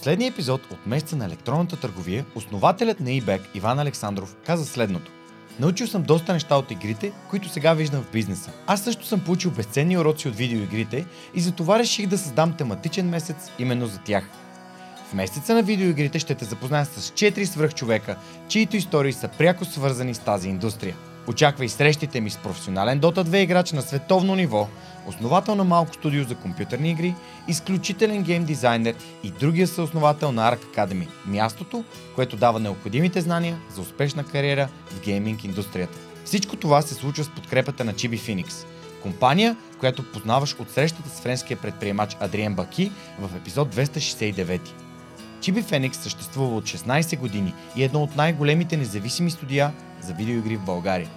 [0.00, 5.12] последния епизод от месеца на електронната търговия, основателят на eBay Иван Александров каза следното.
[5.58, 8.50] Научил съм доста неща от игрите, които сега виждам в бизнеса.
[8.66, 13.50] Аз също съм получил безценни уроци от видеоигрите и затова реших да създам тематичен месец
[13.58, 14.24] именно за тях.
[15.10, 18.16] В месеца на видеоигрите ще те запозная с 4 свръхчовека,
[18.48, 20.96] чието истории са пряко свързани с тази индустрия.
[21.26, 24.68] Очаквай срещите ми с професионален Dota 2 играч на световно ниво,
[25.06, 27.14] основател на малко студио за компютърни игри,
[27.48, 31.84] изключителен гейм дизайнер и другия съосновател на Arc Academy, мястото,
[32.14, 35.98] което дава необходимите знания за успешна кариера в гейминг индустрията.
[36.24, 38.66] Всичко това се случва с подкрепата на Chibi Phoenix,
[39.02, 44.60] компания, която познаваш от срещата с френския предприемач Адриен Баки в епизод 269.
[45.40, 50.56] Chibi Phoenix съществува от 16 години и е едно от най-големите независими студия за видеоигри
[50.56, 51.08] в България.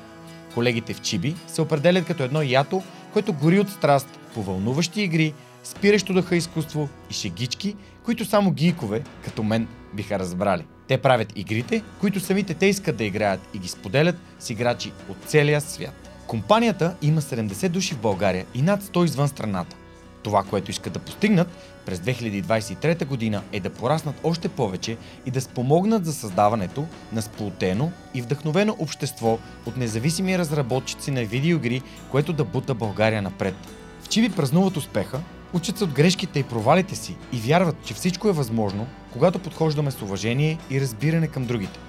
[0.54, 2.84] Колегите в Чиби се определят като едно ято,
[3.14, 5.34] което гори от страст по вълнуващи игри,
[5.64, 10.66] спиращо дъха изкуство и шегички, които само гийкове, като мен, биха разбрали.
[10.88, 15.18] Те правят игрите, които самите те искат да играят и ги споделят с играчи от
[15.26, 16.10] целия свят.
[16.28, 19.76] Компанията има 70 души в България и над 100 извън страната.
[20.24, 21.48] Това, което искат да постигнат
[21.86, 27.92] през 2023 година е да пораснат още повече и да спомогнат за създаването на сплотено
[28.14, 31.82] и вдъхновено общество от независими разработчици на видеоигри,
[32.12, 33.56] което да бута България напред.
[34.02, 35.20] В Чиви празнуват успеха,
[35.54, 39.92] учат се от грешките и провалите си и вярват, че всичко е възможно, когато подхождаме
[39.92, 41.80] с уважение и разбиране към другите.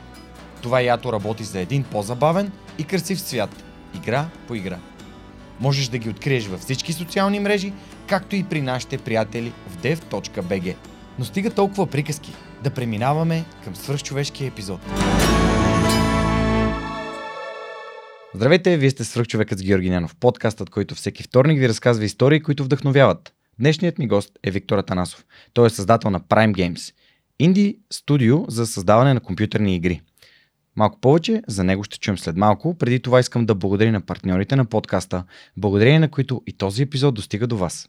[0.62, 3.64] Това ято работи за един по-забавен и красив свят,
[3.94, 4.78] игра по игра.
[5.60, 7.72] Можеш да ги откриеш във всички социални мрежи,
[8.08, 10.76] както и при нашите приятели в dev.bg.
[11.18, 12.32] Но стига толкова приказки,
[12.64, 14.80] да преминаваме към свръхчовешкия епизод.
[18.34, 22.64] Здравейте, вие сте свръхчовекът с Георги Нянов, подкастът, който всеки вторник ви разказва истории, които
[22.64, 23.32] вдъхновяват.
[23.58, 25.24] Днешният ми гост е Виктор Атанасов.
[25.52, 26.94] Той е създател на Prime Games,
[27.38, 30.00] инди студио за създаване на компютърни игри–
[30.76, 32.78] Малко повече за него ще чуем след малко.
[32.78, 35.24] Преди това искам да благодаря на партньорите на подкаста,
[35.56, 37.88] благодарение на които и този епизод достига до вас.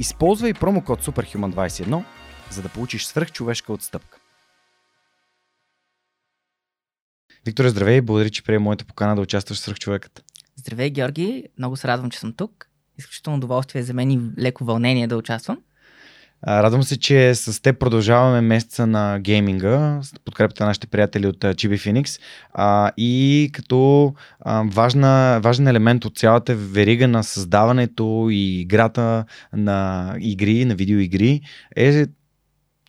[0.00, 2.04] Използвай промокод SUPERHUMAN21,
[2.50, 4.18] за да получиш свръхчовешка отстъпка.
[7.46, 10.24] Виктор, здравей, благодаря, че приема моята покана да участваш в свръхчовекът.
[10.56, 11.48] Здравей, Георги.
[11.58, 12.68] Много се радвам, че съм тук
[12.98, 15.62] изключително удоволствие за мен и леко вълнение да участвам.
[16.48, 21.38] Радвам се, че с теб продължаваме месеца на гейминга, с подкрепата на нашите приятели от
[21.38, 22.20] Chibi Phoenix.
[22.52, 30.12] А, и като а, важна, важен елемент от цялата верига на създаването и играта на
[30.20, 31.40] игри, на видеоигри
[31.76, 32.06] е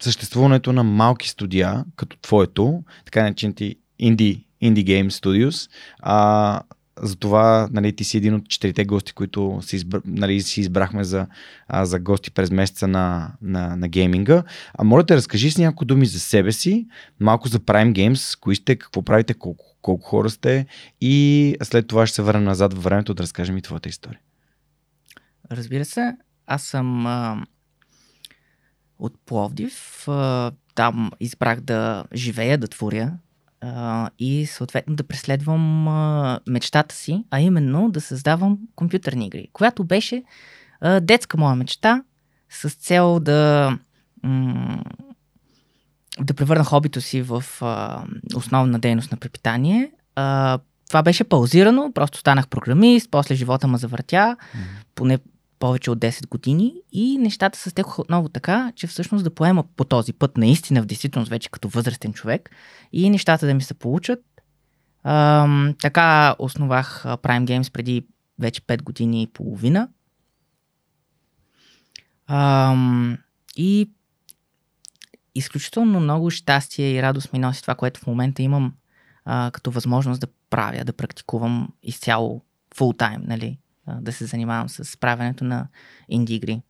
[0.02, 5.70] съществуването на малки студия, като твоето, така наречените Indie, Indie Game Studios,
[6.00, 6.62] а,
[7.02, 11.28] затова нали, ти си един от четирите гости, които си, избра, нали, си избрахме за,
[11.68, 14.44] а, за гости през месеца на, на, на гейминга.
[14.74, 16.88] А моля те, разкажи с някои думи за себе си,
[17.20, 20.66] малко за Prime Games, кои сте, какво правите, колко, колко хора сте
[21.02, 24.20] и след това ще се върнем назад във времето да разкажем и твоята история.
[25.52, 26.14] Разбира се,
[26.48, 27.46] аз съм а,
[29.00, 30.08] от Пловдив.
[30.08, 33.14] А, там избрах да живея, да творя
[33.62, 39.84] а, и съответно да преследвам а, мечтата си, а именно да създавам компютърни игри, която
[39.84, 40.24] беше
[40.82, 42.04] а, детска моя мечта
[42.50, 43.72] с цел да
[44.24, 44.84] м-
[46.20, 48.04] да превърна хобито си в а,
[48.36, 49.92] основна дейност на препитание.
[50.16, 54.86] А, това беше паузирано, просто станах програмист, после живота ме завъртя, mm-hmm.
[54.96, 55.20] поне
[55.60, 59.84] повече от 10 години и нещата се стекоха отново така, че всъщност да поема по
[59.84, 62.50] този път наистина в действителност вече като възрастен човек
[62.94, 64.20] и нещата да ми се получат.
[65.04, 68.06] Ам, така основах Prime Games преди
[68.40, 69.90] вече 5 години и половина.
[72.28, 73.18] Ам,
[73.56, 73.90] и
[75.36, 78.74] изключително много щастие и радост ми носи това, което в момента имам
[79.26, 82.42] а, като възможност да правя, да практикувам изцяло
[82.76, 83.28] full time,
[84.02, 85.68] да се занимавам с правенето на
[86.10, 86.62] инди игри.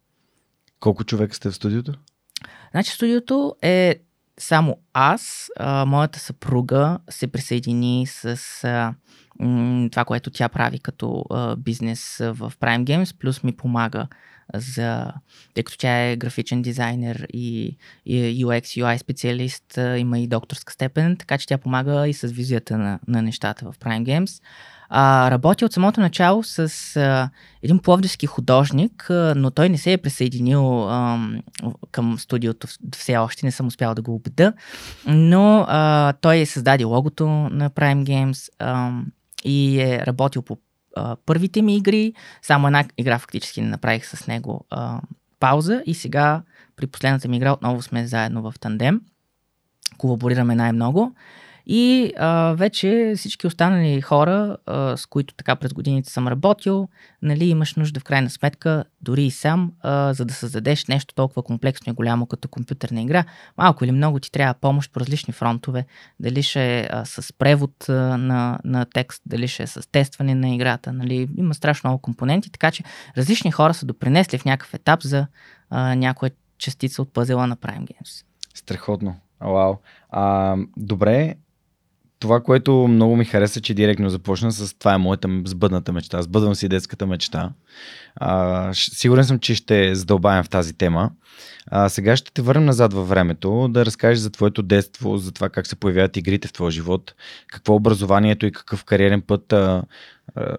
[0.79, 1.93] Колко човека сте в студиото?
[2.71, 3.95] Значи студиото е
[4.39, 8.93] само аз, а, моята съпруга се присъедини с а,
[9.39, 14.07] м- това, което тя прави като а, бизнес в Prime Games, плюс ми помага
[14.55, 15.11] за,
[15.53, 21.17] тъй като тя е графичен дизайнер и, и UX, UI специалист, има и докторска степен,
[21.17, 24.41] така че тя помага и с визията на, на нещата в Prime Games.
[24.89, 27.29] А, работи от самото начало с а,
[27.63, 31.19] един пловдивски художник, а, но той не се е присъединил а,
[31.91, 34.53] към студиото все още, не съм успял да го убеда,
[35.07, 38.91] но а, той е създаде логото на Prime Games а,
[39.45, 40.57] и е работил по
[41.25, 45.01] първите ми игри, само една игра фактически не направих с него а,
[45.39, 45.83] пауза.
[45.85, 46.41] И сега
[46.75, 49.01] при последната ми игра отново сме заедно в тандем,
[49.97, 51.15] колаборираме най-много.
[51.69, 56.87] И а, вече всички останали хора, а, с които така през годините съм работил,
[57.21, 61.43] нали, имаш нужда в крайна сметка, дори и сам, а, за да създадеш нещо толкова
[61.43, 63.23] комплексно и голямо като компютърна игра,
[63.57, 65.85] малко или много ти трябва помощ по различни фронтове,
[66.19, 70.35] дали ще е а, с превод а, на, на текст, дали ще е с тестване
[70.35, 72.83] на играта, нали, има страшно много компоненти, така че
[73.17, 75.27] различни хора са допринесли в някакъв етап за
[75.69, 78.25] а, някоя частица от пъзела на Prime Games.
[78.53, 79.15] Страхотно.
[79.41, 79.75] Вау.
[80.09, 81.35] А, добре,
[82.19, 86.21] това, което много ми хареса, че директно започна с това е моята сбъдната мечта.
[86.21, 87.51] Сбъдвам си детската мечта.
[88.15, 91.11] А, сигурен съм, че ще задълбаем в тази тема.
[91.67, 95.49] А, сега ще те върнем назад във времето, да разкажеш за твоето детство, за това
[95.49, 97.13] как се появяват игрите в твоя живот,
[97.47, 99.83] какво е образованието и какъв кариерен път а,
[100.35, 100.57] а,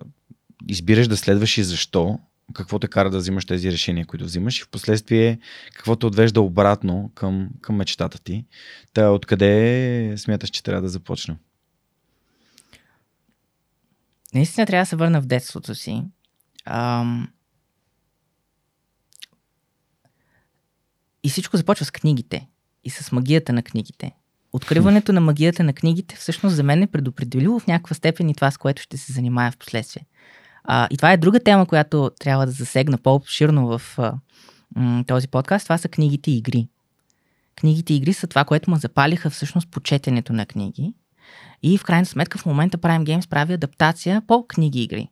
[0.69, 2.19] избираш да следваш и защо,
[2.55, 5.39] какво те кара да взимаш тези решения, които взимаш и в последствие
[5.75, 8.45] какво те отвежда обратно към, към мечтата ти.
[8.93, 11.37] Та откъде смяташ, че трябва да започнем?
[14.35, 16.05] Наистина трябва да се върна в детството си.
[16.65, 17.29] Ам...
[21.23, 22.49] И всичко започва с книгите
[22.85, 24.13] и с магията на книгите.
[24.53, 28.51] Откриването на магията на книгите всъщност за мен е предопределило в някаква степен и това,
[28.51, 30.07] с което ще се занимая в последствие.
[30.65, 34.15] А, и това е друга тема, която трябва да засегна по-обширно в а,
[34.77, 35.67] м- този подкаст.
[35.67, 36.69] Това са книгите и игри.
[37.57, 40.95] Книгите и игри са това, което ме запалиха всъщност по четенето на книги
[41.63, 45.09] и в крайна сметка в момента Prime Games прави адаптация по книги игри.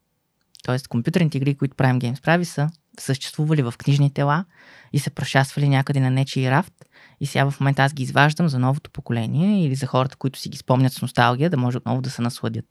[0.64, 2.70] Тоест компютърните игри, които Prime Games прави са
[3.00, 4.44] съществували в книжни тела
[4.92, 6.84] и са прошаствали някъде на нечи рафт
[7.20, 10.48] и сега в момента аз ги изваждам за новото поколение или за хората, които си
[10.48, 12.64] ги спомнят с носталгия, да може отново да се насладят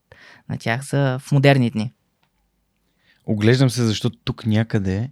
[0.50, 1.94] на тях за в модерни дни.
[3.26, 5.12] Оглеждам се, защото тук някъде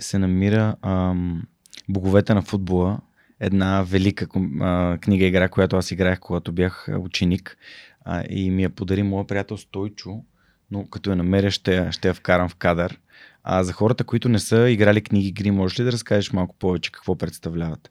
[0.00, 1.42] се намира ам,
[1.88, 2.98] боговете на футбола
[3.40, 4.26] една велика
[4.60, 7.56] а, книга игра, която аз играех, когато бях ученик
[8.04, 10.22] а, и ми я подари моя приятел Стойчо,
[10.70, 12.98] но като я намеря ще, ще я вкарам в кадър.
[13.44, 16.92] А за хората, които не са играли книги игри, можеш ли да разкажеш малко повече
[16.92, 17.90] какво представляват?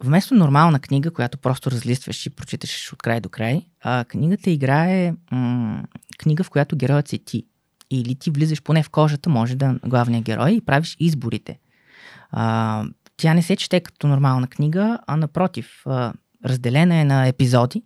[0.00, 4.84] Вместо нормална книга, която просто разлистваш и прочиташ от край до край, а, книгата игра
[4.84, 5.84] е м-
[6.18, 7.46] книга, в която героят си ти.
[7.90, 11.58] Или ти влизаш поне в кожата, може да главния герой и правиш изборите.
[12.30, 12.84] А,
[13.16, 15.84] тя не се чете като нормална книга, а напротив,
[16.44, 17.82] разделена е на епизоди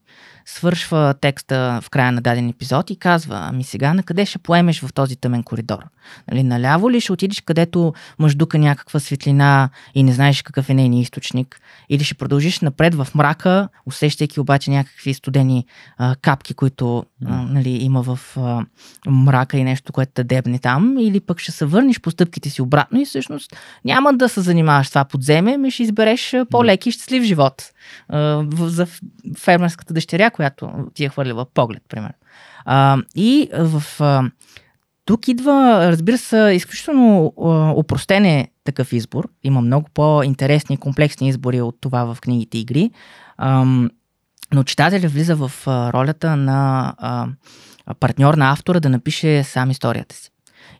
[0.48, 4.80] свършва текста в края на даден епизод и казва, ами сега на къде ще поемеш
[4.80, 5.84] в този тъмен коридор?
[6.30, 11.02] Нали, наляво ли ще отидеш където мъждука някаква светлина и не знаеш какъв е нейният
[11.02, 11.60] източник?
[11.88, 15.66] Или ще продължиш напред в мрака, усещайки обаче някакви студени
[15.98, 18.66] а, капки, които а, нали, има в а,
[19.06, 20.96] мрака и нещо, което те дебне там?
[20.98, 24.86] Или пък ще се върнеш по стъпките си обратно и всъщност няма да се занимаваш
[24.86, 27.62] с това подземе, ми ще избереш по-леки и щастлив живот
[28.08, 28.86] а, за
[29.38, 32.14] фермерската дъщеря, която ти е хвърлила поглед, примерно.
[32.64, 33.82] А, и в...
[34.00, 34.30] А,
[35.04, 37.32] тук идва, разбира се, изключително
[37.76, 39.28] опростен е такъв избор.
[39.42, 42.90] Има много по-интересни и комплексни избори от това в книгите игри.
[43.36, 43.64] А,
[44.52, 47.26] но читателят влиза в а, ролята на а,
[48.00, 50.30] партньор на автора да напише сам историята си.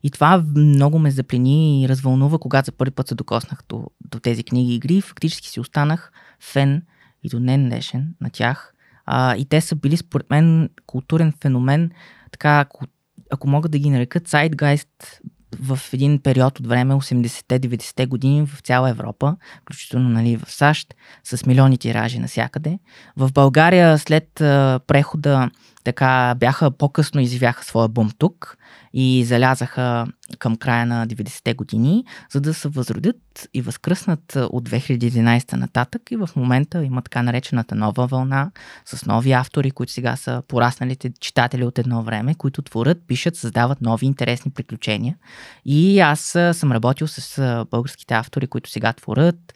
[0.03, 4.21] И това много ме заплени и развълнува, когато за първи път се докоснах до, до
[4.21, 5.01] тези книги и игри.
[5.01, 6.83] Фактически си останах фен
[7.23, 8.75] и до днен днешен на тях.
[9.11, 11.91] А, и те са били, според мен, културен феномен,
[12.33, 12.85] така, ако,
[13.31, 15.21] ако мога да ги нарека, Zeitgeist
[15.61, 20.95] в един период от време, 80-те, 90-те години в цяла Европа, включително нали, в САЩ,
[21.25, 22.79] с милиони тиражи навсякъде.
[23.17, 25.51] В България след а, прехода
[25.89, 28.57] така бяха по-късно изявяха своя бум тук
[28.93, 30.07] и залязаха
[30.39, 36.17] към края на 90-те години, за да се възродят и възкръснат от 2011 нататък и
[36.17, 38.51] в момента има така наречената нова вълна
[38.85, 43.81] с нови автори, които сега са порасналите читатели от едно време, които творят, пишат, създават
[43.81, 45.17] нови интересни приключения.
[45.65, 46.21] И аз
[46.53, 49.55] съм работил с българските автори, които сега творят.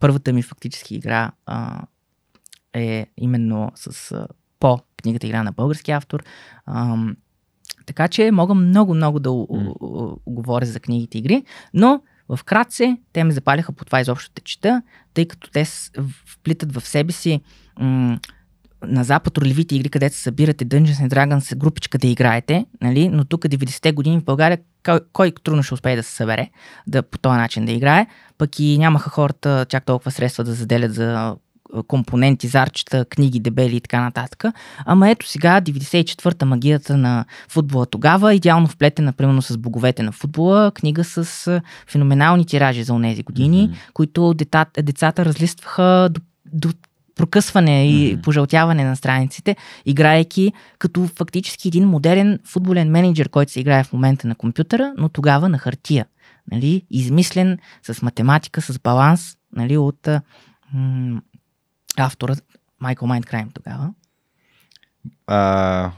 [0.00, 1.30] Първата ми фактически игра
[2.74, 4.14] е именно с
[4.60, 6.24] по книгата Игра на български автор
[7.86, 10.16] Така че мога много-много да mm.
[10.26, 12.02] говоря за книгите игри, но
[12.36, 14.82] Вкратце, те ме запаляха по това изобщо те чета,
[15.14, 15.64] тъй като те
[16.26, 17.40] вплитат в себе си
[17.80, 18.18] м-
[18.86, 23.08] на Запад ролевите игри, където се събирате Dungeons and Dragons групичка да играете, нали?
[23.08, 26.50] но тук 90-те години в България кой, кой трудно ще успее да се събере
[26.86, 28.06] да по този начин да играе,
[28.38, 31.36] пък и нямаха хората чак толкова средства да заделят за
[31.86, 34.44] компоненти, зарчета, книги, дебели и така нататък.
[34.84, 40.72] Ама ето сега, 94-та магията на футбола тогава, идеално вплетена, примерно с боговете на футбола,
[40.74, 43.92] книга с феноменални тиражи за онези години, mm-hmm.
[43.92, 46.20] които децата, децата разлистваха до,
[46.52, 46.68] до
[47.16, 48.22] прокъсване и mm-hmm.
[48.22, 49.56] пожълтяване на страниците,
[49.86, 55.08] играейки като фактически един модерен футболен менеджер, който се играе в момента на компютъра, но
[55.08, 56.06] тогава на хартия.
[56.52, 56.82] Нали?
[56.90, 59.76] Измислен с математика, с баланс нали?
[59.76, 60.08] от
[60.74, 61.20] м-
[61.98, 62.34] автора
[62.80, 63.94] Майкъл Майндкрайм тогава.
[65.26, 65.92] А,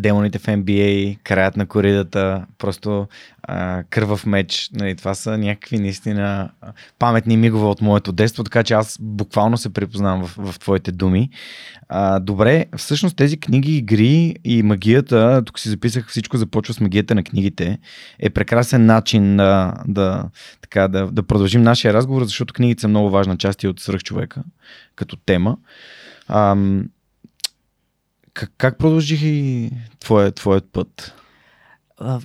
[0.00, 3.08] демоните в NBA, краят на коридата, просто
[3.42, 4.70] а, кървав меч.
[4.72, 6.50] Нали, това са някакви наистина
[6.98, 11.30] паметни мигове от моето детство, така че аз буквално се припознавам в, в твоите думи.
[11.88, 17.14] А, добре, всъщност тези книги, игри и магията, тук си записах всичко започва с магията
[17.14, 17.78] на книгите,
[18.18, 20.24] е прекрасен начин да, да,
[20.60, 24.42] така, да, да продължим нашия разговор, защото книгите са много важна част и от свръхчовека
[24.96, 25.56] като тема.
[26.28, 26.84] Ам,
[28.36, 31.14] как, как продължих и твоя, твоят път?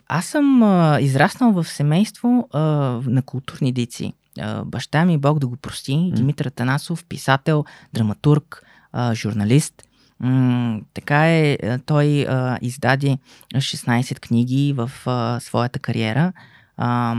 [0.08, 2.60] Аз съм а, израснал в семейство а,
[3.06, 4.14] на културни дейци.
[4.40, 6.14] А, баща ми, Бог да го прости, mm.
[6.14, 9.84] Димитър Танасов, писател, драматург, а, журналист.
[10.20, 13.18] М- така е, той а, издаде
[13.56, 16.34] 16 книги в а, своята кариера,
[16.78, 17.16] а,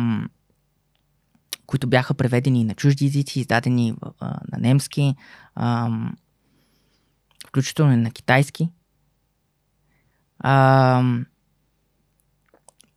[1.66, 5.14] които бяха преведени на чужди езици, издадени а, на немски,
[5.54, 5.90] а,
[7.46, 8.68] включително на китайски.
[10.42, 11.02] А,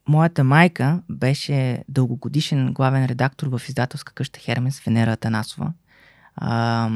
[0.07, 5.73] моята майка беше дългогодишен главен редактор в издателска къща Хермес, Венера Атанасова.
[6.35, 6.89] А,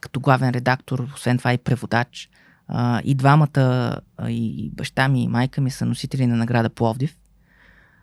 [0.00, 2.30] като главен редактор, освен това и преводач.
[2.68, 3.96] А, и двамата,
[4.28, 7.16] и баща ми и майка ми са носители на награда Пловдив.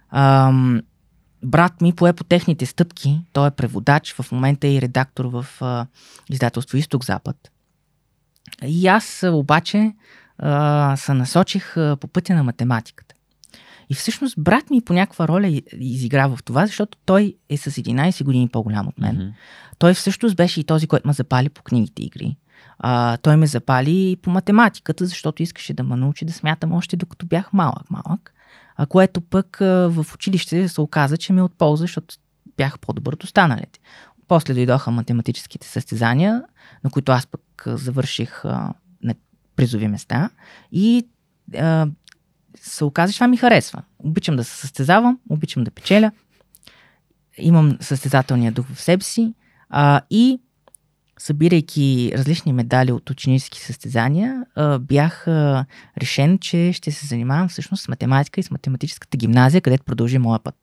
[0.10, 0.54] А,
[1.44, 3.22] брат ми пое по техните стъпки.
[3.34, 5.88] Той е преводач, в момента е и редактор в а,
[6.30, 7.52] издателство Изток-Запад.
[8.66, 9.94] И аз обаче
[10.40, 13.16] а, се насочих а, по пътя на математиката.
[13.90, 18.24] И всъщност брат ми по някаква роля изигра в това, защото той е с 11
[18.24, 19.18] години по-голям от мен.
[19.18, 19.34] Mm-hmm.
[19.78, 22.38] Той всъщност беше и този, който ме запали по книгите игри.
[22.80, 26.98] А, той ме запали и по математиката, защото искаше да ме научи да смятам още
[26.98, 28.34] докато бях малък-малък.
[28.76, 32.16] А което пък а, в училище се оказа, че ми е от полза, защото
[32.58, 33.80] бях по-добър от останалите.
[34.28, 36.44] После дойдоха математическите състезания,
[36.84, 38.74] на които аз пък завърших а,
[39.60, 40.30] призови места
[40.72, 41.08] и
[41.58, 41.88] а,
[42.58, 43.84] се оказа, че това ми харесва.
[44.00, 46.12] Обичам да се състезавам, обичам да печеля,
[47.38, 49.34] имам състезателния дух в себе си
[49.70, 50.40] а, и
[51.18, 55.66] събирайки различни медали от ученически състезания, а, бях а,
[56.02, 60.40] решен, че ще се занимавам всъщност с математика и с математическата гимназия, където продължи моя
[60.40, 60.56] път.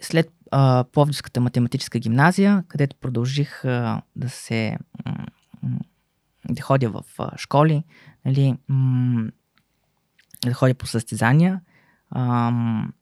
[0.00, 4.76] След а, Пловдивската математическа гимназия, където продължих а, да се
[6.50, 7.02] да ходя в
[7.36, 7.84] школи,
[8.24, 9.30] нали, м-
[10.44, 11.60] да ходя по състезания.
[12.10, 12.92] Ам,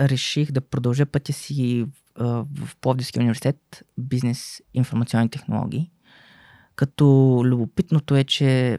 [0.00, 1.86] реших да продължа пътя си
[2.18, 5.90] в Пловдивския университет бизнес информационни технологии.
[6.76, 7.04] Като
[7.44, 8.78] любопитното е, че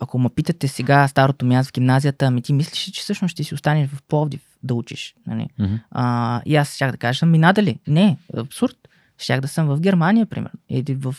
[0.00, 3.54] ако ме питате сега старото място в гимназията, ами ти мислиш, че всъщност ще си
[3.54, 5.14] останеш в Пловдив да учиш.
[5.26, 5.48] Нали?
[5.60, 5.80] Mm-hmm.
[5.90, 7.78] А, и аз щях да кажа, ми надали.
[7.86, 8.88] Не, абсурд.
[9.18, 10.58] Щях да съм в Германия, примерно.
[10.68, 11.16] Или в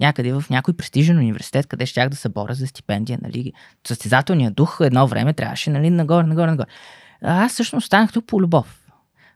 [0.00, 3.18] някъде в някой престижен университет, къде щях да се боря за стипендия.
[3.22, 3.52] Нали.
[3.86, 6.66] Състезателният дух едно време трябваше нали, нагоре, нагоре, нагоре.
[7.22, 8.84] А аз всъщност останах тук по любов.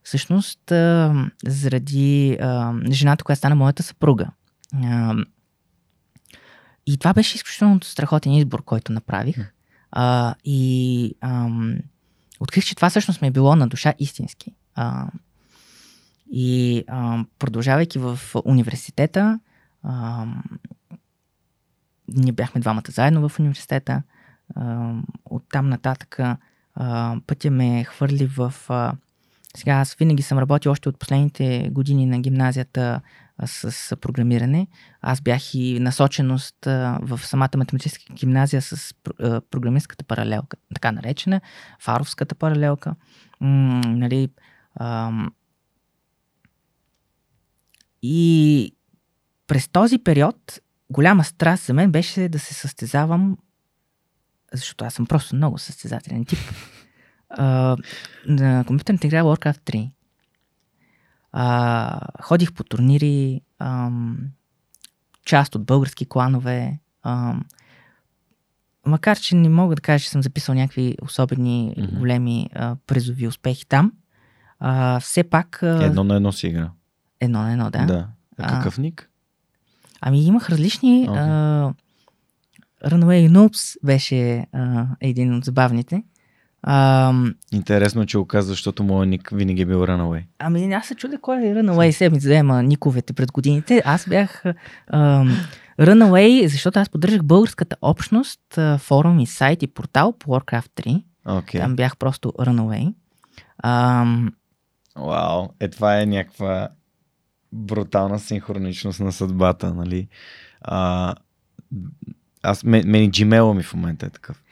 [0.02, 1.14] Всъщност, а,
[1.46, 4.28] заради а, жената, която стана моята съпруга.
[4.82, 5.14] А,
[6.86, 9.36] и това беше изключително страхотен избор, който направих.
[9.92, 11.48] А, и а,
[12.40, 14.54] открих, че това всъщност ми е било на душа истински.
[14.74, 15.06] А,
[16.32, 19.40] и а, продължавайки в университета,
[19.82, 20.26] а,
[22.08, 24.02] ние бяхме двамата заедно в университета.
[24.54, 26.20] А, оттам нататък
[26.74, 28.54] а, пътя ме хвърли в...
[28.68, 28.92] А,
[29.56, 33.00] сега аз винаги съм работил още от последните години на гимназията
[33.46, 34.66] с, програмиране.
[35.00, 36.56] Аз бях и насоченост
[37.00, 41.40] в самата математическа гимназия с а, програмистката паралелка, така наречена,
[41.80, 42.94] фаровската паралелка.
[43.40, 44.28] М- нали,
[44.74, 45.12] а,
[48.02, 48.74] и
[49.52, 53.38] през този период голяма страст за мен беше да се състезавам,
[54.52, 56.38] защото аз съм просто много състезателен тип.
[57.34, 57.76] А,
[58.26, 59.90] на компютърната игра Warcraft 3.
[61.32, 64.18] А, ходих по турнири, ам,
[65.24, 66.78] част от български кланове.
[67.02, 67.44] Ам,
[68.86, 71.98] макар, че не мога да кажа, че съм записал някакви особени Мгм.
[71.98, 73.92] големи а, призови успехи там,
[74.58, 75.62] а, все пак...
[75.62, 76.70] А, Едно на едно си игра.
[77.20, 77.86] едно на едно, да.
[77.86, 78.08] да.
[78.38, 78.48] А.
[78.48, 79.08] какъв ник?
[80.02, 81.08] Ами имах различни.
[81.08, 81.72] Okay.
[82.84, 86.02] Runaway Noobs беше а, един от забавните.
[86.62, 87.12] А,
[87.52, 90.22] Интересно, че го каза, защото моят ник винаги е бил Runaway.
[90.38, 93.82] ами аз се чудя кой е Runaway, се ми взема никовете пред годините.
[93.84, 94.44] Аз бях
[94.88, 95.24] а,
[95.80, 101.02] Runaway, защото аз поддържах българската общност, а, форум и сайт и портал по Warcraft 3.
[101.26, 101.60] Окей.
[101.60, 102.94] Там бях просто Runaway.
[103.58, 104.04] А,
[104.96, 106.68] Вау, е това е някаква
[107.52, 110.08] брутална синхроничност на съдбата, нали?
[110.60, 111.14] А,
[112.42, 114.42] аз, мен, мен Gmail ми в момента е такъв.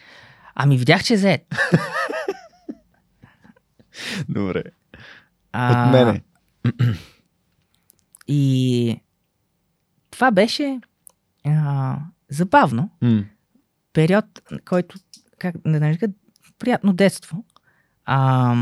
[0.55, 1.55] ами видях, че е зает.
[4.29, 4.63] Добре.
[5.53, 6.23] А, От мене.
[8.29, 9.01] И
[10.11, 10.81] това беше
[11.47, 11.97] а,
[12.29, 12.91] забавно.
[13.03, 13.25] М.
[13.93, 14.25] период,
[14.65, 14.99] който,
[15.39, 16.09] как да нарека,
[16.59, 17.45] приятно детство.
[18.05, 18.55] А,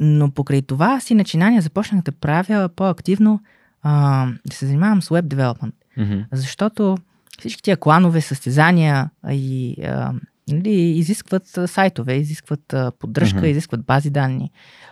[0.00, 3.40] но покрай това си начинания започнах да правя по-активно
[3.82, 5.74] а, да се занимавам с веб девелопмент.
[5.96, 6.20] Мгм.
[6.32, 6.96] Защото
[7.38, 10.12] всички тия кланове, състезания и а,
[10.48, 13.46] нали, изискват сайтове, изискват поддръжка, Мгм.
[13.46, 14.50] изискват бази данни.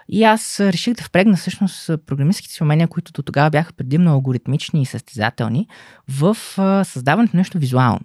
[0.09, 4.83] И аз реших да впрегна всъщност програмистските си умения, които до тогава бяха предимно алгоритмични
[4.83, 5.69] и състезателни,
[6.09, 8.01] в а, създаването на нещо визуално.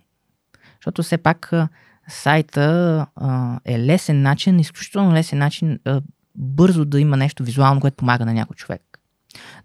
[0.80, 1.51] Защото все пак
[2.08, 6.01] сайта а, е лесен начин, изключително лесен начин а,
[6.38, 8.82] бързо да има нещо визуално, което помага на някой човек.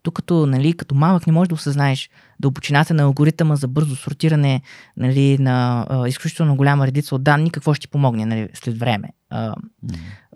[0.05, 2.11] Докато, нали, като малък не можеш да осъзнаеш
[2.41, 4.63] дълбочината на алгоритъма за бързо сортиране
[4.97, 9.09] нали, на а, изключително голяма редица от данни, какво ще ти помогне нали, след време.
[9.31, 9.55] А,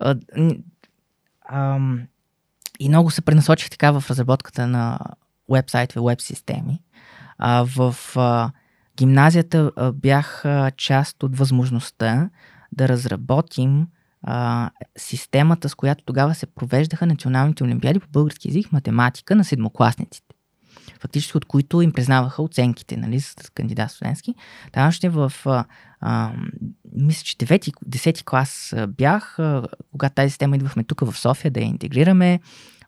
[0.01, 0.15] а,
[1.49, 2.01] ам,
[2.79, 4.99] и много се пренасочих така в разработката на
[5.49, 6.81] веб-сайтове, веб-системи.
[7.37, 8.51] А, в а,
[8.97, 12.29] гимназията а, бях а, част от възможността
[12.71, 13.87] да разработим
[14.29, 20.35] а, системата, с която тогава се провеждаха националните олимпиади по български язик, математика на седмокласниците.
[20.99, 24.35] Фактически от които им признаваха оценките, нали, с кандидат студентски.
[24.71, 25.65] Там още в, а,
[26.01, 26.33] а,
[26.93, 31.59] мисля, че 9-10 клас а, бях, а, когато тази система идвахме тук в София да
[31.59, 32.39] я интегрираме.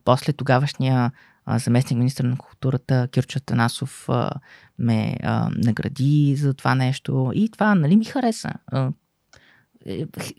[0.06, 1.12] После тогавашния
[1.48, 4.10] заместник министр на културата Кирчо Танасов
[4.80, 8.54] ме а, награди за това нещо и това нали ми хареса.
[8.68, 8.92] А,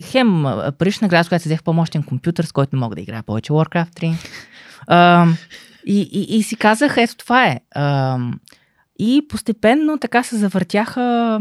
[0.02, 3.22] хем а, парична град, с която си взех по-мощен компютър, с който мога да играя
[3.22, 4.14] повече Warcraft 3.
[4.86, 5.26] А,
[5.86, 7.60] и, и, и си казах, ето това е.
[7.74, 8.18] А,
[8.98, 11.00] и постепенно така се завъртяха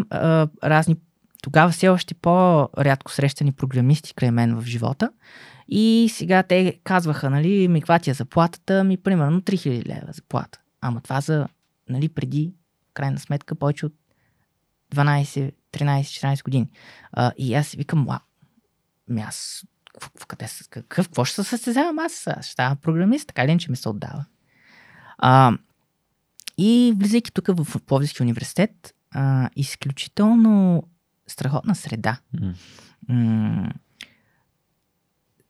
[0.09, 0.95] а, разни
[1.43, 5.12] тогава все още по-рядко срещани програмисти край мен в живота.
[5.67, 10.59] И сега те казваха, нали, ми каква ти е заплатата, ми примерно 3000 лева заплата.
[10.81, 11.47] Ама това за,
[11.89, 12.53] нали, преди,
[12.93, 13.93] крайна сметка, повече от
[14.95, 16.69] 12, 13, 14 години.
[17.12, 18.19] А, и аз викам, вау,
[19.08, 19.63] ми аз,
[20.27, 22.27] къде, какъв, какво ще се състезавам аз?
[22.27, 24.25] Аз ще става програмист, така ли, че ми се отдава.
[25.17, 25.58] А,
[26.58, 30.84] и влизайки тук в Пловдивския университет, а, изключително
[31.27, 32.17] страхотна среда.
[32.41, 32.53] М.
[33.10, 33.69] М,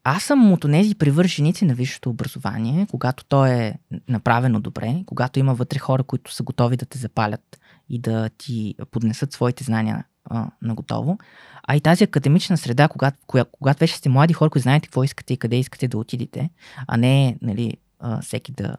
[0.03, 3.73] Аз съм от тези привърженици на висшето образование, когато то е
[4.07, 7.58] направено добре, когато има вътре хора, които са готови да те запалят
[7.89, 11.17] и да ти поднесат своите знания а, на готово.
[11.63, 13.17] А и тази академична среда, когато,
[13.51, 16.49] когато вече сте млади хора, които знаете какво искате и къде искате да отидете,
[16.87, 18.75] а не нали, а, всеки да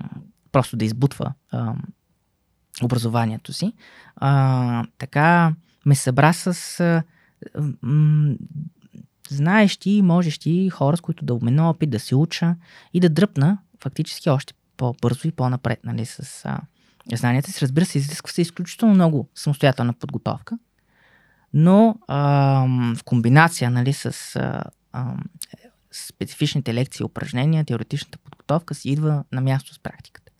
[0.00, 0.08] м,
[0.52, 1.74] просто да избутва а,
[2.82, 3.72] образованието си.
[4.16, 5.54] А, така
[5.86, 7.02] ме събра с а,
[7.82, 8.34] м,
[9.30, 12.56] знаещи и можещи хора, с които да обмена опит, да се уча
[12.94, 16.60] и да дръпна фактически още по-бързо и по-напред нали, с а,
[17.14, 17.62] знанията си.
[17.62, 20.58] Разбира се, изисква се изключително много самостоятелна подготовка,
[21.54, 22.18] но а,
[22.96, 24.36] в комбинация нали, с
[24.92, 25.14] а,
[25.92, 30.32] специфичните лекции, упражнения, теоретичната подготовка си идва на място с практиката.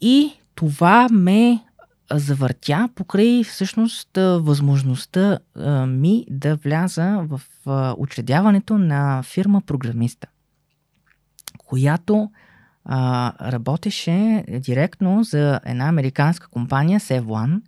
[0.00, 1.64] И това ме
[2.12, 10.28] завъртя покрай всъщност възможността а, ми да вляза в а, учредяването на фирма програмиста,
[11.58, 12.30] която
[12.84, 17.60] а, работеше директно за една американска компания Sev1.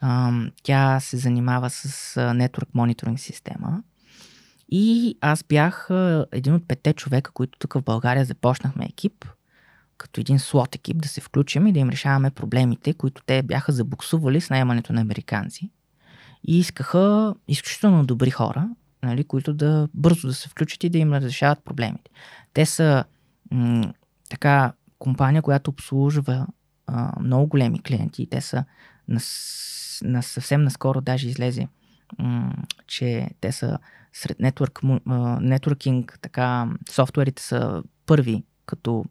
[0.00, 3.82] А, тя се занимава с Network Monitoring система.
[4.70, 5.88] И аз бях
[6.32, 9.24] един от петте човека, които тук в България започнахме екип,
[9.98, 13.72] като един слот екип да се включим и да им решаваме проблемите, които те бяха
[13.72, 15.70] забуксували с наемането на американци.
[16.48, 18.68] И искаха изключително добри хора,
[19.02, 22.10] нали, които да бързо да се включат и да им разрешават проблемите.
[22.54, 23.04] Те са
[24.30, 26.46] така компания, която обслужва
[26.86, 28.26] а, много големи клиенти.
[28.30, 28.64] Те са
[29.08, 29.20] на,
[30.02, 31.68] на съвсем наскоро даже излезе,
[32.18, 32.54] м-
[32.86, 33.78] че те са
[34.12, 35.00] сред network,
[35.40, 39.04] нетворкинг, така, софтуерите са първи като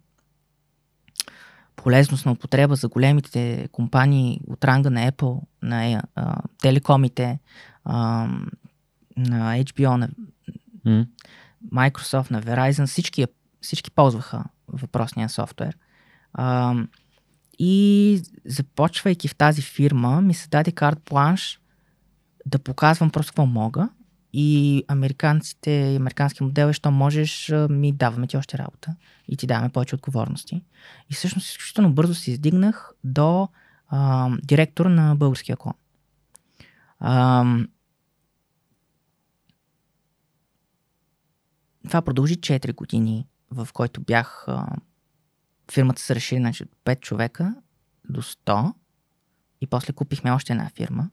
[1.76, 7.40] полезност на употреба за големите компании от ранга на Apple, на а, телекомите,
[7.84, 8.28] а,
[9.18, 10.10] на HBO, на
[10.86, 11.08] mm.
[11.74, 13.26] Microsoft, на Verizon, всички,
[13.62, 15.78] всички ползваха въпросния софтуер.
[16.34, 16.76] А,
[17.60, 21.60] и започвайки в тази фирма, ми се даде карт планш
[22.46, 23.90] да показвам просто какво мога.
[24.34, 28.96] И американците, американски модел е, що можеш, ми даваме ти още работа
[29.28, 30.64] и ти даваме повече отговорности.
[31.10, 33.50] И всъщност изключително бързо се издигнах до
[33.88, 35.74] а, директор на българския клон.
[37.00, 37.46] А,
[41.88, 44.48] това продължи 4 години, в който бях
[45.72, 47.56] фирмата се разшири значи, от 5 човека
[48.10, 48.74] до 100
[49.62, 51.10] и после купихме още една фирма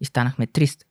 [0.00, 0.82] и станахме 300.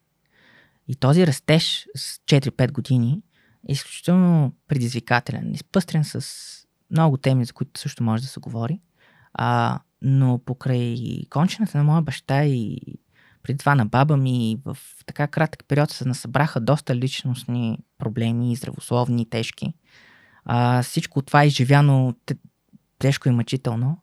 [0.87, 3.21] И този растеж с 4-5 години
[3.69, 6.27] е изключително предизвикателен, изпъстрен с
[6.91, 8.79] много теми, за които също може да се говори.
[9.33, 10.97] А, но покрай
[11.29, 12.77] кончената на моя баща и
[13.43, 19.29] преди това на баба ми в така кратък период се насъбраха доста личностни проблеми, здравословни,
[19.29, 19.73] тежки.
[20.45, 22.15] А, всичко това е изживяно
[22.99, 23.97] тежко и мъчително.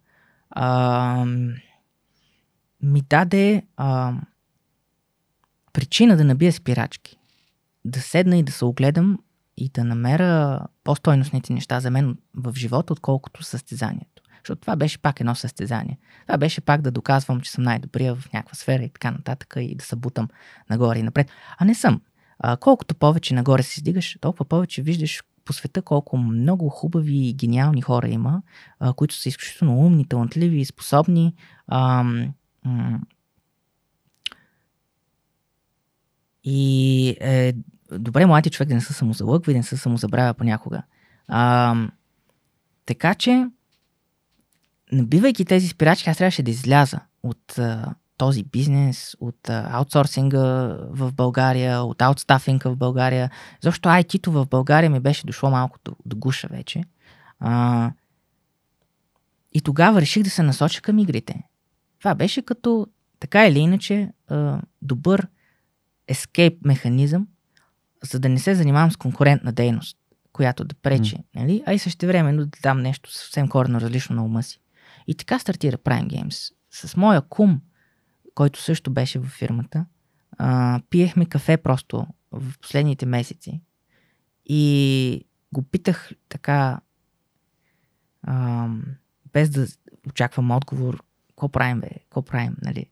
[0.50, 1.24] А,
[2.82, 4.14] ми даде а,
[5.72, 7.18] причина да набия спирачки.
[7.84, 9.18] Да седна и да се огледам
[9.56, 14.22] и да намеря по-стойностните неща за мен в живота, отколкото състезанието.
[14.38, 15.98] Защото това беше пак едно състезание.
[16.26, 19.74] Това беше пак да доказвам, че съм най-добрия в някаква сфера и така нататък и
[19.74, 20.28] да се бутам
[20.70, 21.30] нагоре и напред.
[21.58, 22.00] А не съм.
[22.38, 27.34] А, колкото повече нагоре се издигаш, толкова повече виждаш по света колко много хубави и
[27.34, 28.42] гениални хора има,
[28.80, 31.34] а, които са изключително умни, талантливи и способни.
[31.66, 32.02] А,
[32.64, 33.00] м-
[36.44, 37.54] и е
[37.92, 40.82] добре млади човек да не се самозалъгва и да не се самозабравя понякога.
[41.28, 41.74] А,
[42.86, 43.46] така че,
[44.92, 47.58] набивайки тези спирачки, аз трябваше да изляза от
[48.18, 50.38] този бизнес, от аутсорсинга
[50.90, 53.30] в България, от аутстафинга в България.
[53.60, 56.84] Защо IT-то в България ми беше дошло малко до, до гуша вече.
[57.40, 57.92] А,
[59.52, 61.42] и тогава реших да се насоча към игрите.
[61.98, 62.86] Това беше като,
[63.20, 65.28] така или иначе, а, добър
[66.08, 67.26] ескейп механизъм,
[68.04, 69.98] за да не се занимавам с конкурентна дейност,
[70.32, 71.24] която да пречи, mm.
[71.34, 71.62] нали?
[71.66, 74.60] а и също време да дам нещо съвсем коренно различно на ума си.
[75.06, 76.52] И така стартира Prime Games.
[76.70, 77.60] С моя кум,
[78.38, 79.86] който също беше във фирмата,
[80.38, 83.60] а, пиехме кафе просто в последните месеци
[84.46, 86.80] и го питах така,
[88.22, 88.68] а,
[89.32, 89.66] без да
[90.08, 92.86] очаквам отговор, какво правим, бе, какво правим, нали?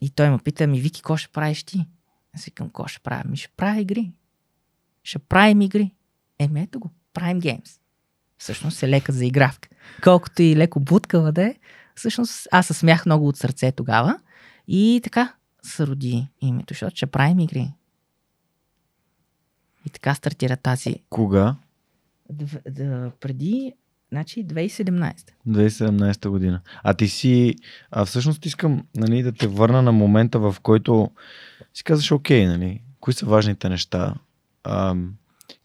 [0.00, 1.86] И той ме пита, ми Вики, какво ще правиш ти?
[2.34, 3.22] Аз викам, какво ще правя?
[3.28, 4.12] Ми ще правя игри.
[5.02, 5.94] Ще правим игри.
[6.38, 7.80] Еми ето го, правим геймс.
[8.38, 9.68] Всъщност е лека за игравка.
[10.02, 11.54] Колкото и леко буткава да е,
[12.00, 14.20] всъщност аз се смях много от сърце тогава.
[14.68, 17.72] И така се роди името, защото ще правим игри.
[19.86, 20.96] И така стартира тази.
[21.10, 21.56] Кога?
[22.30, 23.74] Д- д- преди
[24.12, 25.14] Значи 2017.
[25.48, 26.60] 2017 година.
[26.82, 27.54] А ти си,
[27.90, 31.10] а всъщност искам нали, да те върна на момента, в който
[31.74, 34.14] си казваш, окей, нали, кои са важните неща?
[34.64, 34.96] А,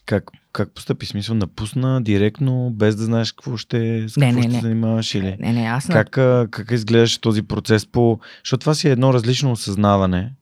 [0.06, 1.06] как, как постъпи?
[1.06, 4.62] Смисъл, напусна директно, без да знаеш какво ще, с какво не, не, ще не.
[4.62, 5.38] занимаваш или?
[5.40, 6.10] Не, не, аз как,
[6.52, 8.20] как изглеждаш този процес по...
[8.44, 10.34] Защото това си е едно различно осъзнаване.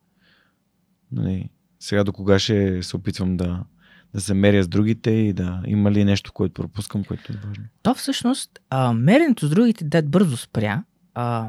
[1.12, 1.50] Нали,
[1.80, 3.64] сега до кога ще се опитвам да
[4.14, 7.64] да се меря с другите и да има ли нещо, което пропускам, което е важно?
[7.82, 10.82] То всъщност, а, меренето с другите да бързо спря,
[11.14, 11.48] а,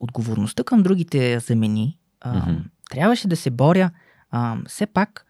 [0.00, 1.98] отговорността към другите замени.
[2.20, 2.62] А, mm-hmm.
[2.90, 3.90] Трябваше да се боря.
[4.30, 5.26] А, все пак,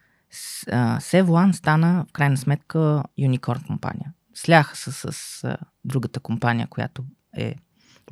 [1.01, 4.13] Севлан стана в крайна сметка юникорн компания.
[4.35, 7.05] Сляха се с, а, другата компания, която
[7.37, 7.55] е,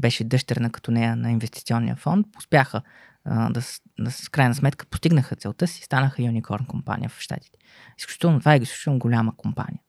[0.01, 2.27] беше дъщерна като нея на инвестиционния фонд.
[2.39, 2.83] Успяха
[3.27, 3.63] да,
[3.99, 7.59] да, с крайна сметка постигнаха целта си, станаха юникорн компания в Штатите.
[7.99, 9.81] Изключително, това е изключително голяма компания.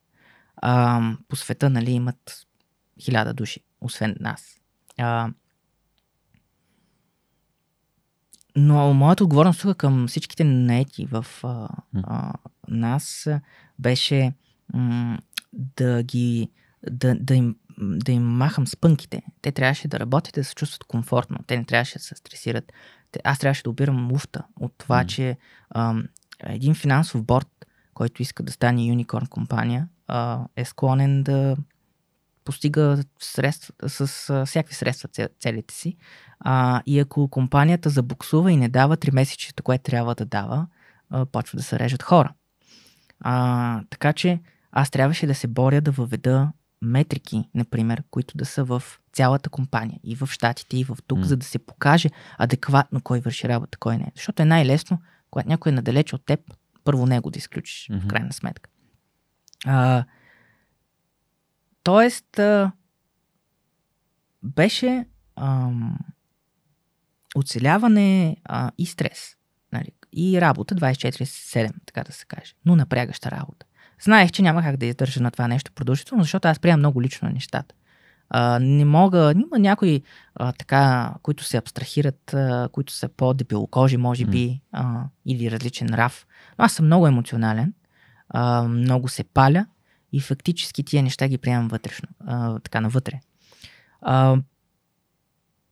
[0.55, 2.47] А, по света, нали, имат
[3.01, 4.57] хиляда души, освен нас.
[4.97, 5.29] А,
[8.55, 11.67] но моята отговорност тук към всичките наети в а,
[12.03, 12.33] а,
[12.67, 13.27] нас
[13.79, 14.33] беше
[14.73, 15.19] м-
[15.53, 16.49] да ги
[16.91, 19.21] да, да им да им махам спънките.
[19.41, 21.37] Те трябваше да работят, да се чувстват комфортно.
[21.47, 22.73] Те не трябваше да се стресират.
[23.11, 25.05] Те, аз трябваше да обирам муфта от това, М.
[25.05, 25.37] че
[25.75, 26.03] ам,
[26.43, 31.57] един финансов борт, който иска да стане юникорн компания, а, е склонен да
[32.45, 35.97] постига средства, с а, всякакви средства це- целите си.
[36.39, 40.67] А, и ако компанията забуксува и не дава три месечето, което трябва да дава,
[41.09, 42.33] а, почва да се режат хора.
[43.19, 44.39] А, така че
[44.71, 49.99] аз трябваше да се боря да въведа метрики, например, които да са в цялата компания,
[50.03, 51.25] и в Штатите, и в тук, М.
[51.25, 54.11] за да се покаже адекватно кой върши работа, кой не.
[54.15, 56.39] Защото е най-лесно, когато някой е надалеч от теб,
[56.83, 57.99] първо него да изключиш, Мгм.
[57.99, 58.69] в крайна сметка.
[59.65, 60.03] А,
[61.85, 62.71] тоест, а,
[64.43, 65.97] беше ам,
[67.35, 69.35] оцеляване а, и стрес.
[69.73, 69.91] Нали?
[70.13, 72.53] И работа 24-7, така да се каже.
[72.65, 73.65] Но напрягаща работа.
[74.03, 77.29] Знаех, че няма как да издържа на това нещо продължително, защото аз приемам много лично
[77.29, 77.75] нещата.
[78.29, 80.01] А, не мога, има някои
[80.35, 86.27] а, така, които се абстрахират, а, които са по-дебелокожи, може би, а, или различен нрав.
[86.59, 87.73] Но аз съм много емоционален,
[88.29, 89.65] а, много се паля
[90.15, 93.19] и фактически тия неща ги приемам вътрешно, а, така навътре.
[94.01, 94.37] А,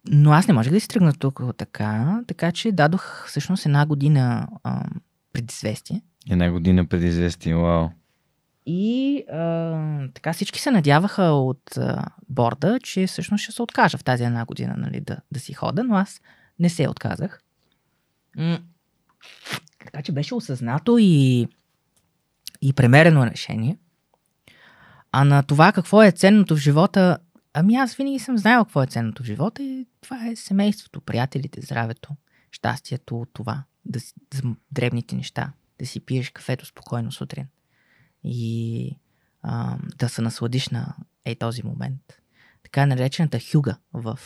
[0.08, 4.48] но аз не можех да си тръгна тук така, така че дадох всъщност една година
[4.64, 4.86] а,
[5.34, 6.02] предизвестие.
[6.30, 7.90] Една година преди известие, вау.
[8.66, 14.04] И а, така всички се надяваха от а, борда, че всъщност ще се откажа в
[14.04, 16.22] тази една година нали, да, да си хода, но аз
[16.60, 17.42] не се отказах.
[18.38, 18.60] М-
[19.80, 21.48] така че беше осъзнато и,
[22.62, 23.78] и премерено решение.
[25.16, 27.18] А на това какво е ценното в живота,
[27.54, 31.62] ами аз винаги съм знаел какво е ценното в живота и това е семейството, приятелите,
[31.62, 32.10] здравето,
[32.52, 37.46] щастието, това, да си, за дребните неща, да си пиеш кафето спокойно сутрин
[38.24, 38.98] и
[39.42, 40.96] а, да се насладиш на
[41.26, 42.02] ей този момент.
[42.64, 44.20] Така наречената хюга в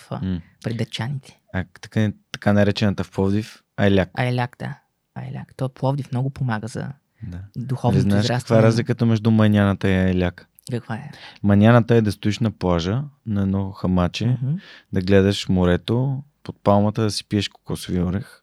[0.63, 1.39] предечаните.
[1.54, 4.10] А така, така наречената в Пловдив, Айляк.
[4.13, 4.80] Айляк, да.
[5.15, 5.54] Айляк.
[5.56, 6.91] То Пловдив много помага за
[7.23, 7.39] Да.
[7.58, 8.58] духовното Не знаеш израстване.
[8.58, 10.50] каква е разликата между маняната и Айляк?
[10.71, 11.12] Каква е?
[11.43, 14.56] Маняната е да стоиш на плажа, на едно хамаче, Мгм.
[14.93, 18.41] да гледаш морето, под палмата да си пиеш кокосови орех,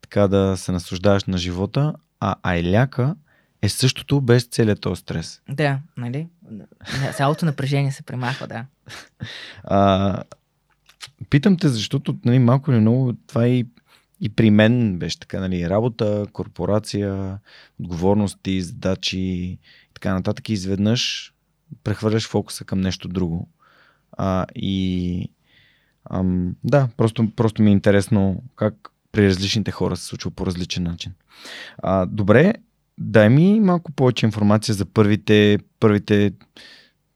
[0.00, 3.14] така да се наслаждаваш на живота, а айляка
[3.62, 5.40] е същото без целият този стрес.
[5.48, 6.28] Да, нали?
[7.16, 8.64] Цялото напрежение се премахва, да.
[9.64, 10.22] А,
[11.30, 13.66] питам те, защото нали, малко или много това и,
[14.20, 17.38] и при мен беше така, нали, работа, корпорация,
[17.80, 19.58] отговорности, задачи и
[19.94, 20.48] така нататък.
[20.48, 21.33] И изведнъж
[21.84, 23.48] прехвърляш фокуса към нещо друго.
[24.12, 25.28] А, и
[26.10, 28.74] ам, да, просто, просто ми е интересно как
[29.12, 31.12] при различните хора се случва по различен начин.
[31.78, 32.54] А, добре,
[32.98, 36.32] дай ми малко повече информация за първите, първите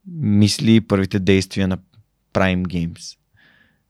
[0.06, 1.78] мисли, първите действия на
[2.32, 3.18] Prime Games.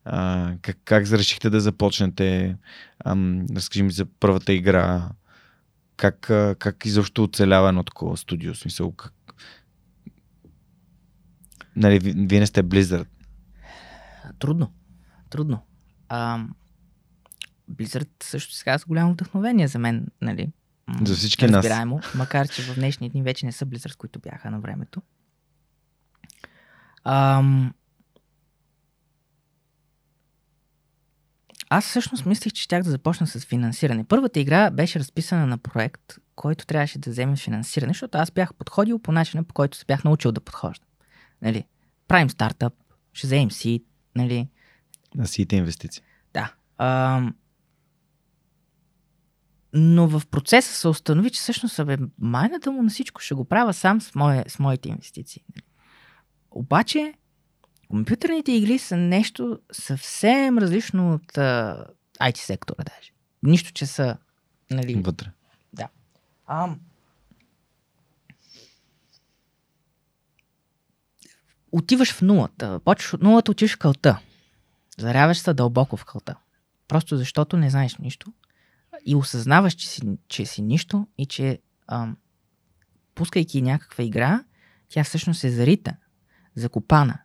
[0.04, 2.56] А, как, как решихте да започнете?
[3.04, 5.08] Ам, разкажи ми за първата игра.
[5.96, 6.20] Как,
[6.58, 8.54] как изобщо оцелява едно такова студио?
[8.54, 9.12] В Смисъл, как...
[11.78, 13.06] Нали, ви- вие не сте Blizzard.
[14.38, 14.72] Трудно.
[15.30, 15.66] Трудно.
[16.08, 16.44] А,
[17.70, 20.52] Blizzard също се казва голямо вдъхновение за мен, нали?
[21.02, 21.54] За всички нас.
[21.54, 25.02] разбираемо, макар че в днешни дни вече не са Blizzard, които бяха на времето.
[27.04, 27.74] Ам...
[31.70, 34.04] Аз всъщност мислих, че щях да започна с финансиране.
[34.04, 36.02] Първата игра беше разписана на проект,
[36.36, 40.04] който трябваше да вземе финансиране, защото аз бях подходил по начина, по който се бях
[40.04, 40.87] научил да подхождам.
[41.42, 41.64] Нали?
[42.08, 42.74] Правим стартъп,
[43.12, 43.84] ще вземем си,
[44.16, 44.48] нали?
[45.14, 46.02] На сите инвестиции.
[46.34, 46.54] Да.
[46.78, 47.34] Ам...
[49.72, 53.74] Но в процеса се установи, че всъщност бе, майната му на всичко ще го правя
[53.74, 55.44] сам с, мое, с моите инвестиции.
[56.50, 57.14] Обаче,
[57.88, 61.86] компютърните игри са нещо съвсем различно от а,
[62.20, 63.12] IT сектора даже.
[63.42, 64.16] Нищо, че са
[64.70, 65.30] нали, Вътре.
[66.48, 66.80] Ам...
[71.72, 72.80] Отиваш в нулата.
[72.84, 74.20] Почваш от нулата, отиваш в кълта.
[74.98, 76.36] Заряваш се дълбоко в кълта.
[76.88, 78.32] Просто защото не знаеш нищо.
[79.06, 82.16] И осъзнаваш, че си, че си нищо и че ам,
[83.14, 84.44] пускайки някаква игра,
[84.88, 85.96] тя всъщност е зарита,
[86.54, 87.18] закопана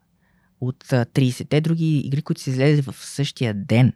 [0.61, 3.93] от а, 30-те други игри, които са излезли в същия ден.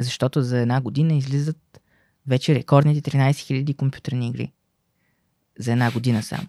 [0.00, 1.80] Защото за една година излизат
[2.26, 4.52] вече рекордните 13 000 компютърни игри.
[5.58, 6.46] За една година само.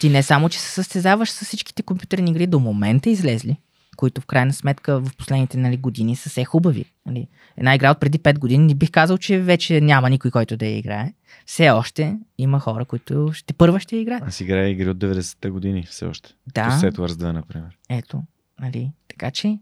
[0.00, 3.56] Ти не само, че се състезаваш с всичките компютърни игри до момента излезли,
[3.96, 6.84] които в крайна сметка в последните нали, години са все хубави.
[7.06, 7.28] Нали.
[7.56, 10.66] Една игра от преди 5 години не бих казал, че вече няма никой, който да
[10.66, 11.12] я играе.
[11.46, 14.22] Все още има хора, които ще първа ще играят.
[14.26, 16.34] Аз играя игри от 90-те години все още.
[16.54, 16.64] Да.
[16.64, 17.78] Като Settlers 2, например.
[17.88, 18.22] Ето,
[18.60, 18.92] нали.
[19.08, 19.58] Така че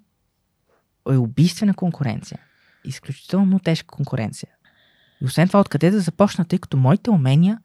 [1.11, 2.41] е убийствена конкуренция.
[2.85, 4.51] Изключително тежка конкуренция.
[5.23, 7.59] И освен това, откъде да започна, тъй като моите умения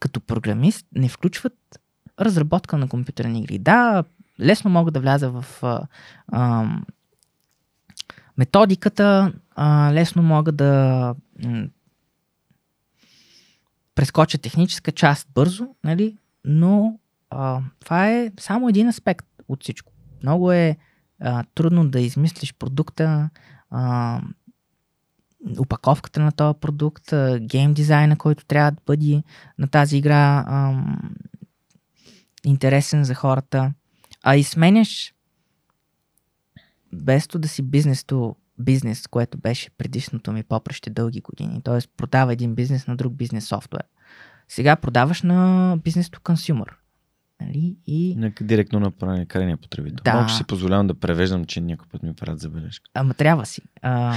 [0.00, 1.80] като програмист не включват
[2.20, 3.58] разработка на компютърни игри.
[3.58, 4.04] Да,
[4.40, 5.86] лесно мога да вляза в а,
[6.28, 6.66] а,
[8.38, 11.68] методиката, а, лесно мога да м,
[13.94, 16.16] прескоча техническа част бързо, нали?
[16.44, 16.98] но
[17.30, 19.92] а, това е само един аспект от всичко.
[20.22, 20.76] Много е
[21.20, 23.30] а, трудно да измислиш продукта,
[23.70, 24.20] а,
[25.58, 29.22] упаковката на този продукт, гейм дизайна, който трябва да бъде
[29.58, 30.84] на тази игра а,
[32.44, 33.72] интересен за хората.
[34.22, 35.14] А и сменяш
[36.92, 41.62] без то да си бизнес то бизнес, което беше предишното ми попреще дълги години.
[41.62, 41.78] Т.е.
[41.96, 43.84] продава един бизнес на друг бизнес софтуер.
[44.48, 46.68] Сега продаваш на бизнес to consumer.
[47.40, 47.76] Нали?
[47.86, 50.02] И директно на крайния потребител.
[50.04, 50.14] Да.
[50.14, 52.90] Малко си позволявам да превеждам, че някой път ми правят забележка.
[52.94, 53.62] Ама трябва си.
[53.82, 54.16] А...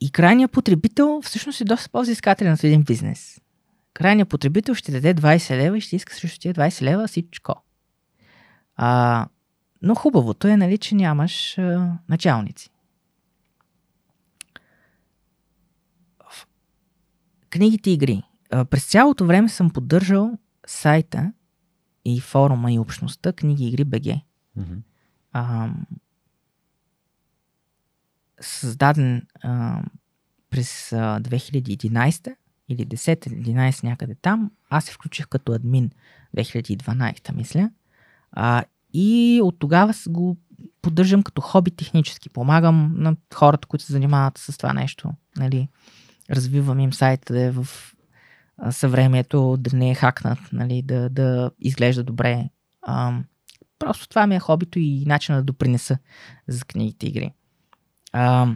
[0.00, 3.40] И крайният потребител всъщност е доста по-взискателен от един бизнес.
[3.94, 7.54] Крайният потребител ще даде 20 лева и ще иска срещу тия 20 лева всичко.
[8.76, 9.28] А,
[9.82, 12.70] но хубавото е, нали, че нямаш а, началници.
[16.30, 16.46] В-
[17.50, 18.22] Книгите игри.
[18.50, 21.32] А, през цялото време съм поддържал сайта
[22.04, 24.06] и форума и общността Книги игри БГ
[25.32, 25.86] ам,
[28.40, 29.84] създаден ам,
[30.50, 32.34] през а, 2011
[32.68, 34.50] или 10-11 някъде там.
[34.70, 35.90] Аз се включих като админ
[36.36, 37.70] 2012, мисля.
[38.32, 40.36] А, и от тогава го
[40.82, 42.28] поддържам като хоби технически.
[42.28, 45.12] Помагам на хората, които се занимават с това нещо.
[45.36, 45.68] Нали.
[46.30, 47.66] Развивам им сайта да е в
[48.58, 52.50] а, съвремието, да не е хакнат, нали, да, да изглежда добре.
[52.88, 53.24] Ам,
[53.78, 55.98] Просто това ми е хобито и начина да допринеса
[56.48, 57.32] за книгите игри.
[58.18, 58.48] А,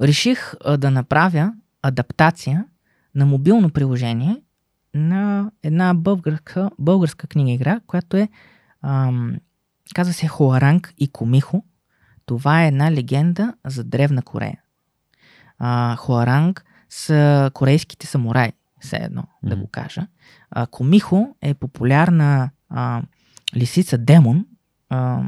[0.00, 2.64] реших а, да направя адаптация
[3.14, 4.36] на мобилно приложение
[4.94, 8.28] на една българска, българска книга игра, която е
[8.82, 9.36] ам,
[9.94, 11.64] казва се Хуаранг и Комихо.
[12.26, 14.60] Това е една легенда за Древна Корея.
[15.58, 19.62] А, Хуаранг са корейските самураи, все едно да Мгм.
[19.64, 20.06] го кажа.
[20.50, 23.02] А, Комихо е популярна а,
[23.56, 24.46] лисица демон,
[24.88, 25.22] а,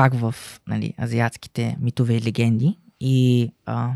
[0.00, 0.34] пак в
[0.68, 2.78] нали, азиатските митове и легенди.
[3.00, 3.90] И а,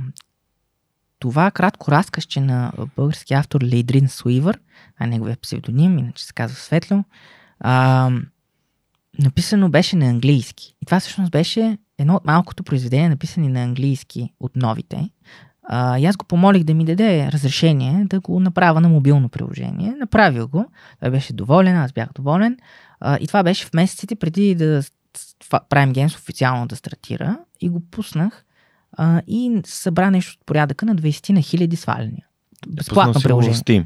[1.18, 4.58] това кратко разказче на български автор Лейдрин Суивър,
[4.98, 7.04] а неговия псевдоним, иначе се казва Светло,
[7.60, 8.10] а,
[9.18, 10.76] написано беше на английски.
[10.82, 15.10] И това всъщност беше едно от малкото произведения, написани на английски от новите.
[15.68, 19.94] А, и аз го помолих да ми даде разрешение да го направя на мобилно приложение.
[20.00, 20.66] Направил го.
[21.00, 22.56] Той беше доволен, аз бях доволен.
[23.00, 24.82] А, и това беше в месеците преди да
[25.16, 27.38] с- това- Prime Games официално да стартира.
[27.60, 28.44] И го пуснах.
[28.92, 32.26] А, и събра нещо от порядъка на 20 на хиляди сваляния.
[32.68, 33.56] Безплатно си го приложение.
[33.56, 33.84] Steam.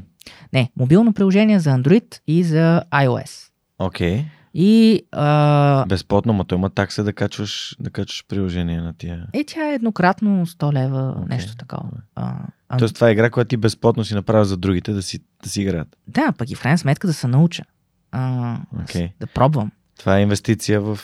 [0.53, 3.49] Не, мобилно приложение за Android и за iOS.
[3.79, 4.25] Окей.
[4.53, 9.27] И а, Безплатно, но има такса да качваш, да качваш приложение на тия.
[9.33, 11.25] е, тя е еднократно 100 лева, Окей.
[11.27, 11.89] нещо такова.
[12.15, 12.35] А,
[12.69, 15.49] а, Тоест това е игра, която ти безплатно си направил за другите да си, да
[15.49, 15.97] си играят.
[16.07, 17.63] Да, пък и в крайна сметка да се науча.
[18.11, 19.71] А, с- Да пробвам.
[19.99, 20.99] Това е инвестиция в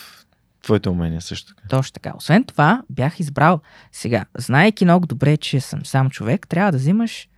[0.62, 1.67] твоите умения също така.
[1.67, 2.13] Точно така.
[2.17, 7.29] Освен това, бях избрал сега, знаеки много добре, че съм сам човек, трябва да взимаш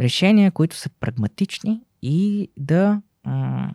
[0.00, 3.72] решения, които са прагматични и да м-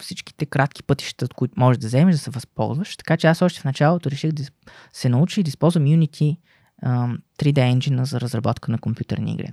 [0.00, 2.96] всичките кратки пътища, от които можеш да вземеш, да се възползваш.
[2.96, 4.42] Така че аз още в началото реших да
[4.92, 6.36] се науча и да използвам Unity
[6.82, 9.52] ам, 3D engine за разработка на компютърни игри,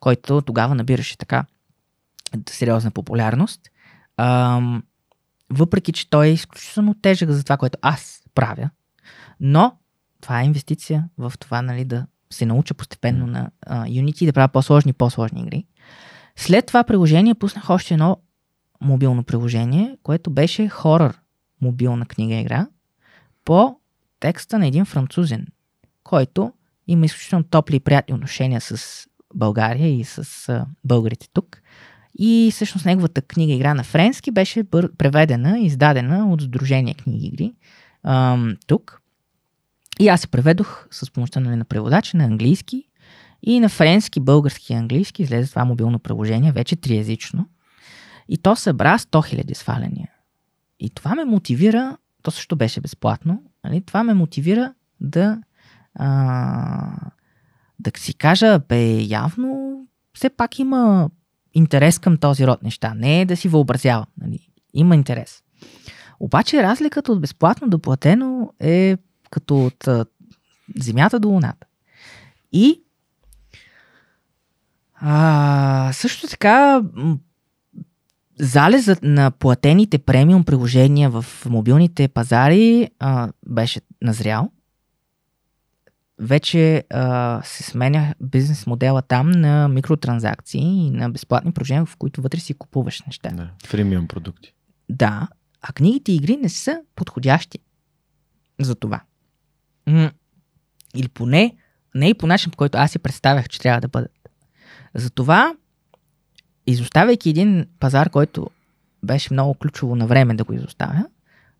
[0.00, 1.44] който тогава набираше така
[2.48, 3.60] сериозна популярност.
[4.16, 4.82] Ам,
[5.50, 8.70] въпреки, че той е изключително тежък за това, което аз правя,
[9.40, 9.76] но
[10.20, 14.48] това е инвестиция в това, нали, да се науча постепенно на а, Unity да правя
[14.48, 15.66] по-сложни и по-сложни игри.
[16.36, 18.16] След това приложение пуснах още едно
[18.80, 21.20] мобилно приложение, което беше хорър
[21.60, 22.66] мобилна книга игра
[23.44, 23.76] по
[24.20, 25.46] текста на един французен,
[26.04, 26.52] който
[26.86, 31.62] има изключително топли и приятни отношения с България и с а, българите тук.
[32.18, 34.64] И всъщност неговата книга игра на френски беше
[34.98, 37.54] преведена издадена от Сдружение книги игри
[38.66, 39.02] тук.
[40.00, 42.84] И аз се преведох с помощта нали, на преводача на английски
[43.42, 47.48] И на френски, български и английски излезе това мобилно приложение, вече триязично.
[48.28, 50.10] И то събра 100 000 сваляния.
[50.80, 53.80] И това ме мотивира, то също беше безплатно, нали?
[53.80, 55.42] това ме мотивира да,
[55.94, 56.94] а,
[57.78, 59.78] да си кажа, бе, явно
[60.14, 61.10] все пак има
[61.58, 62.94] интерес към този род неща.
[62.94, 64.06] Не е да си въобразява.
[64.20, 64.48] Нали?
[64.74, 65.42] Има интерес.
[66.20, 68.96] Обаче разликата от безплатно до платено е
[69.30, 70.06] като от а,
[70.78, 71.66] земята до луната.
[72.52, 72.82] И
[74.94, 76.82] а, също така
[78.40, 84.50] залезът на платените премиум приложения в мобилните пазари а, беше назрял.
[86.20, 92.22] Вече а, се сменя бизнес модела там на микротранзакции и на безплатни приложения, в които
[92.22, 93.30] вътре си купуваш неща.
[93.30, 94.54] Да, фримиум продукти.
[94.88, 95.28] Да,
[95.62, 97.58] а книгите и игри не са подходящи
[98.60, 99.00] за това.
[99.86, 100.10] М-
[100.94, 101.56] или поне
[101.94, 104.30] не и по начин, по който аз си представях, че трябва да бъдат.
[104.94, 105.54] Затова,
[106.66, 108.50] изоставяйки един пазар, който
[109.02, 111.06] беше много ключово на време да го изоставя,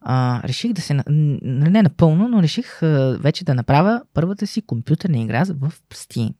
[0.00, 5.18] а, реших да се, не напълно, но реших а, вече да направя първата си компютърна
[5.18, 6.34] игра в Steam.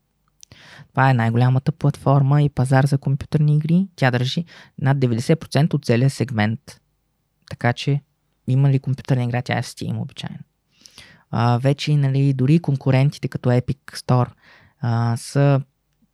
[0.91, 3.87] Това е най-голямата платформа и пазар за компютърни игри.
[3.97, 4.45] Тя държи
[4.79, 6.81] над 90% от целия сегмент.
[7.51, 8.01] Така че
[8.47, 10.39] има ли компютърна игра, тя е в Steam обичайно.
[11.31, 14.29] А, вече нали, дори конкурентите като Epic Store
[14.81, 15.61] а, са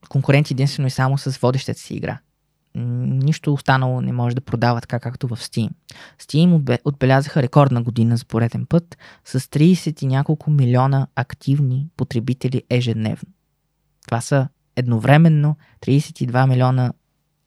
[0.08, 2.18] конкуренти единствено и само с водещата си игра.
[2.74, 5.70] Нищо останало не може да продава така както в Steam.
[6.18, 13.28] Steam отбелязаха рекордна година за пореден път с 30 и няколко милиона активни потребители ежедневно.
[14.06, 16.92] Това са едновременно 32 милиона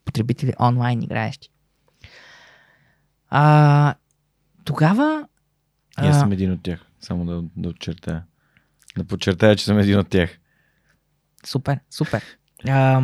[0.05, 1.49] потребители онлайн играещи.
[3.29, 3.95] А,
[4.63, 5.27] тогава...
[6.03, 6.85] И аз съм един от тях.
[6.99, 8.23] Само да, да отчертая.
[8.97, 10.39] Да подчертая, че съм един от тях.
[11.45, 12.23] Супер, супер.
[12.67, 13.01] А,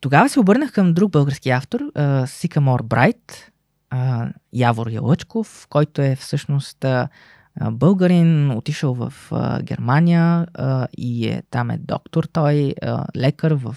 [0.00, 1.80] тогава се обърнах към друг български автор,
[2.26, 3.52] Сикамор Брайт,
[4.52, 6.84] Явор Ялъчков, който е всъщност
[7.70, 9.12] българин, отишъл в
[9.62, 10.46] Германия
[10.98, 12.74] и е, там е доктор той,
[13.16, 13.76] лекар в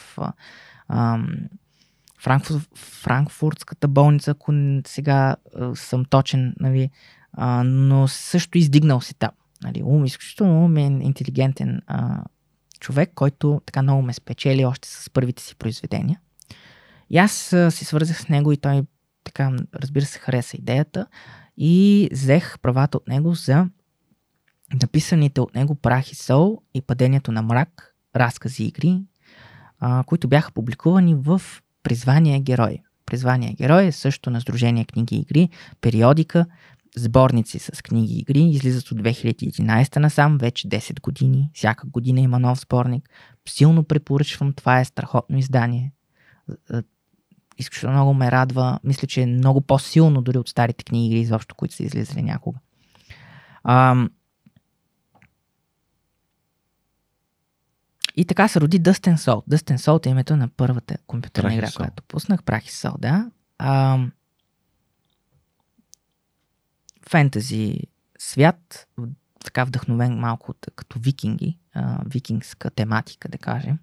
[2.20, 4.54] Франкфур, Франкфуртската болница, ако
[4.88, 5.36] сега
[5.76, 6.90] съм точен, нали,
[7.64, 9.32] но също издигнал си там.
[9.64, 12.24] Нали, ум, изключително умен, интелигентен а,
[12.82, 16.20] човек, който така много ме спечели още с първите си произведения.
[17.10, 18.84] И аз си свързах с него и той
[19.24, 21.08] така, разбира се, хареса идеята
[21.58, 23.68] и взех правата от него за
[24.82, 29.02] написаните от него Прах и Сол и Падението на мрак, разкази игри,
[29.80, 31.42] а, които бяха публикувани в
[31.84, 32.78] призвание Герой.
[33.06, 35.50] Призвание Герой е също на Сдружение книги и игри,
[35.82, 36.46] периодика,
[36.98, 42.40] сборници с книги и игри, излизат от 2011 насам, вече 10 години, всяка година има
[42.40, 43.10] нов сборник.
[43.50, 45.94] Силно препоръчвам, това е страхотно издание.
[47.58, 48.80] Изключително много ме радва.
[48.84, 52.60] Мисля, че е много по-силно дори от старите книги игри, изобщо, които са излизали някога.
[53.64, 54.10] Ам...
[58.16, 59.48] И така се роди Salt.
[59.50, 62.44] Dust and Salt е името на първата компютърна игра, която пуснах.
[62.44, 63.32] Прах и Сол, да.
[63.58, 64.12] Ам
[67.12, 67.80] фентази
[68.20, 68.88] свят,
[69.46, 73.80] така вдъхновен малко от, като викинги, а, викингска тематика, да кажем.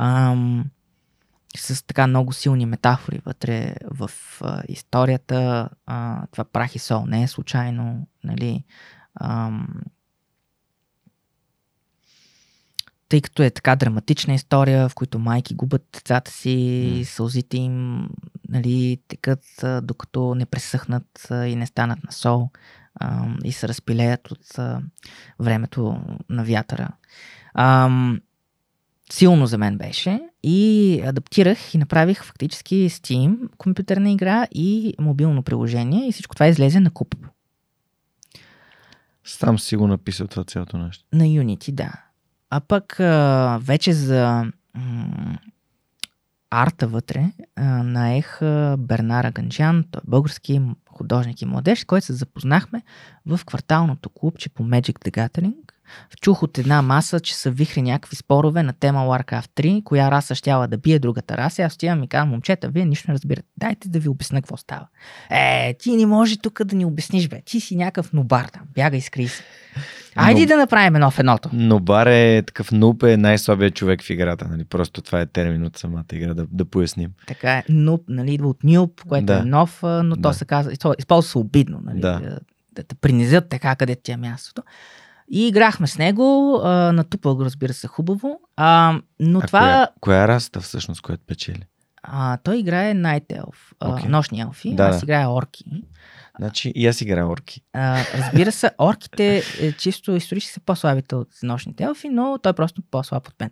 [0.00, 0.64] Ам,
[1.56, 4.10] с така много силни метафори вътре в
[4.40, 5.68] а, историята.
[5.86, 8.06] А, това прах и сол не е случайно.
[8.24, 8.64] Нали?
[9.20, 9.68] Ам,
[13.08, 17.02] тъй като е така драматична история, в които майки губят децата си, mm.
[17.02, 18.08] сълзите им
[18.48, 19.44] нали, текат
[19.82, 22.50] докато не пресъхнат и не станат на сол
[22.94, 24.80] а, и се разпилеят от а,
[25.38, 26.88] времето на вятъра.
[27.54, 27.90] А,
[29.12, 36.08] силно за мен беше и адаптирах и направих фактически Steam, компютърна игра и мобилно приложение
[36.08, 37.14] и всичко това излезе на куп.
[39.24, 41.04] Сам си го написал това цялото нещо.
[41.12, 41.92] На Unity, да.
[42.50, 45.38] А пък а, вече за м-
[46.50, 52.12] арта вътре а, наех а, Бернара Ганджан, той е български художник и младеж, който се
[52.12, 52.82] запознахме
[53.26, 55.67] в кварталното клубче по Magic the Gathering
[56.20, 60.34] Чух от една маса, че са вихри някакви спорове на тема Warcraft 3, коя раса
[60.34, 61.62] щяла да бие другата раса.
[61.62, 63.48] Аз отивам и казвам, момчета, вие нищо не разбирате.
[63.56, 64.86] Дайте да ви обясня какво става.
[65.30, 67.42] Е, ти не може тук да ни обясниш, бе.
[67.44, 68.62] Ти си някакъв нобар там.
[68.74, 69.42] Бяга и скри се.
[70.14, 70.46] Айди Но...
[70.46, 71.50] да направим едно в едното.
[71.52, 74.48] Нобар е такъв нуп е най-слабият човек в играта.
[74.48, 74.64] Нали?
[74.64, 77.10] Просто това е термин от самата игра, да, да поясним.
[77.26, 77.64] Така е.
[77.68, 79.38] Нуп, нали, идва от нюп, което да.
[79.38, 80.22] е нов, но да.
[80.22, 81.80] то се казва, използва се обидно.
[81.84, 82.00] Нали?
[82.00, 82.20] Да.
[82.20, 82.38] да
[82.82, 84.62] те принизят така, къде ти е мястото.
[85.30, 88.40] И играхме с него, а, го, разбира се, хубаво.
[88.56, 89.60] А, но а това...
[89.60, 91.66] Коя, коя расата всъщност, която печели?
[92.02, 94.08] А, той играе Night Elf, а, Окей.
[94.08, 95.04] нощни елфи, Да, аз да.
[95.04, 95.64] играя орки.
[96.38, 97.62] Значи и аз играя орки.
[97.72, 102.54] А, разбира се, орките е, чисто исторически са по-слабите от нощните елфи, но той е
[102.54, 103.50] просто по-слаб от мен.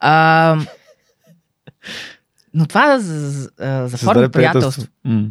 [0.00, 0.58] А,
[2.54, 3.50] но това за, за,
[3.86, 4.86] за форма приятелство.
[5.04, 5.28] М.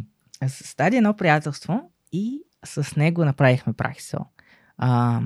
[0.48, 4.26] Създаде едно приятелство и с него направихме прах и сол.
[4.78, 5.20] А,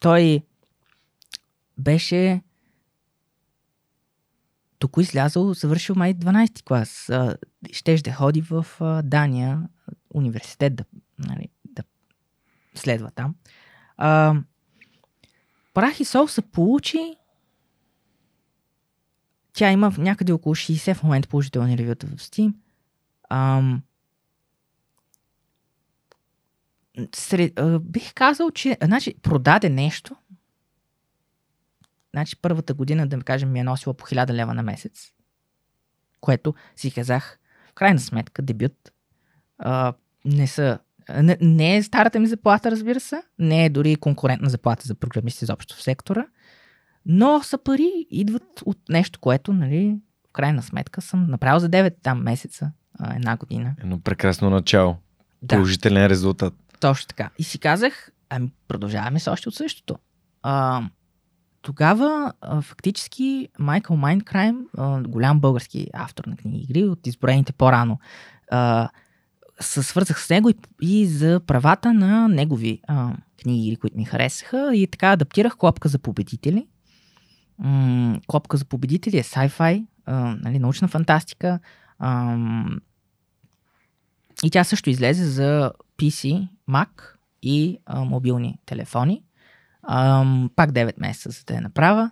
[0.00, 0.42] той
[1.78, 2.42] беше
[4.78, 7.10] тук излязъл, завършил май 12 клас.
[7.72, 8.66] Щеше да ходи в
[9.04, 9.68] Дания,
[10.14, 10.84] университет да,
[11.18, 11.82] нали, да
[12.74, 13.34] следва там.
[13.96, 14.34] А,
[15.74, 17.14] прах и сол се получи.
[19.52, 22.54] Тя има някъде около 60 в момента положителни ревюта в Steam.
[23.30, 23.82] Ам,
[27.14, 30.16] сред, а, бих казал, че значи, продаде нещо.
[32.14, 35.12] Значи първата година, да кажем, ми е носила по 1000 лева на месец.
[36.20, 37.38] Което си казах,
[37.70, 38.92] в крайна сметка, дебют.
[39.58, 39.92] А,
[40.24, 40.78] не са
[41.22, 43.22] не, не е старата ми заплата, разбира се.
[43.38, 46.26] Не е дори конкурентна заплата за програмисти изобщо в сектора.
[47.06, 51.94] Но са пари, идват от нещо, което, нали, в крайна сметка съм направил за 9
[52.02, 52.72] там месеца,
[53.16, 53.74] една година.
[53.80, 54.96] Едно прекрасно начало.
[55.42, 55.56] Да.
[55.56, 56.54] Положителен резултат.
[56.80, 57.30] Точно така.
[57.38, 59.98] И си казах, ами продължаваме с още от същото.
[60.42, 60.82] А,
[61.62, 67.98] тогава а, фактически Майкъл Майнкрайм, а, голям български автор на книги игри, от изброените по-рано,
[68.50, 68.88] а,
[69.60, 73.12] се свързах с него и, и за правата на негови а,
[73.42, 74.70] книги, игри, които ми харесаха.
[74.74, 76.66] И така адаптирах Клопка за победители.
[77.58, 81.58] М- Клопка за победители е sci-fi, а, нали, научна фантастика.
[81.98, 82.80] Ам,
[84.44, 86.88] и тя също излезе за PC, Mac
[87.42, 89.22] и а, мобилни телефони.
[89.82, 92.10] Ам, пак 9 месеца за да я направя.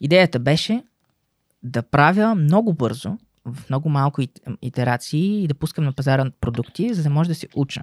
[0.00, 0.84] Идеята беше
[1.62, 6.94] да правя много бързо, в много малко ит- итерации и да пускам на пазара продукти,
[6.94, 7.82] за да може да се уча.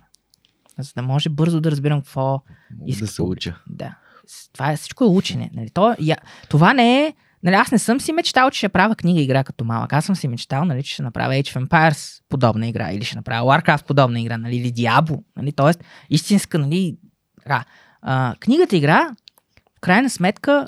[0.79, 2.43] За да може бързо да разбирам какво Мога
[2.85, 3.55] Иска да се уча.
[3.67, 3.95] да.
[4.53, 5.49] Това е всичко е учене.
[5.53, 5.69] Нали?
[5.69, 6.17] То, я,
[6.49, 7.13] това не е.
[7.45, 9.93] Нали, аз не съм си мечтал, че ще правя книга игра като малък.
[9.93, 13.15] Аз съм си мечтал, нали, че ще направя Age of Empires подобна игра, или ще
[13.15, 15.23] направя Warcraft подобна игра, нали, или Diablo.
[15.37, 16.97] Нали, тоест, истинска, нали.
[17.43, 17.65] Така.
[18.01, 19.15] А, книгата игра,
[19.77, 20.67] в крайна сметка,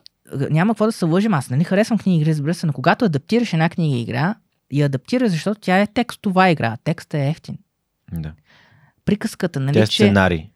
[0.50, 1.34] няма какво да се лъжим.
[1.34, 4.36] Аз нали харесвам книги игри, разбира се, но когато адаптираш една книга игра,
[4.74, 6.78] я адаптираш, защото тя е текстова игра.
[6.84, 7.58] Текстът е ефтин.
[8.12, 8.34] Да.
[9.06, 10.04] Приказката, нали, Тя е че...
[10.04, 10.50] сценарий.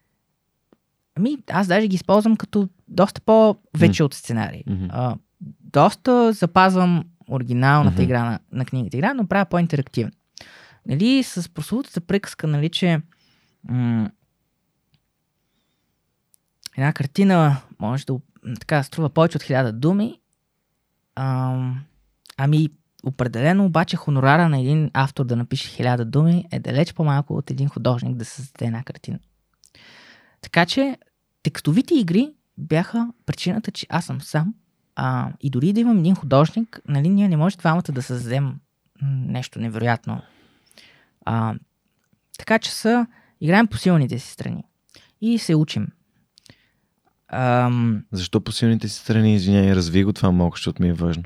[1.14, 4.62] Ами, аз даже ги използвам като доста по-вече от сценарий.
[4.66, 4.86] Мгм.
[4.90, 5.16] А,
[5.72, 8.02] доста запазвам оригиналната Мгм.
[8.02, 10.12] игра на, на книгата игра, но правя по-интерактивна.
[10.86, 13.00] Нали, с прословутата приказка, нали, че
[13.68, 14.10] м-
[16.76, 18.18] една картина може да
[18.60, 20.20] така струва повече от хиляда думи.
[21.14, 21.84] Ам,
[22.36, 22.68] ами,
[23.04, 27.68] определено обаче хонорара на един автор да напише хиляда думи е далеч по-малко от един
[27.68, 29.18] художник да създаде една картина.
[30.40, 30.96] Така че
[31.42, 34.54] текстовите игри бяха причината, че аз съм сам.
[34.96, 38.54] А, и дори да имам един художник, нали, ние не може двамата да създадем
[39.02, 40.22] нещо невероятно.
[41.24, 41.54] А,
[42.38, 43.06] така че са,
[43.40, 44.64] играем по силните си страни.
[45.20, 45.86] И се учим.
[47.28, 51.22] Ам, Защо по силните си страни, извиняй, разви го това малко, защото ми е важно.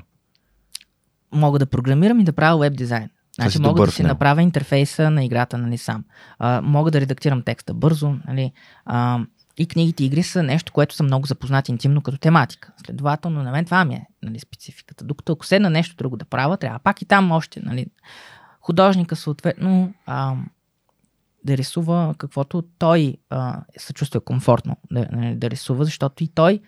[1.31, 3.09] мога да програмирам и да правя веб дизайн.
[3.35, 6.03] Значи мога да си направя интерфейса на играта, нали сам.
[6.39, 8.51] А, мога да редактирам текста бързо, нали.
[8.85, 9.19] А,
[9.57, 12.71] и книгите и игри са нещо, което съм много запознат интимно като тематика.
[12.85, 15.05] Следователно, на мен това ми е нали, спецификата.
[15.05, 17.61] Докато ако седна нещо друго да правя, трябва пак и там още.
[17.63, 17.85] Нали,
[18.61, 20.35] художника съответно а,
[21.43, 26.59] да рисува каквото той а, се чувства комфортно да, нали, да рисува, защото и той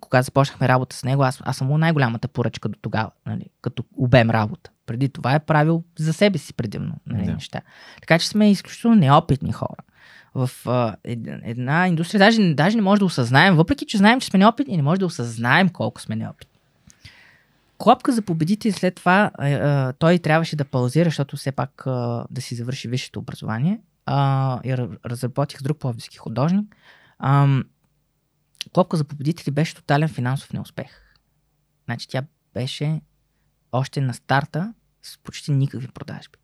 [0.00, 3.84] когато започнахме работа с него, аз, аз съм му най-голямата поръчка до тогава, нали, като
[3.96, 4.70] обем работа.
[4.86, 7.32] Преди това е правил за себе си предимно нали, Да.
[7.32, 7.60] неща.
[8.00, 9.82] Така че сме изключително неопитни хора.
[10.34, 14.26] В а, ед- една индустрия даже, даже не може да осъзнаем, въпреки че знаем, че
[14.26, 16.58] сме неопитни, не може да осъзнаем колко сме неопитни.
[17.78, 21.86] Клопка за победите и след това а, а, той трябваше да паузира, защото все пак
[21.86, 23.80] а, да си завърши висшето образование.
[24.06, 26.76] А, и ра- разработих друг пловдивски художник.
[27.18, 27.64] Ам,
[28.72, 31.14] Клопка за победители беше тотален финансов неуспех.
[31.84, 32.22] Значи тя
[32.54, 33.00] беше
[33.72, 36.38] още на старта с почти никакви продажби.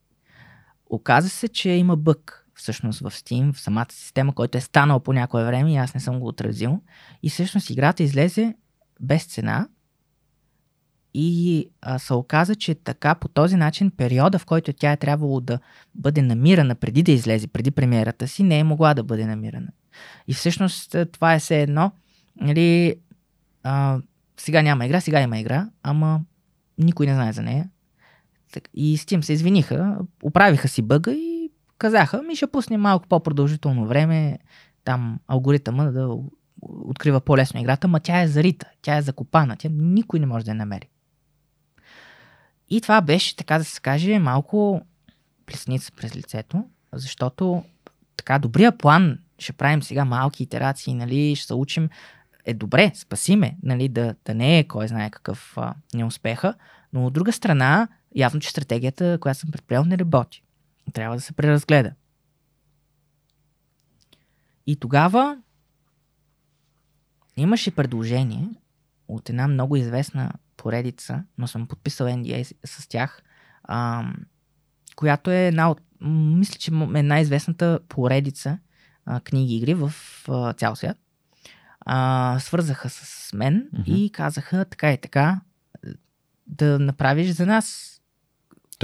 [0.86, 5.12] Оказа се, че има бък всъщност в Steam, в самата система, който е станал по
[5.12, 6.80] някое време и аз не съм го отразил.
[7.22, 8.54] И всъщност играта излезе
[9.00, 9.68] без цена
[11.14, 15.40] и а, се оказа, че така по този начин периода, в който тя е трябвало
[15.40, 15.58] да
[15.94, 19.68] бъде намирана преди да излезе, преди премиерата си, не е могла да бъде намирана.
[20.28, 21.92] И всъщност това е все едно
[22.40, 22.94] нали,
[23.62, 23.98] а,
[24.36, 26.20] сега няма игра, сега има игра, ама
[26.78, 27.70] никой не знае за нея.
[28.74, 31.33] И тим се извиниха, оправиха си бъга и
[31.84, 34.38] казаха, ми ще пуснем малко по-продължително време,
[34.84, 36.16] там алгоритъма да
[36.62, 40.50] открива по-лесно играта, ма тя е зарита, тя е закопана, тя никой не може да
[40.50, 40.88] я намери.
[42.70, 44.82] И това беше, така да се каже, малко
[45.46, 47.64] плесница през лицето, защото
[48.16, 51.88] така добрия план, ще правим сега малки итерации, нали, ще се учим,
[52.44, 56.54] е добре, спасиме, нали, да, да не е кой знае какъв а, неуспеха,
[56.92, 60.43] но от друга страна, явно, че стратегията, която съм предприел, не работи.
[60.92, 61.92] Трябва да се преразгледа.
[64.66, 65.38] И тогава
[67.36, 68.48] имаше предложение
[69.08, 73.22] от една много известна поредица, но съм подписал NDA с, тях,
[73.68, 74.14] ам,
[74.96, 78.58] която е една от, мисля, че е най-известната поредица
[79.06, 79.92] а, книги игри в
[80.28, 80.98] а, цял свят.
[81.80, 83.82] А, свързаха с мен Мгм.
[83.86, 85.40] и казаха така и така
[86.46, 87.90] да направиш за нас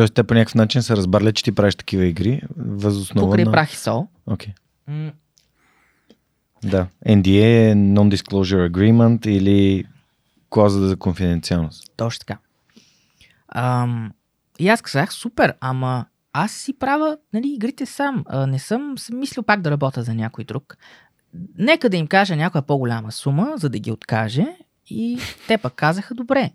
[0.00, 3.52] Тоест, те по някакъв начин са разбрали, че ти правиш такива игри, възоснова покрай на...
[3.52, 4.08] прах и сол.
[4.26, 4.52] Окей.
[4.88, 5.12] М,
[6.64, 6.86] Да.
[7.06, 9.84] NDA е Non-Disclosure Agreement или
[10.50, 11.92] клауза за конфиденциалност.
[11.96, 12.38] Точно така.
[13.48, 14.12] Ам,
[14.58, 18.24] и аз казах, супер, ама аз си правя нали, игрите сам.
[18.28, 20.76] А, не съм мислил пак да работя за някой друг.
[21.58, 24.46] Нека да им кажа някоя по-голяма сума, за да ги откаже.
[24.86, 26.50] И те пък казаха, добре.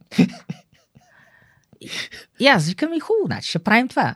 [2.39, 4.15] И, аз викам и хубаво, значи ще правим това.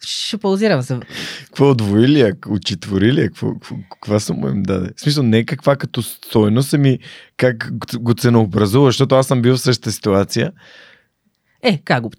[0.00, 1.00] Ще паузирам за...
[1.44, 4.90] Какво отвоили, а учетворили, а какво, какво, каква сума им даде?
[4.96, 6.98] В смисъл, не каква като стойност, ами
[7.36, 10.52] как го ценообразува, защото аз съм бил в същата ситуация.
[11.62, 12.10] Е, как го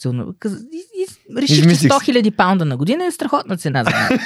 [0.72, 1.06] и,
[1.38, 4.20] реших, че Измислих 100 000 паунда на година е страхотна цена за мен.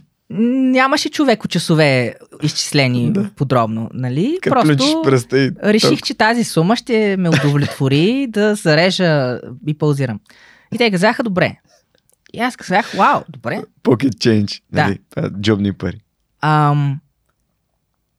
[0.32, 3.30] Нямаше човеко часове изчислени Да.
[3.36, 4.38] подробно, нали?
[4.42, 10.20] Като Просто пръста и реших, че тази сума ще ме удовлетвори да зарежа и паузирам.
[10.74, 11.56] И те казаха, добре.
[12.32, 13.62] И аз казах, вау, добре.
[13.82, 14.62] pocket change.
[14.72, 14.98] Нали?
[15.16, 15.30] Да.
[15.40, 16.00] Джобни пари.
[16.40, 17.00] Ам,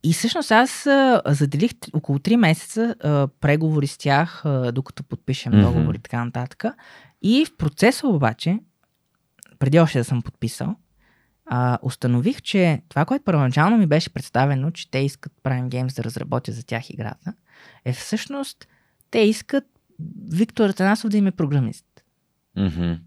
[0.04, 5.52] и всъщност аз а, заделих около 3 месеца а, преговори с тях, а, докато подпишем
[5.54, 5.62] Мгм.
[5.62, 6.64] договори и така нататък.
[7.22, 8.60] И в процеса обаче,
[9.60, 10.76] преди още да съм подписал,
[11.54, 16.04] а, установих, че това, което първоначално ми беше представено, че те искат Prime Games да
[16.04, 17.34] разработя за тях играта,
[17.86, 18.68] е всъщност
[19.12, 19.64] те искат
[20.32, 21.86] Виктор Атанасов да им е програмист
[22.58, 23.00] Mm-hmm.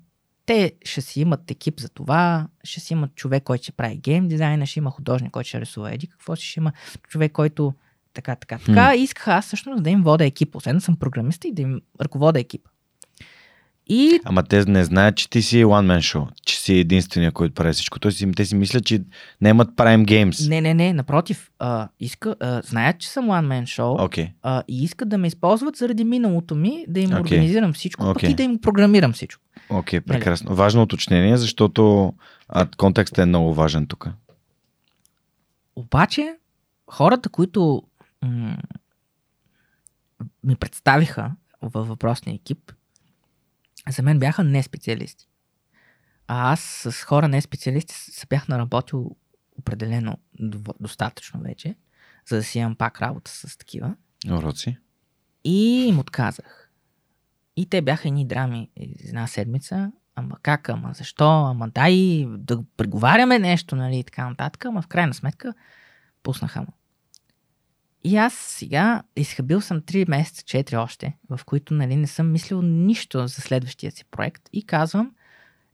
[0.46, 4.28] те ще си имат екип за това, ще си имат човек, който ще прави гейм
[4.28, 6.72] дизайна, ще има художник, който ще рисува еди, какво ще има
[7.08, 7.74] човек, който
[8.14, 8.94] така, така, така.
[8.96, 11.80] И исках аз всъщност да им вода екип, освен да съм програмист и да им
[12.00, 12.70] ръковода екипа.
[13.86, 17.54] И Ама те не знаят, че ти си one man show, че си единствения, който
[17.54, 18.00] прави всичко.
[18.00, 19.02] Тоест, те си мислят, че
[19.40, 20.48] не имат Prime Games.
[20.48, 24.28] не, не, не, напротив, а, иска, а, знаят, че съм one man show Окей.
[24.42, 27.20] а, и искат да ме използват заради миналото ми, да им Окей.
[27.20, 28.30] организирам всичко, пък Окей.
[28.30, 29.42] и да им програмирам всичко.
[29.70, 30.54] Окей, прекрасно.
[30.54, 32.14] Важно уточнение, защото
[32.48, 34.08] а, контекстът е много важен тук.
[35.76, 36.36] Обаче,
[36.90, 37.82] хората, които
[38.22, 38.56] м-
[40.44, 41.30] ми представиха
[41.62, 42.72] във въпросния екип,
[43.90, 45.28] за мен бяха не специалисти.
[46.28, 49.16] А аз с хора не специалисти се бях наработил
[49.58, 50.18] определено
[50.80, 51.74] достатъчно вече,
[52.28, 53.96] за да си имам пак работа с такива.
[54.30, 54.78] Уроци.
[55.44, 56.70] И им отказах.
[57.56, 59.92] И те бяха едни драми една седмица.
[60.16, 64.64] Ама как, ама защо, ама дай да преговаряме нещо, нали, и така нататък.
[64.64, 65.54] Ама в крайна сметка
[66.22, 66.72] пуснаха му.
[68.04, 72.62] И аз сега изхабил съм 3 месеца, 4 още, в които нали, не съм мислил
[72.62, 75.12] нищо за следващия си проект и казвам,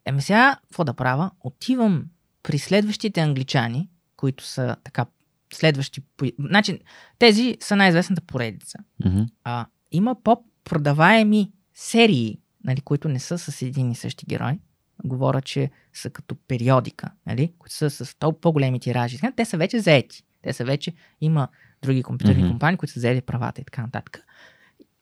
[0.05, 1.31] еми сега, какво да правя?
[1.41, 2.05] Отивам
[2.43, 5.07] при следващите англичани, които са така
[5.55, 6.01] следващи...
[6.39, 6.79] Значи,
[7.19, 9.23] тези са най-известната поредица Мгм.
[9.45, 14.59] а, има по-продаваеми серии, нали, които не са с един и същи герой.
[15.05, 19.19] Говоря, че са като периодика, нали, които са с толкова по-големи тиражи.
[19.37, 20.23] Те са вече заети.
[20.43, 21.49] Те са вече, има
[21.83, 22.51] други компютърни Мгм.
[22.51, 24.19] компании, които са взели правата и така нататък.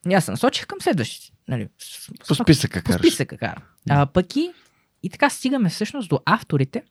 [0.08, 1.36] И аз се насочих към следващите.
[1.48, 1.68] Нали,
[2.28, 3.00] По списъка по караш.
[3.00, 3.62] списъка карам.
[3.90, 4.52] А, пък и,
[5.02, 6.82] и така стигаме всъщност до авторите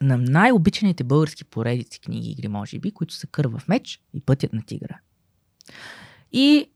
[0.00, 4.52] на най-обичаните български поредици книги и игри, може би, които са Кървав меч и Пътят
[4.52, 4.98] на тигра.
[6.32, 6.70] И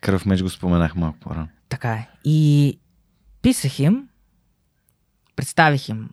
[0.00, 1.48] Кръв меч го споменах малко по-рано.
[1.68, 2.08] така е.
[2.24, 2.78] И
[3.42, 4.08] писах им,
[5.36, 6.10] представих им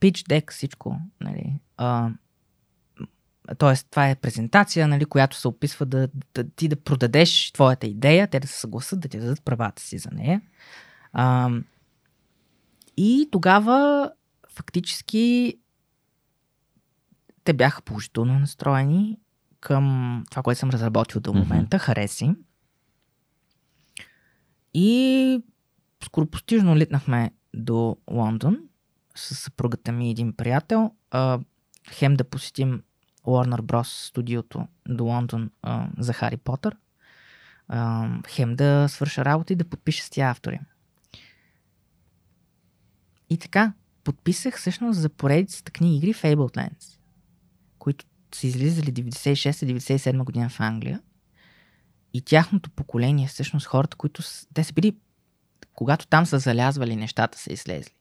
[0.00, 1.60] pitch deck, всичко, нали.
[1.76, 2.10] А,
[3.58, 8.26] Тоест, това е презентация, нали, която се описва да, да ти да продадеш твоята идея,
[8.26, 10.40] те да се съгласат да ти дадат правата си за нея.
[11.12, 11.50] А,
[12.96, 14.10] и тогава
[14.48, 15.54] фактически
[17.44, 19.18] те бяха положително настроени
[19.60, 21.76] към това, което съм разработил до момента.
[21.76, 21.80] Mm-hmm.
[21.80, 22.34] Хареси.
[24.74, 25.42] И
[26.04, 28.58] скоропостижно литнахме до Лондон
[29.14, 30.92] с съпругата ми и един приятел.
[31.10, 31.40] А,
[31.90, 32.82] хем да посетим
[33.28, 34.06] Warner Bros.
[34.08, 36.76] студиото до Лондон а, за Хари Потър.
[37.68, 40.60] А, хем да свърша работа и да подпиша с тия автори.
[43.30, 43.72] И така,
[44.04, 46.98] подписах всъщност за поредицата книги игри Fablelands,
[47.78, 48.04] които
[48.34, 51.00] са излизали 96-97 година в Англия.
[52.12, 54.22] И тяхното поколение, всъщност хората, които
[54.54, 54.96] те са били,
[55.74, 57.94] когато там са залязвали, нещата са излезли.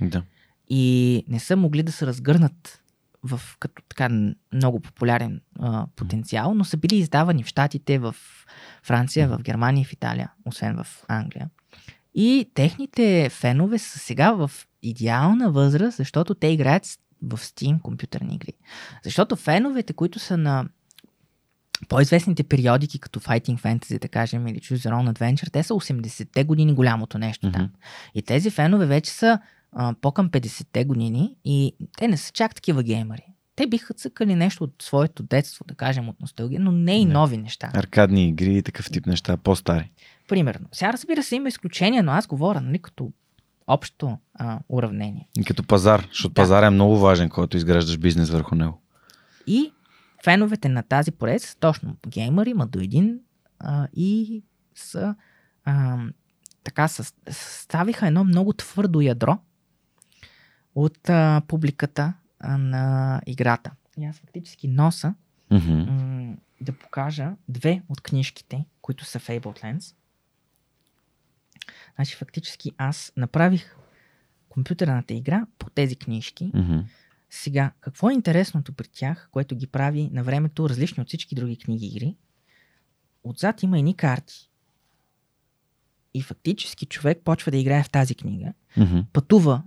[0.00, 0.22] Да.
[0.68, 2.83] И не са могли да се разгърнат
[3.24, 4.08] в като така
[4.52, 8.16] много популярен а, потенциал, но са били издавани в Штатите, в
[8.82, 11.50] Франция, в Германия, в Италия, освен в Англия.
[12.14, 14.50] И техните фенове са сега в
[14.82, 16.84] идеална възраст, защото те играят
[17.22, 18.52] в Steam компютърни игри.
[19.04, 20.68] Защото феновете, които са на
[21.88, 26.44] по-известните периодики, като Fighting Fantasy, да кажем, или Choose Your Own Adventure, те са 80-те
[26.44, 27.52] години голямото нещо mm-hmm.
[27.52, 27.70] там.
[28.14, 29.38] И тези фенове вече са
[29.74, 33.26] а, по-към 50-те години и те не са чак такива геймери.
[33.56, 37.12] Те биха цъкали нещо от своето детство, да кажем, от носталгия, но не и не.
[37.12, 37.70] нови неща.
[37.74, 39.90] Аркадни игри и такъв тип неща, по-стари.
[40.28, 40.68] Примерно.
[40.72, 43.12] Сега разбира се има изключения, но аз говоря нали, като
[43.66, 45.28] общо а, уравнение.
[45.38, 46.42] И като пазар, защото да.
[46.42, 48.82] пазар е много важен, когато изграждаш бизнес върху него.
[49.46, 49.72] И
[50.24, 53.18] феновете на тази поред са точно геймъри, ма до един
[53.58, 54.42] а, и
[54.74, 55.14] са
[55.64, 55.98] а,
[56.64, 59.38] така съставиха едно много твърдо ядро
[60.74, 63.70] от а, публиката а, на играта.
[63.98, 65.14] И аз фактически носа
[65.50, 65.90] mm-hmm.
[65.90, 69.94] м- да покажа две от книжките, които са Fablelands.
[71.94, 73.76] Значи фактически аз направих
[74.48, 76.52] компютърната игра по тези книжки.
[76.52, 76.84] Mm-hmm.
[77.30, 81.56] Сега, какво е интересното при тях, което ги прави на времето различни от всички други
[81.56, 82.16] книги игри?
[83.24, 84.50] Отзад има едни карти.
[86.14, 89.04] И фактически човек почва да играе в тази книга, mm-hmm.
[89.12, 89.62] пътува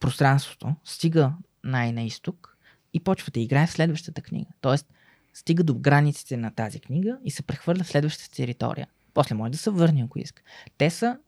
[0.00, 1.32] пространството, стига
[1.64, 2.56] най-на изток
[2.92, 4.50] и почва да играе в следващата книга.
[4.60, 4.86] Тоест,
[5.34, 8.88] стига до границите на тази книга и се прехвърля в следващата територия.
[9.14, 10.42] После може да се върне, ако иска.
[10.78, 11.18] Те са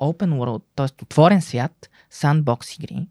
[0.00, 1.02] open world, т.е.
[1.02, 3.08] отворен свят, sandbox игри,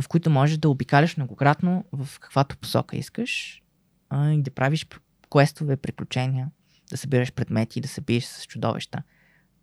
[0.00, 3.62] в които можеш да обикаляш многократно в каквато посока искаш
[4.10, 4.86] а, и да правиш
[5.30, 6.50] квестове, приключения,
[6.90, 9.02] да събираш предмети, да се биеш с чудовища.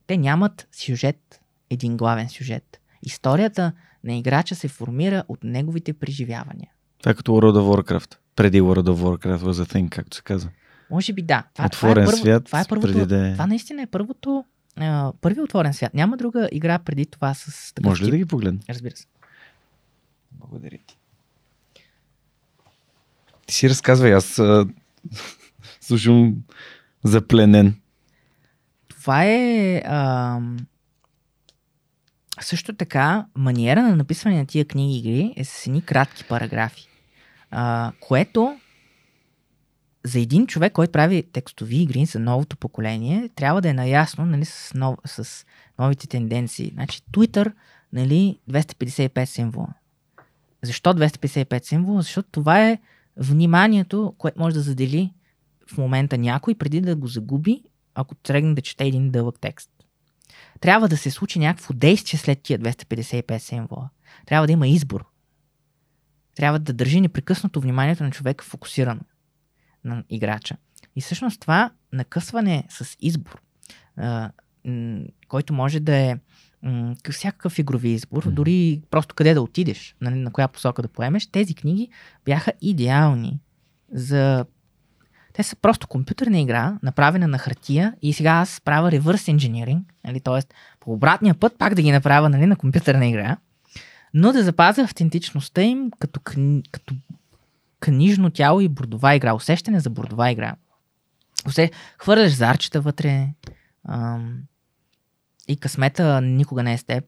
[0.07, 2.82] Те нямат сюжет, един главен сюжет.
[3.03, 3.73] Историята
[4.04, 6.70] на играча се формира от неговите преживявания.
[6.99, 8.16] Това е като World of Warcraft.
[8.36, 10.49] Преди World of Warcraft was a thing, както се казва.
[10.91, 11.43] Може би да.
[11.54, 12.45] Това, Отворен това е първо, свят.
[12.45, 13.32] Това, е първото, преди да е...
[13.34, 14.45] това наистина е първото
[15.22, 15.93] първи отворен свят.
[15.93, 18.12] Няма друга игра преди това с такъв Може ли тип?
[18.12, 18.60] да ги погледна?
[18.70, 19.06] Разбира се.
[20.32, 20.97] Благодаря ти.
[23.47, 24.68] Ти си разказвай, аз а,
[25.82, 26.36] слушам
[27.04, 27.76] запленен.
[28.89, 30.39] Това е а,
[32.44, 36.88] също така маниера на написване на тия книги игри е с едни кратки параграфи,
[37.52, 38.60] а, което
[40.04, 44.46] за един човек, който прави текстови игри за новото поколение, трябва да е наясно нали,
[44.46, 45.46] с, нов, с
[45.80, 46.72] новите тенденции.
[46.74, 47.54] Значи, Twitter,
[47.94, 49.74] нали, 255 символа.
[50.62, 52.02] Защо 255 символа?
[52.02, 52.80] Защото това е
[53.18, 55.14] вниманието, което може да задели
[55.74, 57.64] в момента някой, преди да го загуби,
[57.96, 59.72] ако тръгне да чете един дълъг текст.
[60.62, 63.89] Трябва да се случи някакво действие след тия 255 символа.
[64.26, 65.05] Трябва да има избор.
[66.36, 69.01] Трябва да държи непрекъснато вниманието на човека фокусирано
[69.84, 70.57] на играча.
[70.95, 73.41] И всъщност това накъсване с избор,
[75.28, 76.18] който може да е
[77.12, 81.28] всякакъв игрови избор, дори просто къде да отидеш, на, нали, на коя посока да поемеш,
[81.28, 81.89] тези книги
[82.26, 83.39] бяха идеални
[83.91, 84.45] за
[85.34, 90.19] те са просто компютърна игра, направена на хартия и сега аз правя реверс инженеринг, нали,
[90.19, 90.53] т.е.
[90.79, 93.38] по обратния път пак да ги направя нали, на компютърна игра,
[94.13, 96.19] но да запазя автентичността им като,
[96.71, 96.95] като
[97.79, 99.34] книжно тяло и бордова игра.
[99.34, 100.55] Усещане за бордова игра.
[101.47, 103.27] Усе, хвърляш зарчета вътре
[103.88, 104.39] ам,
[105.47, 107.03] и късмета никога не е с теб.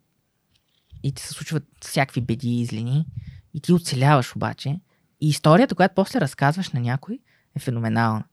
[1.04, 3.06] И ти се случват всякакви беди и злини.
[3.54, 4.80] И ти оцеляваш обаче.
[5.22, 7.20] И историята, която после разказваш на някой,
[7.56, 8.24] е феноменална.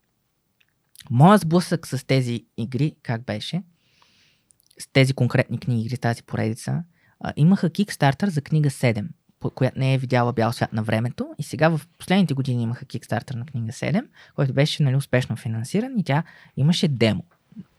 [1.11, 3.63] Моят сблъсък с тези игри, как беше,
[4.79, 6.85] с тези конкретни книги, игри, тази поредица,
[7.21, 9.07] а, имаха кикстартер за книга 7
[9.49, 11.35] която не е видяла бял свят на времето.
[11.39, 15.99] И сега в последните години имаха Kickstarter на книга 7, който беше нали, успешно финансиран
[15.99, 16.23] и тя
[16.57, 17.25] имаше демо.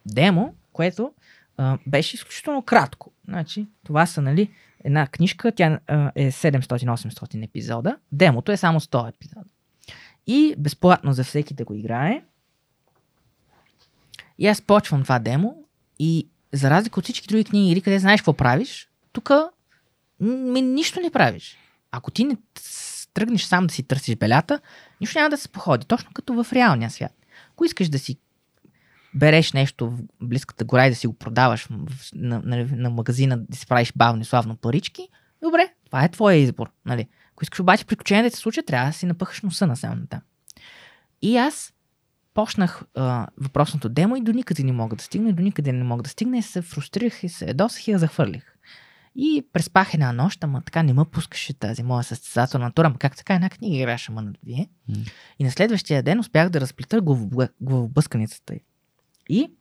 [0.06, 1.14] Демо, което
[1.58, 3.12] а, беше изключително кратко.
[3.28, 4.52] Значи, това са нали,
[4.84, 7.98] една книжка, тя а, е 700-800 епизода.
[8.12, 9.50] Демото е само 100 епизода.
[10.28, 12.24] И безплатно за всеки да го играе.
[14.40, 15.56] И аз почвам това демо
[16.00, 19.32] и за разлика от всички други книги, или къде знаеш какво правиш, тук
[20.20, 21.58] ми нищо не правиш.
[21.92, 22.38] Ако ти не
[23.14, 24.60] тръгнеш сам да си търсиш белята,
[25.02, 25.86] нищо няма да се походи.
[25.86, 27.12] Точно като в реалния свят.
[27.54, 28.18] Ако искаш да си
[29.14, 31.68] береш нещо в близката гора и да си го продаваш
[32.14, 35.08] на, на, на магазина, да си правиш бавно и славно парички,
[35.44, 36.72] добре, това е твоя избор.
[36.86, 37.08] Нали?
[37.42, 39.76] Ако искаш обаче приключения да се случат, трябва да си напъхаш носа на
[40.10, 40.22] там.
[41.22, 41.74] И аз
[42.34, 45.84] почнах а, въпросното демо и до никъде не мога да стигна, и до никъде не
[45.84, 48.56] мога да стигна и се фрустрирах и се едосах и я захвърлих.
[49.16, 53.18] И преспах една нощ, ама така не ме пускаше тази моя състезателна натура, ама как
[53.18, 54.68] така една книга играш, ама на две.
[54.90, 55.12] Mm.
[55.40, 57.02] И на следващия ден успях да разплита
[57.62, 58.60] главобъсканицата й.
[59.30, 59.52] И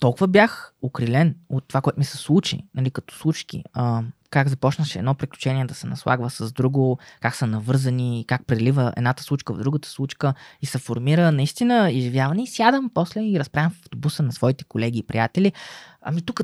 [0.00, 3.64] толкова бях укрилен от това, което ми се случи, нали, като случки.
[3.72, 8.92] А, как започнаше едно приключение да се наслагва с друго, как са навързани, как прелива
[8.96, 13.70] едната случка в другата случка и се формира наистина изживяване и сядам после и разправям
[13.70, 15.52] в автобуса на своите колеги и приятели.
[16.02, 16.40] Ами тук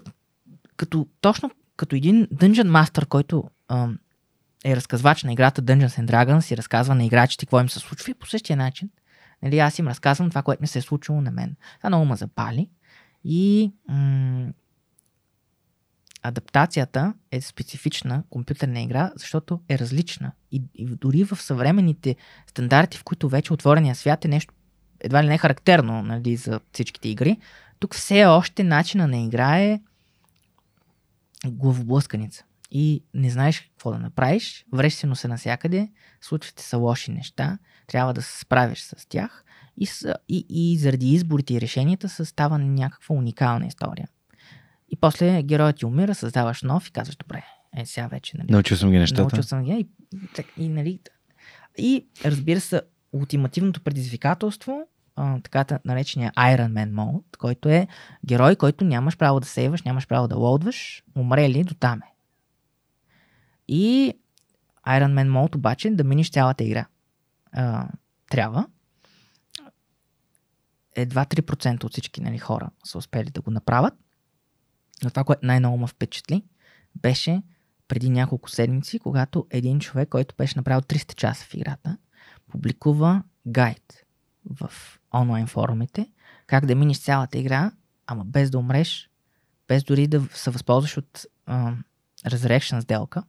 [0.76, 3.88] като, точно като един Dungeon Master, който а,
[4.64, 8.10] е разказвач на играта Dungeons and Dragons и разказва на играчите какво им се случва
[8.10, 8.90] и по същия начин.
[9.42, 11.56] Нали, аз им разказвам това, което ми се е случило на мен.
[11.78, 12.68] Това много ме запали
[13.24, 14.52] и м-
[16.22, 20.32] адаптацията е специфична компютърна игра, защото е различна.
[20.52, 22.16] И, и дори в съвременните
[22.46, 24.54] стандарти, в които вече отворения свят е нещо
[25.04, 27.38] едва ли не характерно нали, за всичките игри,
[27.78, 29.80] тук все още начина на игра е
[31.46, 32.44] главоблъсканица.
[32.70, 35.88] И не знаеш какво да направиш, вреш се носа навсякъде,
[36.20, 39.43] случват се лоши неща, трябва да се справиш с тях
[39.76, 39.88] и,
[40.28, 44.08] и, и заради изборите и решенията се става някаква уникална история.
[44.88, 47.44] И после героят ти умира, създаваш нов и казваш, добре,
[47.76, 48.38] е сега вече.
[48.38, 49.22] Нали, научил съм ги нещата.
[49.22, 49.88] Научил съм ги и,
[50.58, 51.00] и, и, нали,
[51.78, 57.88] и разбира се, ултимативното предизвикателство, а, така наречения Iron Man Mode, който е
[58.26, 62.14] герой, който нямаш право да сейваш, нямаш право да лоудваш, умрели до там е.
[63.68, 64.14] И
[64.86, 66.86] Iron Man Mode обаче да миниш цялата игра.
[67.52, 67.88] А,
[68.30, 68.66] трябва.
[70.94, 73.94] Едва 3% от всички нали, хора са успели да го направят.
[75.04, 76.44] Но това, което най-много ме впечатли,
[76.96, 77.42] беше
[77.88, 81.96] преди няколко седмици, когато един човек, който беше направил 300 часа в играта,
[82.50, 84.04] публикува гайд
[84.50, 84.72] в
[85.14, 86.10] онлайн форумите,
[86.46, 87.70] как да минеш цялата игра,
[88.06, 89.10] ама без да умреш,
[89.68, 91.76] без дори да се възползваш от uh,
[92.26, 93.22] Resurrection сделка.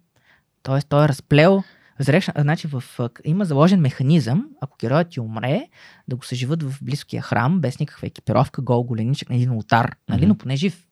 [0.64, 1.64] Тоест, той е разплел
[2.02, 2.84] Resurrection, значи в,
[3.26, 5.68] има заложен механизъм, ако героят ти умре,
[6.08, 10.22] да го съживат в близкия храм, без никаква екипировка, гол голеничък на един ултар, нали,
[10.22, 10.28] mm-hmm.
[10.28, 10.88] но поне жив.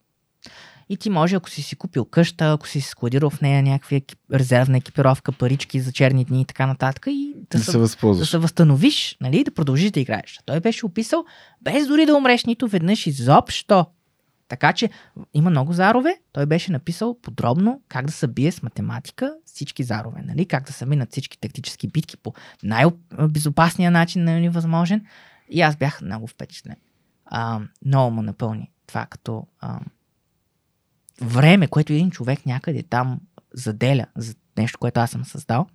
[0.90, 4.20] И ти може, ако си си купил къща, ако си складирал в нея някакви екип,
[4.34, 8.28] резервна екипировка, парички за черни дни и така нататък, и да, да, се, възползваш.
[8.28, 10.40] да се възстановиш, нали, да продължиш да играеш.
[10.46, 11.26] Той беше описал,
[11.62, 13.86] без дори да умреш нито веднъж изобщо.
[14.54, 14.90] Така че
[15.34, 16.20] има много зарове.
[16.32, 20.46] Той беше написал подробно как да се бие с математика всички зарове, нали?
[20.46, 22.34] как да се минат всички тактически битки по
[22.64, 25.06] най-безопасния начин, нали, възможен.
[25.50, 26.76] И аз бях много впечатлен.
[27.26, 29.80] А, много му напълни това като а,
[31.22, 33.20] време, което един човек някъде там
[33.54, 35.68] заделя за нещо, което аз съм създал.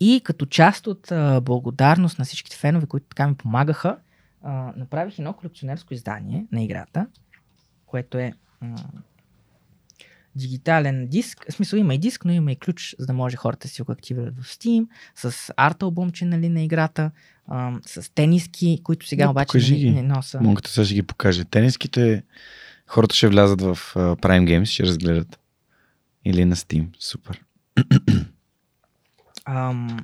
[0.00, 3.98] И като част от а, благодарност на всичките фенове, които така ми помагаха,
[4.42, 7.06] а, направих едно колекционерско издание на играта,
[7.86, 8.66] което е а,
[10.34, 11.44] дигитален диск.
[11.48, 13.92] В смисъл има и диск, но има и ключ, за да може хората си го
[13.92, 17.10] активират в Steam, с арт албумче нали, на играта,
[17.46, 20.40] а, с тениски, които сега да, обаче не, не носа.
[20.40, 21.44] Монката сега ще ги покаже.
[21.44, 22.22] Тениските
[22.92, 25.40] Хората ще влязат в uh, Prime Games, ще разгледат.
[26.24, 26.86] Или на Steam.
[26.98, 27.42] Супер.
[29.44, 29.98] Ам...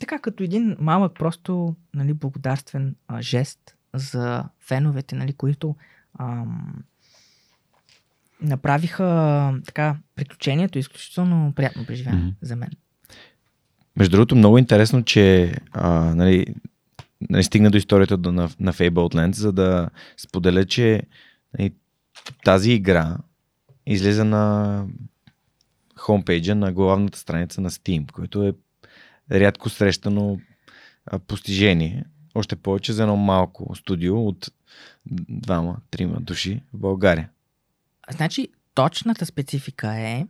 [0.00, 5.76] Така като един малък просто нали, благодарствен а, жест за феновете, нали, които
[6.18, 6.84] ам,
[8.40, 12.46] направиха така приключението изключително приятно преживяване mm-hmm.
[12.46, 12.70] за мен.
[13.96, 16.46] Между другото, много интересно, че а, нали,
[17.30, 21.02] нали, стигна до историята до, на, на Fable Lands, за да споделя, че
[21.58, 21.74] нали,
[22.44, 23.16] тази игра
[23.86, 24.84] излиза на
[25.96, 28.52] хомпейджа на главната страница на Steam, което е
[29.32, 30.40] рядко срещано
[31.26, 32.04] постижение.
[32.34, 34.50] Още повече за едно малко студио от
[35.28, 37.28] двама, трима души в България.
[38.10, 40.26] Значи, точната специфика е,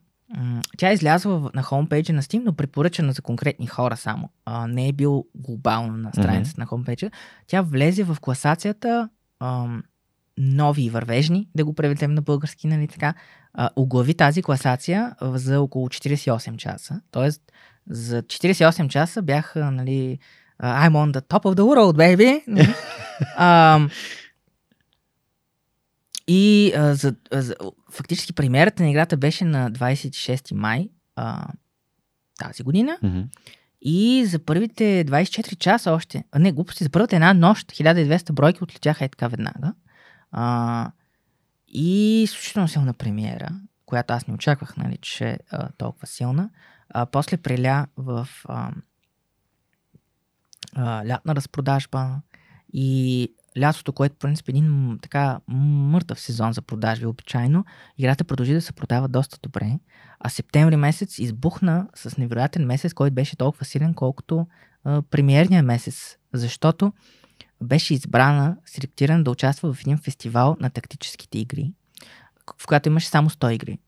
[0.76, 4.30] тя е излязла на хомпейджа на Steam, но препоръчана за конкретни хора само.
[4.44, 6.58] А, не е бил глобално на страницата mm-hmm.
[6.58, 7.10] на хомпейджа.
[7.46, 9.08] Тя влезе в класацията
[9.40, 9.66] а,
[10.38, 13.14] нови и вървежни, да го преведем на български, нали така,
[13.54, 17.00] а, оглави тази класация за около 48 часа.
[17.10, 17.52] Тоест,
[17.90, 20.18] за 48 часа бях, нали,
[20.62, 22.42] I'm on the top of the world, baby!
[22.46, 22.74] Нали?
[23.36, 23.80] а,
[26.28, 27.54] и а, за, за,
[27.90, 31.46] фактически премиерата на играта беше на 26 май а,
[32.38, 32.98] тази година.
[33.02, 33.20] Мгм.
[33.82, 38.64] И за първите 24 часа още, а не, глупости, за първата една нощ, 1200 бройки
[38.64, 39.74] отлетяха е така веднага.
[40.32, 40.90] А,
[41.68, 43.48] и изключително силна премиера,
[43.86, 45.38] която аз не очаквах, нали, че е
[45.78, 46.50] толкова силна.
[46.90, 48.72] А, после преля в а,
[50.74, 52.20] а, лятна разпродажба
[52.72, 53.28] и
[53.60, 57.64] лятото, което в принцип е един така мъртъв сезон за продажби обичайно,
[57.98, 59.78] играта продължи да се продава доста добре.
[60.20, 64.46] А септември месец избухна с невероятен месец, който беше толкова силен, колкото
[64.84, 66.16] а, премиерния месец.
[66.32, 66.92] Защото
[67.62, 71.72] беше избрана, селектирана да участва в един фестивал на тактическите игри,
[72.58, 73.78] в която имаше само 100 игри.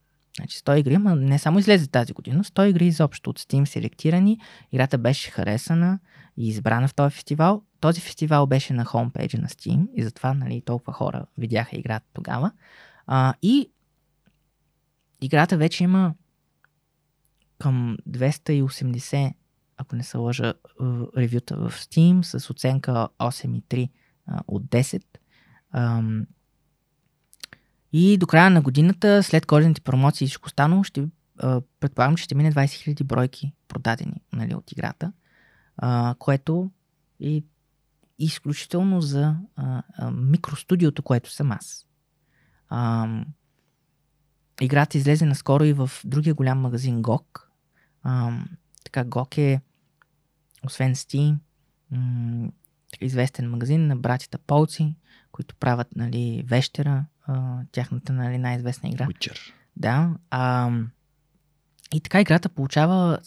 [0.40, 4.38] Значи 100 игри, но не само излезе тази година, 100 игри изобщо от Steam селектирани.
[4.72, 5.98] Играта беше харесана
[6.36, 7.62] и избрана в този фестивал.
[7.80, 12.52] Този фестивал беше на хомпейджа на Steam и затова нали, толкова хора видяха играта тогава.
[13.06, 13.70] А, и
[15.20, 16.14] играта вече има
[17.58, 19.32] към 280,
[19.76, 20.54] ако не се лъжа,
[21.16, 23.90] ревюта в Steam с оценка 8,3
[24.26, 25.02] а, от 10.
[27.92, 32.24] И до края на годината, след коледните промоции и всичко останало, ще, а, предполагам, че
[32.24, 32.64] ще мине 20
[32.94, 35.12] 000 бройки продадени нали, от играта,
[35.76, 36.70] а, което
[37.20, 37.42] е
[38.18, 41.86] изключително за а, а, микростудиото, което съм аз.
[42.68, 43.26] Ам,
[44.60, 47.24] играта излезе наскоро и в другия голям магазин GOG.
[48.02, 48.48] Ам,
[48.84, 49.60] така, GOG е,
[50.64, 51.36] освен Steam,
[51.90, 52.48] м-
[53.00, 54.94] известен магазин на братята Полци,
[55.32, 59.06] които правят нали, Вещера, а, тяхната нали, най-известна игра.
[59.06, 59.52] Witcher.
[59.76, 60.16] Да.
[60.30, 60.70] А,
[61.94, 63.18] и така играта получава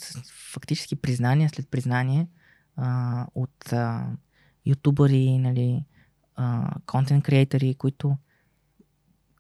[0.51, 2.27] фактически признание след признание
[2.75, 4.07] а, от а,
[4.65, 5.85] ютубъри, нали,
[6.85, 8.17] контент креатори, които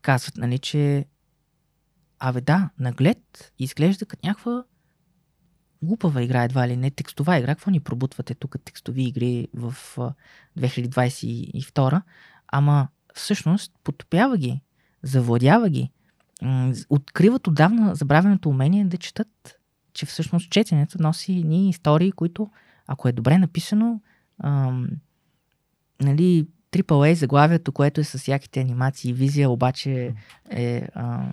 [0.01, 1.05] казват, нали, че
[2.19, 4.63] абе да, наглед изглежда като някаква
[5.81, 7.55] глупава игра, едва ли не текстова игра.
[7.55, 10.13] Какво ни пробутвате тук текстови игри в а,
[10.59, 12.01] 2022?
[12.47, 14.61] Ама всъщност потопява ги,
[15.03, 15.91] завладява ги,
[16.89, 19.59] откриват отдавна забравеното умение да четат,
[19.93, 22.49] че всъщност четенето носи ни истории, които,
[22.87, 24.01] ако е добре написано,
[24.43, 24.87] ам,
[26.01, 30.13] нали, AAA заглавието, което е с яките анимации визия, обаче
[30.49, 30.87] е...
[30.95, 31.31] А,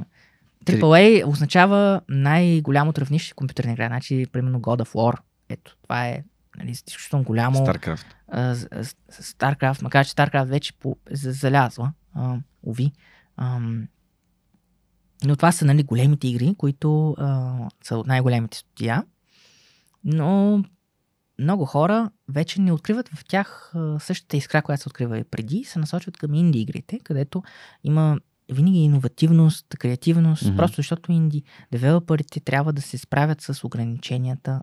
[0.65, 3.87] AAA означава най-голямото равнище компютърна игра.
[3.87, 5.19] Значи, примерно God of War.
[5.49, 6.25] Ето, това е
[6.59, 7.59] нали, изключително голямо.
[7.59, 8.07] StarCraft.
[8.29, 12.93] А, с- StarCraft, макар че StarCraft вече по, за- залязла, а, уви.
[13.37, 13.89] Ам,
[15.25, 19.05] но това са нали, големите игри, които а, са от най-големите студия.
[20.05, 20.63] Но
[21.39, 25.57] много хора вече не откриват в тях а, същата искра, която се открива и преди,
[25.57, 27.43] и се насочват към инди игрите, където
[27.85, 28.19] има
[28.53, 30.57] винаги иновативност, креативност, mm-hmm.
[30.57, 31.43] просто защото инди
[31.73, 34.63] девелоперите трябва да се справят с ограниченията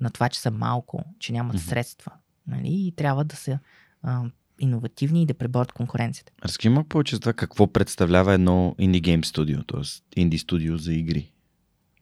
[0.00, 1.68] на това, че са малко, че нямат mm-hmm.
[1.68, 2.12] средства.
[2.46, 2.68] Нали?
[2.68, 3.58] И трябва да са
[4.02, 4.24] а,
[4.58, 6.32] иновативни и да преборят конкуренцията.
[6.44, 10.20] Разкажи малко повече за това какво представлява едно инди гейм студио, т.е.
[10.20, 11.32] инди студио за игри.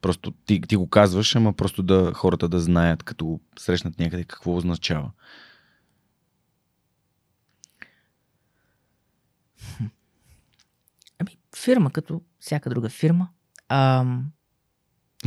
[0.00, 4.24] Просто ти, ти го казваш, ама просто да хората да знаят, като го срещнат някъде,
[4.24, 5.10] какво означава.
[11.18, 13.28] Ами, фирма като всяка друга фирма.
[13.68, 14.30] Ам,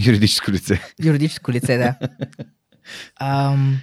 [0.05, 0.81] Юридическо лице.
[1.03, 1.95] Юридическо лице, да.
[3.19, 3.79] Ам,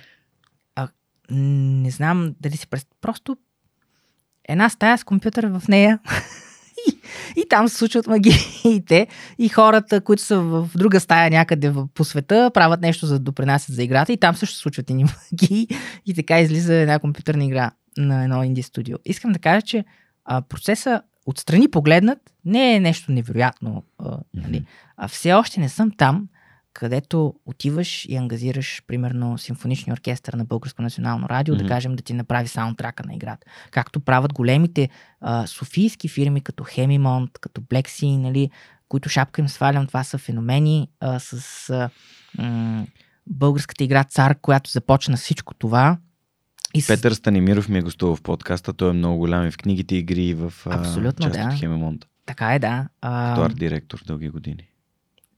[0.74, 0.88] а,
[1.30, 2.86] не знам дали си през...
[3.00, 3.36] Просто
[4.48, 5.98] една стая с компютър в нея
[6.88, 6.98] и,
[7.40, 9.06] и там се случват магиите
[9.38, 13.74] и хората, които са в друга стая някъде по света, правят нещо за да допринасят
[13.74, 14.94] за играта и там също се случват и
[15.32, 15.68] магии
[16.06, 18.98] и така излиза една компютърна игра на едно инди студио.
[19.04, 19.84] Искам да кажа, че
[20.24, 23.84] а, процеса отстрани погледнат не е нещо невероятно.
[23.98, 24.64] А, нали?
[24.96, 26.28] А все още не съм там,
[26.72, 31.62] където отиваш и ангазираш, примерно, симфоничния оркестър на Българско национално радио, Мгм.
[31.64, 33.46] да кажем да ти направи саундтрака на играта.
[33.70, 34.88] Както правят големите
[35.20, 38.50] а, софийски фирми, като Хемимонт, като Sea, нали,
[38.88, 41.90] които шапка им свалям, това са феномени а, с а,
[42.42, 42.86] м-
[43.26, 45.98] българската игра Цар, която започна всичко това.
[46.74, 46.86] И с...
[46.86, 48.72] Петър Станимиров ми е гостувал в подкаста.
[48.72, 51.48] Той е много голям и в книгите игри, и в а, Абсолютно, част да.
[51.48, 52.06] от Хемемонт.
[52.26, 52.88] Така е, да.
[53.00, 54.68] А, Като арт-директор дълги години.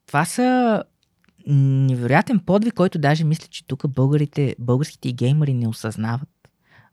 [0.06, 0.82] това са
[1.46, 6.28] невероятен подвиг, който даже мисля, че тук българите, българските геймери не осъзнават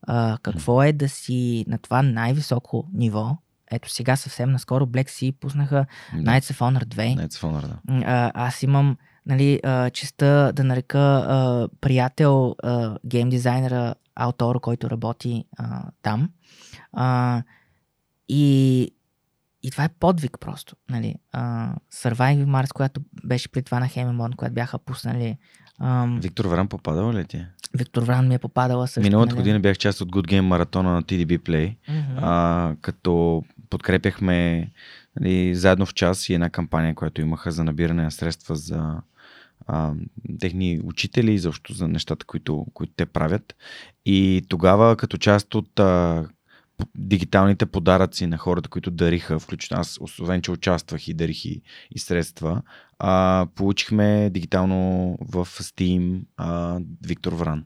[0.02, 3.38] а, какво е да си на това най-високо ниво
[3.72, 6.20] ето сега съвсем наскоро Black Sea пуснаха Да.
[6.20, 7.18] Knights of Honor 2.
[7.18, 7.78] Knights of Honor, да.
[8.06, 14.90] А, аз имам нали, а, честа да нарека а, приятел а, гейм дизайнера Алторо, който
[14.90, 16.30] работи а, там.
[16.94, 17.44] А,
[18.30, 18.92] и,
[19.64, 20.76] и това е подвиг просто.
[20.90, 21.16] Нали.
[21.32, 25.38] А, Surviving Mars, която беше при това на Хемемон, която бяха пуснали.
[25.82, 27.38] Ам, Виктор Вран попадал ли ти?
[27.38, 27.48] е?
[27.74, 29.02] Виктор Вран ми е попадала също.
[29.02, 29.42] Миналата нали.
[29.42, 32.18] година бях част от Good Game маратона на TDB Play, Мгм.
[32.26, 34.70] а, като подкрепяхме
[35.20, 39.02] нали, заедно в час и една кампания, която имаха за набиране на средства за
[39.68, 39.94] а,
[40.40, 43.56] техни учители и защо за нещата, които, които те правят.
[44.06, 46.26] И тогава, като част от а,
[46.98, 51.62] дигиталните подаръци на хората, които дариха, включително аз, освен че участвах и дарих и,
[51.92, 52.62] и средства,
[53.00, 57.66] а, получихме дигитално в Steam а, Виктор Вран.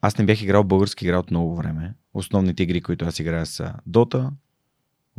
[0.00, 1.94] Аз не бях играл български игра от много време.
[2.14, 4.30] Основните игри, които аз играя са Dota,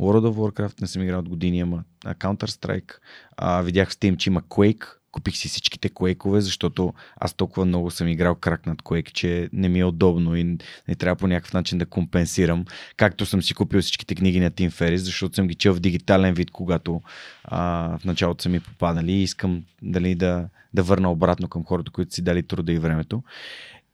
[0.00, 2.92] World of Warcraft, не съм играл от години, ама Counter-Strike.
[3.36, 4.86] А, видях в Steam, че има Quake.
[5.12, 9.68] Купих си всичките Quake-ове, защото аз толкова много съм играл крак над Quake, че не
[9.68, 10.44] ми е удобно и
[10.88, 12.64] не трябва по някакъв начин да компенсирам.
[12.96, 16.34] Както съм си купил всичките книги на Тим Ферис, защото съм ги чел в дигитален
[16.34, 17.02] вид, когато
[17.44, 17.58] а,
[17.98, 22.14] в началото са ми попадали и искам дали, да, да върна обратно към хората, които
[22.14, 23.22] си дали труда и времето.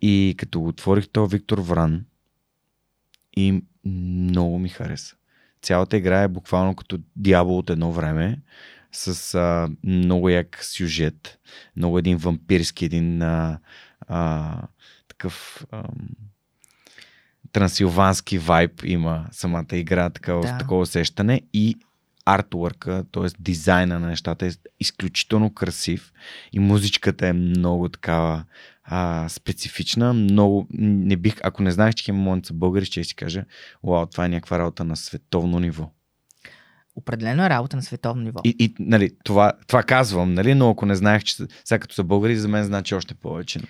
[0.02, 2.04] И като отворих то Виктор Вран
[3.36, 5.16] и много ми хареса.
[5.62, 8.38] Цялата игра е буквално като дявол от едно време,
[8.93, 11.38] с а, много як сюжет,
[11.76, 13.59] много един вампирски, един а,
[14.09, 14.55] а,
[15.09, 15.84] такъв ам,
[17.53, 20.59] трансилвански вайб има самата игра, такова, Да.
[20.59, 21.76] такова усещане и
[22.24, 23.26] артворка, т.е.
[23.38, 26.12] дизайна на нещата е изключително красив
[26.53, 28.45] и музичката е много такава
[28.84, 33.45] а, специфична, много не бих, ако не знаеш, че Хемомонт са българи, ще си кажа,
[33.84, 35.90] вау, това е някаква работа на световно ниво.
[36.97, 38.40] Определено е работа на световно ниво.
[38.45, 41.34] И, и нали, това, това казвам, нали, но ако не знаех, че
[41.64, 43.61] сега като са българи, за мен значи още повече.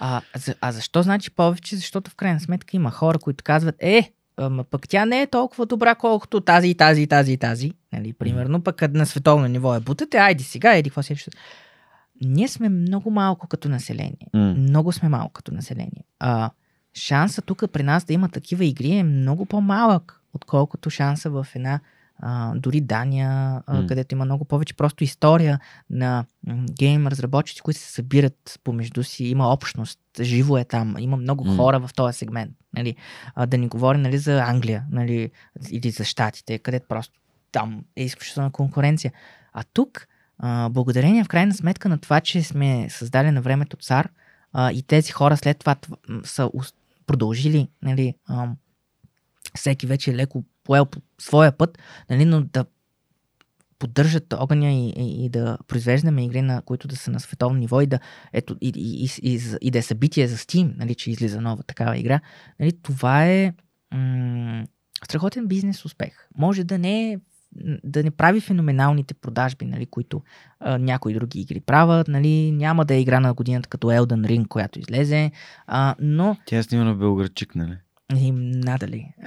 [0.00, 1.76] А, за, а защо значи повече?
[1.76, 5.66] Защото в крайна сметка има хора, които казват, е, ама пък тя не е толкова
[5.66, 7.72] добра, колкото тази и тази и тази и тази.
[7.92, 11.16] Нали, примерно, пък на световно ниво е бутате, айди сега, еди какво си.
[11.16, 11.36] ще-»
[12.20, 14.28] Ние сме много малко като население.
[14.34, 14.54] М.
[14.54, 16.04] Много сме малко като население.
[16.18, 16.50] А,
[16.94, 21.80] шанса тук при нас да има такива игри е много по-малък, отколкото шанса в една
[22.18, 23.86] а, дори Дания, а, М.
[23.86, 25.60] където има много повече просто история
[25.90, 26.24] на
[26.72, 31.56] гейм разработчици, които се събират помежду си, има общност, живо е там, има много М.
[31.56, 32.50] хора в този сегмент.
[32.76, 32.96] Нали?
[33.34, 35.30] А, да ни говорим нали, за Англия нали,
[35.70, 37.20] или за Штатите, където просто
[37.52, 39.12] там е изключителна конкуренция.
[39.52, 40.06] А тук,
[40.38, 44.08] а, благодарение в крайна сметка на това, че сме създали на времето цар
[44.52, 45.76] а, и тези хора след това
[46.08, 46.50] м, са
[47.06, 48.48] продължили, нали, а,
[49.56, 51.78] всеки вече е леко поел по своя път,
[52.10, 52.64] нали, но да
[53.78, 57.80] поддържат огъня и, и, и да произвеждаме игри, на които да са на световно ниво
[57.80, 57.98] и да,
[58.32, 61.98] ето, и, и, и, и, да е събитие за Steam, нали, че излиза нова такава
[61.98, 62.20] игра.
[62.60, 63.52] Нали, това е
[63.94, 64.66] м-
[65.04, 66.28] страхотен бизнес успех.
[66.38, 67.18] Може да не е
[67.84, 70.22] да не прави феноменалните продажби, нали, които
[70.60, 72.08] а, някои други игри правят.
[72.08, 75.30] Нали, няма да е игра на годината като Elden Ring, която излезе,
[75.66, 77.76] а, но Тя е снимана в Белградчик, нали?
[78.12, 79.06] И надали.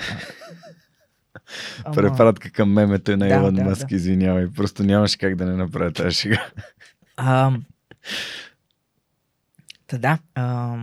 [1.86, 3.96] Ама- Препратка към мемето и на Да, Илон да, Маск, да.
[3.96, 4.48] извинявай.
[4.48, 6.46] Просто нямаше как да не направя тази шега.
[7.18, 7.52] А,
[9.88, 10.76] Та да, а,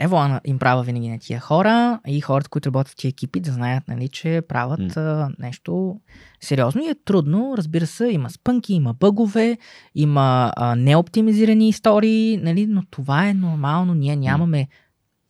[0.00, 3.52] Еволан им права винаги на тия хора и хората, които работят в тия екипи, да
[3.52, 6.00] знаят, нали, че правят а, нещо
[6.40, 7.54] сериозно и е трудно.
[7.56, 9.58] Разбира се, има спънки, има бъгове,
[9.94, 13.94] има а, неоптимизирани истории, нали, но това е нормално.
[13.94, 14.68] Ние нямаме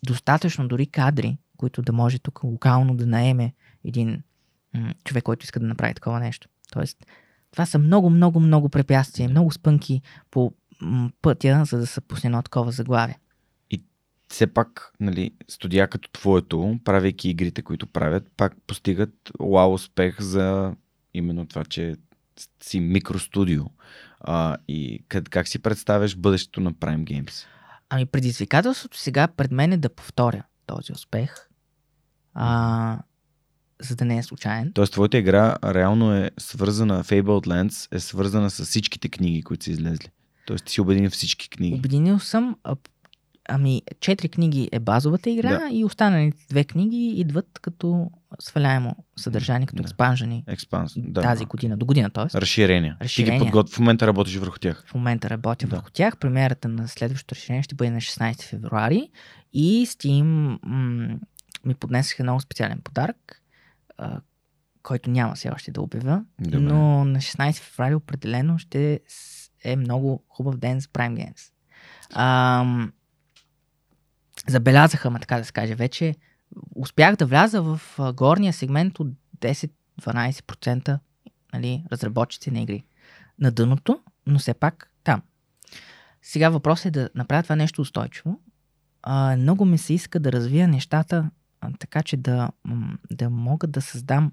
[0.07, 3.52] достатъчно дори кадри, които да може тук локално да наеме
[3.84, 4.22] един
[4.74, 6.48] м- човек, който иска да направи такова нещо.
[6.72, 7.06] Тоест,
[7.51, 12.28] това са много, много, много препятствия, много спънки по м, пътя, за да се пусне
[12.28, 13.18] едно такова заглавие.
[14.28, 20.74] Все пак, нали, студия като твоето, правейки игрите, които правят, пак постигат уау успех за
[21.14, 21.97] именно това, че
[22.62, 23.64] си микростудио.
[24.20, 27.47] А, и как, как си представяш бъдещето на Prime Games?
[27.89, 31.52] Ами предизвикателството сега пред мен е да повторя този успех,
[32.34, 32.98] а,
[33.80, 34.72] за да не е случайен.
[34.74, 39.70] Тоест, твоята игра реално е свързана, Fabled Lands е свързана с всичките книги, които са
[39.70, 40.09] излезли.
[40.46, 41.74] Тоест, ти си обедини всички книги.
[41.74, 42.76] Обединил съм, а,
[43.48, 45.68] ами, четири книги е базовата игра Да.
[45.72, 48.10] и останалите две книги идват като
[48.40, 49.86] сваляемо съдържание, като Да.
[49.86, 50.92] експанжени Експанс.
[50.96, 51.22] Да.
[51.22, 52.40] тази година, до година, т.е.
[52.40, 52.96] Разширения.
[53.02, 53.40] Разширения.
[53.40, 53.74] Ти ги подготв...
[53.74, 54.84] В момента работиш върху тях.
[54.86, 55.76] В момента работя Да.
[55.76, 56.16] върху тях.
[56.16, 59.09] Премиерата на следващото решение ще бъде на 16 февруари
[59.52, 60.22] и Steam
[60.62, 61.16] м-
[61.64, 63.43] ми поднесаха много специален подарък,
[63.98, 64.20] а,
[64.82, 66.59] който няма все още да обявя, Добре.
[66.59, 71.52] но на 16 феврали определено ще с- е много хубав ден за Prime Games.
[72.12, 72.93] Ам,
[74.48, 76.14] забелязаха ме, така да се каже, вече
[76.74, 79.09] успях да вляза в а, горния сегмент от
[79.39, 80.98] 10-12%
[81.52, 82.84] нали, разработчици на игри.
[83.39, 85.22] На дъното, но все пак там.
[86.22, 88.40] Сега въпросът е да направя това нещо устойчиво.
[89.02, 91.30] А, много ми се иска да развия нещата а,
[91.78, 92.51] така, че да,
[93.10, 94.32] да мога да създам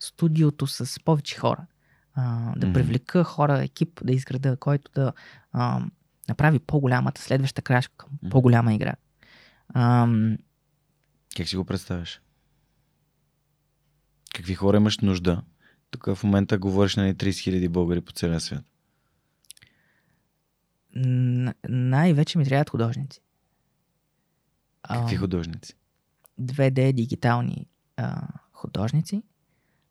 [0.00, 1.66] студиото с повече хора.
[2.14, 5.12] А, да привлека хора, екип да изграда, който да
[5.52, 5.86] а,
[6.28, 8.94] направи по-голямата следваща крачка към по-голяма игра.
[11.36, 12.20] Как си го представяш?
[14.34, 15.42] Какви хора имаш нужда?
[15.90, 18.64] Тук в момента говориш на 30 000 българи по целия свят.
[20.94, 23.20] н- най-вече ми трябват художници.
[24.88, 25.74] Какви художници?
[26.40, 29.22] 2D дигитални а, художници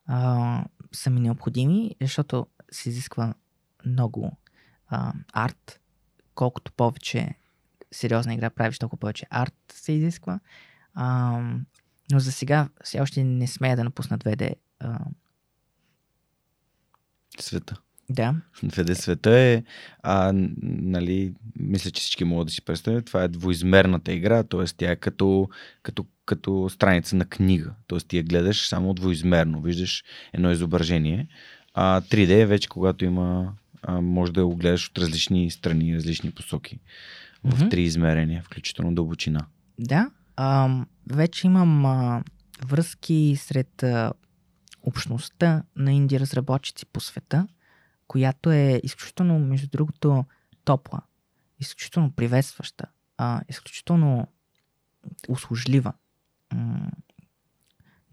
[0.06, 3.34] а, са ми необходими, защото се изисква
[3.86, 4.38] много
[4.88, 5.80] а, арт.
[6.36, 7.36] Колкото повече
[7.92, 10.40] сериозна игра правиш, толкова повече арт се изисква.
[10.94, 11.40] А,
[12.12, 14.56] но за сега все още не смея да напусна 2D.
[14.80, 15.00] А,
[17.40, 17.82] Света.
[18.10, 19.64] Да, 2D света е,
[20.04, 20.32] а,
[20.64, 24.66] нали, мисля, че всички могат да си представят, това е двоизмерната игра, т.е.
[24.78, 25.50] тя е като,
[25.84, 28.00] като, като страница на книга, т.е.
[28.00, 30.04] ти я гледаш само двоизмерно, виждаш
[30.34, 31.28] едно изображение,
[31.74, 36.32] а 3D е вече когато има, а, може да го гледаш от различни страни, различни
[36.32, 36.80] посоки,
[37.44, 37.70] в Мгм.
[37.70, 39.46] три измерения, включително дълбочина.
[39.80, 42.24] Да, ам, вече имам а,
[42.66, 44.14] връзки сред а,
[44.84, 47.48] общността на инди разработчици по света,
[48.08, 50.26] която е изключително, между другото,
[50.64, 51.02] топла,
[51.60, 52.86] изключително приветстваща,
[53.18, 54.28] а, изключително
[55.30, 55.94] услужлива.
[56.54, 56.92] М,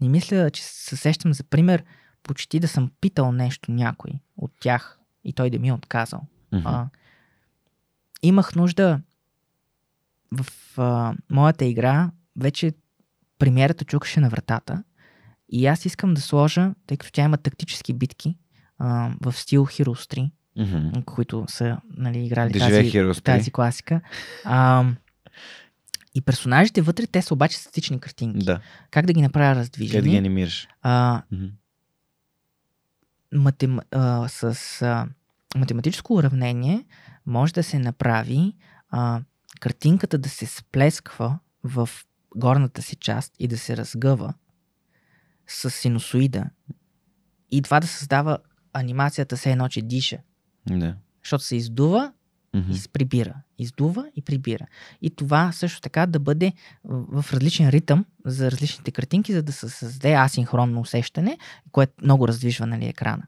[0.01, 1.83] Не мисля, че се сещам за пример
[2.23, 6.21] почти да съм питал нещо някой от тях и той да ми е отказал.
[6.51, 6.67] Мгм.
[6.67, 6.89] А,
[8.21, 9.01] имах нужда
[10.31, 10.47] в
[10.77, 12.73] а, моята игра, вече
[13.39, 14.83] премиерата чукаше на вратата
[15.49, 18.37] и аз искам да сложа, тъй като тя има тактически битки
[18.79, 21.01] а, в стил Heroes 3, Мгм.
[21.01, 23.25] които са нали, играли Да тази, Heroes 3.
[23.25, 24.01] тази класика.
[24.45, 24.85] А,
[26.15, 28.45] и персонажите вътре, те са обаче статични картинки.
[28.45, 28.59] Да,
[28.91, 30.17] Как да ги направя как да ги раздвижени?
[30.17, 30.67] анимираш.
[30.81, 31.45] А, Мгм.
[33.33, 34.43] матем, а, с
[34.81, 35.07] а,
[35.55, 36.85] математическо уравнение
[37.25, 38.53] може да се направи
[38.89, 39.21] а,
[39.59, 41.89] картинката да се сплесква в
[42.35, 44.33] горната си част и да се разгъва
[45.47, 46.45] с синусоида
[47.51, 48.37] и това да създава
[48.73, 50.17] анимацията се едно, че диша.
[50.69, 50.95] Да.
[51.23, 52.13] Защото се издува
[52.53, 52.71] Мгм.
[52.71, 53.35] и се прибира.
[53.57, 54.65] Издува и прибира.
[55.01, 59.69] И това също така да бъде в различен ритъм за различните картинки, за да се
[59.69, 61.37] създаде асинхронно усещане,
[61.71, 63.23] което много раздвижва нали, екрана.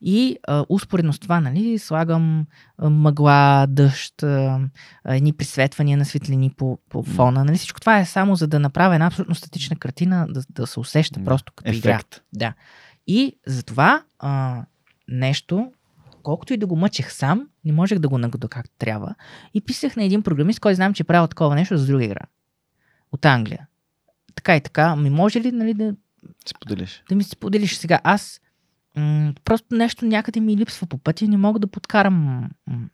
[0.00, 2.46] И а, успоредно с това нали, слагам
[2.78, 4.60] а, мъгла, дъжд, а,
[5.04, 7.44] едни присветвания на светлини по, по фона.
[7.44, 10.80] Нали, всичко това е само за да направя една абсолютно статична картина, да, да се
[10.80, 11.94] усеща просто като игра.
[11.94, 12.20] Ефект.
[12.32, 12.54] Да.
[13.06, 14.62] И затова а,
[15.08, 15.72] нещо,
[16.22, 19.14] колкото и да го мъчех сам, не можех да го нагода както трябва.
[19.54, 22.20] И писах на един програмист, който знам, че е правил такова нещо за друга игра.
[23.12, 23.66] От Англия.
[24.34, 24.96] Така и така.
[24.96, 25.94] Ми може ли нали, да,
[26.46, 27.02] Споделиш.
[27.08, 28.00] да ми споделиш сега?
[28.04, 28.40] Аз
[28.96, 32.88] м- просто нещо някъде ми липсва по пътя и не мога да подкарам м-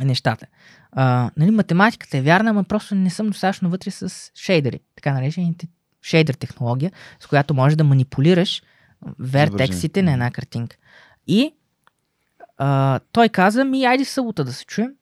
[0.00, 0.46] нещата.
[0.92, 5.68] А, нали, математиката е вярна, но просто не съм достатъчно вътре с шейдери, така наречените
[6.02, 8.62] шейдер технология, с която можеш да манипулираш
[9.18, 10.76] вертексите на една картинка.
[11.26, 11.54] И
[12.58, 14.92] а, той каза ми, айде събота да се чуем,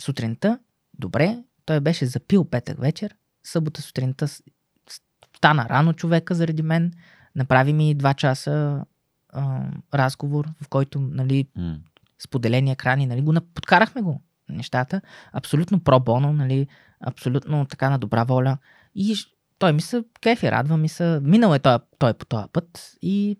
[0.00, 0.58] сутринта.
[0.98, 3.14] Добре, той беше запил петък вечер,
[3.44, 4.26] събота сутринта
[5.36, 6.92] стана рано човека заради мен,
[7.34, 8.84] направи ми два часа
[9.28, 9.62] а,
[9.94, 11.76] разговор, в който нали, М.
[12.18, 15.00] споделени екрани, нали, го подкарахме го нещата,
[15.32, 16.66] абсолютно пробоно, нали,
[17.00, 18.58] абсолютно така на добра воля.
[18.94, 19.16] И
[19.58, 23.38] той ми се кефи, радва ми се, минал е той, той по този път и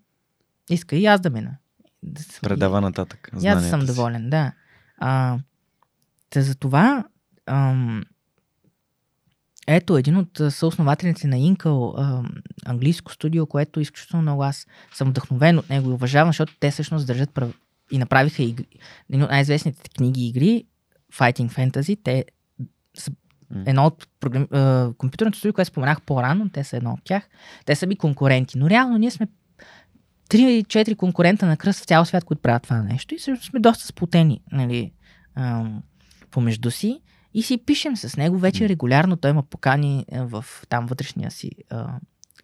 [0.71, 1.57] иска и аз да мина.
[2.07, 3.31] Да съм- Предава нататък.
[3.43, 3.87] и аз съм си.
[3.87, 4.53] доволен, да.
[4.99, 5.39] А,
[6.31, 7.05] та за това
[7.47, 8.03] ам,
[9.67, 11.37] ето един от съоснователите на
[11.99, 12.31] ам,
[12.67, 17.07] английско студио, което изключително много аз съм вдъхновен от него и уважавам, защото те всъщност
[17.07, 17.59] държат прав...
[17.91, 18.67] и направиха игри.
[19.11, 20.65] Един от най-известните книги игри,
[21.13, 22.25] Fighting Fantasy, те
[22.99, 23.11] са
[23.67, 24.47] едно от програм...
[24.99, 27.29] компютърното студио, което споменах по-рано, те са едно от тях.
[27.65, 29.29] Те са ми конкуренти, но реално ние сме
[30.31, 33.87] 3-4 конкурента на кръст в цял свят, които правят това нещо и също сме доста
[33.87, 34.93] сплотени нали,
[35.35, 35.83] ам,
[36.31, 37.01] помежду си
[37.35, 39.17] и си пишем с него вече регулярно.
[39.17, 41.99] Той има покани а, в там вътрешния си а,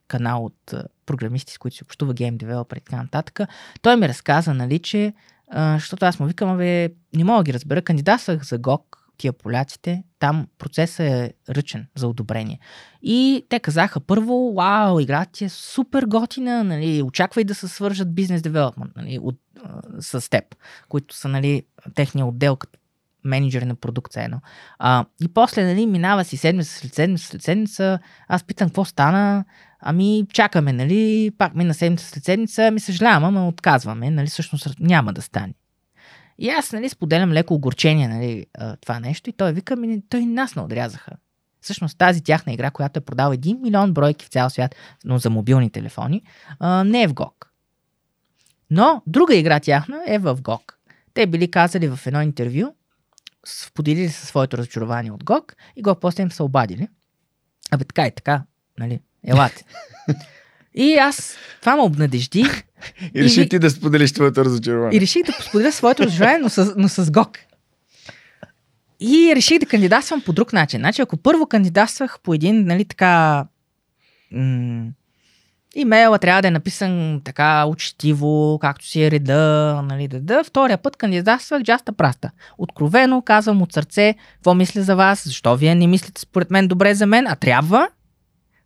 [0.08, 3.40] канал от а, програмисти, с които си общува гейм девелопер и така нататък.
[3.82, 5.14] Той ми разказа, нали, че,
[5.50, 8.82] а, защото аз му викам, бе, не мога да ги разбера, кандидатствах за GOG,
[9.20, 12.58] тия поляците, там процесът е ръчен за одобрение.
[13.02, 18.14] И те казаха първо, вау, играта ти е супер готина, нали, очаквай да се свържат
[18.14, 20.44] бизнес девелопмент нали, от, а, с теб,
[20.88, 21.62] които са нали,
[21.94, 22.78] техния отдел като
[23.24, 24.40] менеджери на продукция едно.
[24.78, 27.98] А, и после нали, минава си седмица след седмица след седмица,
[28.28, 29.44] аз питам какво стана,
[29.80, 35.12] ами чакаме, нали, пак мина седмица след седмица, ми съжалявам, ама отказваме, нали, всъщност няма
[35.12, 35.54] да стане.
[36.40, 38.46] И аз, нали, споделям леко огорчение, нали,
[38.80, 41.12] това нещо и той вика, ми, той нас не отрязаха.
[41.60, 45.30] Всъщност тази тяхна игра, която е продава 1 милион бройки в цял свят, но за
[45.30, 46.22] мобилни телефони,
[46.84, 47.32] не е в GOG.
[48.70, 50.72] Но друга игра тяхна е в GOG.
[51.14, 52.74] Те били казали в едно интервю,
[53.46, 56.88] споделили със своето разочарование от GOG и GOG после им се обадили.
[57.70, 58.42] Абе така и така,
[58.78, 59.64] нали, елате.
[60.74, 62.44] И аз, това ме обнадежди.
[63.14, 64.96] И реши ти да споделиш твоето разочарование.
[64.96, 67.36] И реших да споделя своето разочарование, но с, но с GOG.
[69.00, 70.80] И реших да кандидатствам по друг начин.
[70.80, 73.44] Значи, ако първо кандидатствах по един, нали, така...
[74.32, 74.90] М-
[75.74, 80.44] имейла трябва да е написан така учтиво, както си е реда, нали, да, да.
[80.44, 82.30] Втория път кандидатствах джаста праста.
[82.58, 86.94] Откровено казвам от сърце, какво мисля за вас, защо вие не мислите според мен добре
[86.94, 87.88] за мен, а трябва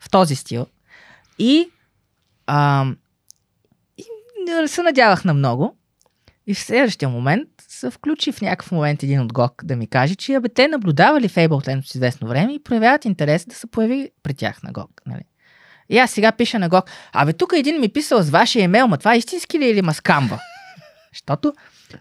[0.01, 0.66] в този стил.
[1.39, 1.68] И,
[2.47, 2.87] а,
[3.99, 4.05] и
[4.47, 5.77] не се надявах на много.
[6.47, 10.15] И в следващия момент се включи в някакъв момент един от ГОК да ми каже,
[10.15, 14.35] че абе, те наблюдавали Fable с известно време и проявяват интерес да се появи при
[14.35, 15.03] тях на ГОК.
[15.07, 15.23] Нали?
[15.89, 18.99] И аз сега пиша на ГОК, абе тук един ми писал с вашия имейл, ма
[18.99, 20.41] това е истински ли е или ма скамва?
[21.12, 21.53] Защото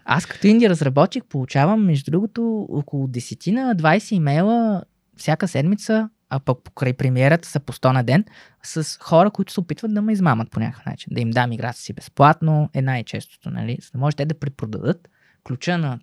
[0.04, 4.82] аз като инди разработчик получавам, между другото, около 10 на 20 имейла
[5.16, 8.24] всяка седмица а пък покрай премиерата са по 100 на ден,
[8.62, 11.08] с хора, които се опитват да ме измамат по някакъв начин.
[11.10, 13.78] Да им дам играта си безплатно, е най-честото, нали?
[13.82, 15.08] За да може те да препродадат
[15.44, 15.98] ключа на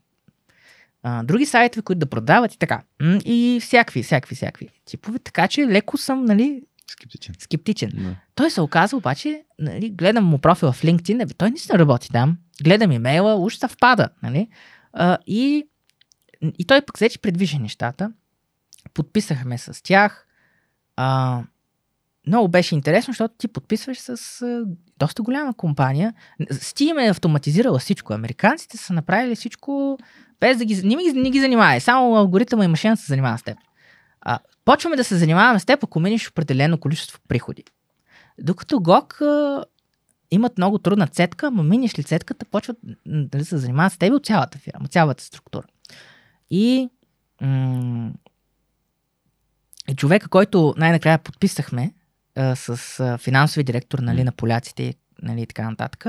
[1.03, 2.81] а, други сайтове, които да продават и така.
[3.25, 5.19] И всякакви, всякакви, всякакви типове.
[5.19, 7.35] Така че леко съм, нали, Скептичен.
[7.39, 7.91] Скептичен.
[7.91, 8.15] No.
[8.35, 12.37] Той се оказа обаче, нали, гледам му профила в LinkedIn, нали, той наистина работи там,
[12.63, 14.09] гледам имейла, уж съвпада.
[14.23, 14.47] Нали?
[14.93, 15.67] А, и,
[16.59, 18.11] и той пък взе, че предвижи нещата
[18.93, 20.27] подписахме с тях.
[20.95, 21.39] А,
[22.27, 24.65] много беше интересно, защото ти подписваш с а,
[24.99, 26.13] доста голяма компания.
[26.41, 28.13] Steam е автоматизирала всичко.
[28.13, 29.97] Американците са направили всичко
[30.39, 30.81] без да ги...
[30.83, 31.81] Не, не ги занимава.
[31.81, 33.57] Само алгоритъма и машина се занимава с теб.
[34.21, 37.63] А, почваме да се занимаваме с теб, ако минеш определено количество приходи.
[38.39, 39.65] Докато GOG а,
[40.31, 44.25] имат много трудна цетка, но минеш ли цетката, почват да се занимават с теб от
[44.25, 45.67] цялата фирма, цялата структура.
[46.49, 46.89] И
[47.41, 48.11] м-
[49.87, 51.93] е човека, който най-накрая подписахме
[52.35, 56.05] а, с а, финансови директор нали, на поляците нали, и така нататък.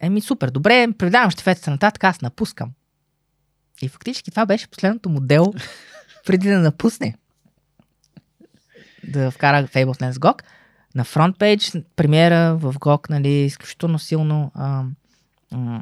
[0.00, 2.70] Еми супер, добре, предавам щафетата нататък, аз напускам.
[3.82, 5.52] И фактически това беше последното модел
[6.26, 7.14] преди да напусне.
[9.08, 10.42] Да вкара Fables с GOG.
[10.94, 14.52] На фронтпейдж, премиера в GOG, нали, изключително силно.
[14.54, 14.84] А,
[15.52, 15.80] а,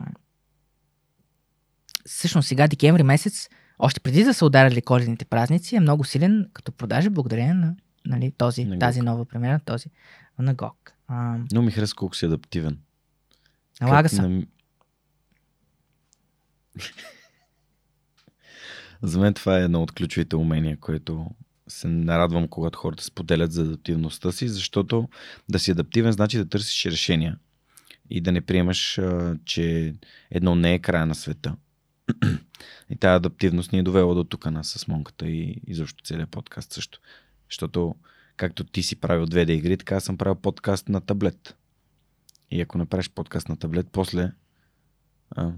[2.06, 3.48] всъщност сега, декември месец,
[3.78, 7.74] още преди да са ударили коледните празници, е много силен като продажа благодарение на
[8.06, 9.88] нали, този, на тази нова премиера, този
[10.38, 10.72] на GOG.
[11.08, 11.38] А...
[11.52, 12.78] Но ми харесва колко си адаптивен.
[13.80, 14.22] Налага се.
[14.22, 14.42] На...
[19.02, 21.30] За мен това е едно от ключовите умения, което
[21.68, 25.08] се нарадвам, когато хората споделят за адаптивността си, защото
[25.48, 27.38] да си адаптивен значи да търсиш решения
[28.10, 29.00] и да не приемаш,
[29.44, 29.94] че
[30.30, 31.56] едно не е края на света.
[32.90, 36.72] И тази адаптивност ни е довела до тук нас с Монката и изобщо целият подкаст
[36.72, 37.00] също.
[37.50, 37.94] Защото
[38.36, 41.56] както ти си правил 2D игри, така съм правил подкаст на таблет.
[42.50, 44.32] И ако направиш подкаст на таблет, после
[45.30, 45.52] а,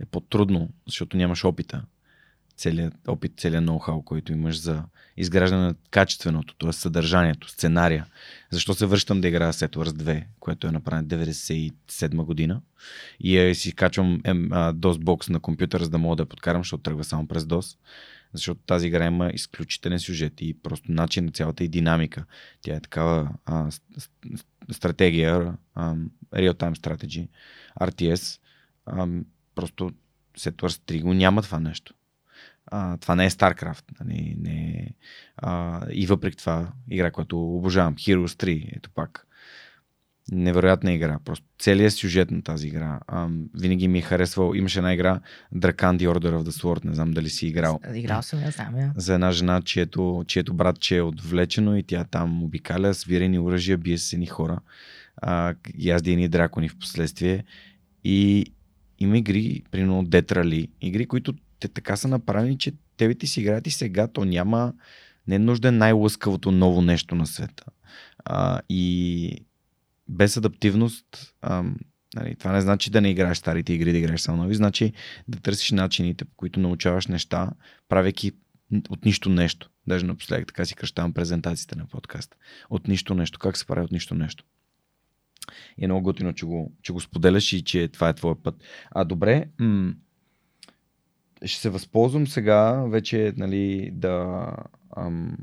[0.00, 1.84] е по-трудно, защото нямаш опита
[2.58, 4.84] целият опит, целият ноу-хау, който имаш за
[5.16, 6.72] изграждане на качественото, т.е.
[6.72, 8.06] съдържанието, сценария.
[8.50, 12.60] Защо се връщам да играя Settlers 2, което е направено 97 година
[13.20, 14.30] и е, си качвам е,
[14.72, 17.76] DOS-бокс на компютъра, за да мога да я подкарам, защото тръгва само през DOS.
[18.32, 22.24] Защото тази игра има изключителен сюжет и просто начин на цялата и динамика.
[22.62, 23.70] Тя е такава а,
[24.72, 25.94] стратегия, а,
[26.34, 27.28] real-time strategy,
[27.80, 28.40] RTS.
[28.86, 29.06] А,
[29.54, 29.90] просто
[30.38, 31.94] Settlers 3 го няма това нещо.
[32.70, 33.84] А, това не е StarCraft.
[34.00, 34.94] Нали, не е,
[35.36, 39.24] а, и въпреки това, игра, която обожавам, Heroes 3, ето пак.
[40.32, 41.18] Невероятна игра.
[41.24, 43.00] Просто целият сюжет на тази игра.
[43.06, 44.54] А, винаги ми е харесвал.
[44.54, 45.20] Имаше една игра
[45.54, 46.84] Drakan The Order of the Sword.
[46.84, 47.80] Не знам дали си играл.
[47.94, 48.92] Играл съм, я знам я.
[48.96, 53.98] За една жена, чието, чието братче е отвлечено и тя там обикаля, свирени оръжия, бие
[53.98, 54.60] с едни хора.
[55.16, 57.44] А, язди едни дракони в последствие.
[58.04, 58.46] И
[58.98, 63.66] има игри, примерно Детрали, игри, които те така са направени, че тебе ти си играят
[63.66, 64.72] и сега то няма
[65.26, 67.64] не е нужда най-лъскавото ново нещо на света.
[68.24, 69.32] А, и
[70.08, 71.64] без адаптивност, а,
[72.14, 74.92] нали, това не значи да не играеш старите игри, да играеш само нови, значи
[75.28, 77.50] да търсиш начините, по които научаваш неща,
[77.88, 78.32] правейки
[78.88, 79.70] от нищо нещо.
[79.86, 82.36] Даже напоследък така си кръщавам презентациите на подкаста.
[82.70, 83.38] От нищо нещо.
[83.38, 84.44] Как се прави от нищо нещо?
[85.78, 88.64] И е много готино, че го, че го споделяш и че това е твоя път.
[88.90, 89.94] А добре, м-
[91.44, 94.46] ще се възползвам сега вече нали, да,
[94.96, 95.36] ам,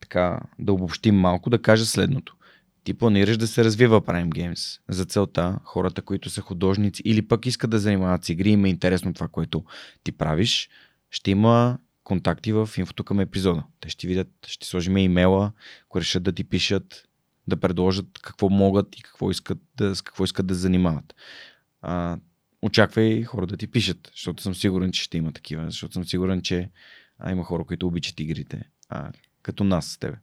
[0.00, 2.36] така, да обобщим малко, да кажа следното.
[2.84, 4.80] Ти планираш да се развива Prime Games.
[4.88, 9.14] За целта хората, които са художници или пък искат да занимават с игри, има интересно
[9.14, 9.64] това, което
[10.04, 10.68] ти правиш,
[11.10, 13.64] ще има контакти в инфото към епизода.
[13.80, 15.52] Те ще видят, ще сложим имейла,
[15.84, 17.08] ако решат да ти пишат,
[17.48, 21.14] да предложат какво могат и какво искат да, с какво искат да занимават.
[21.82, 22.18] А,
[22.62, 26.42] очаквай хора да ти пишат, защото съм сигурен, че ще има такива, защото съм сигурен,
[26.42, 26.70] че
[27.18, 29.12] а, има хора, които обичат игрите, а,
[29.42, 30.16] като нас с тебе.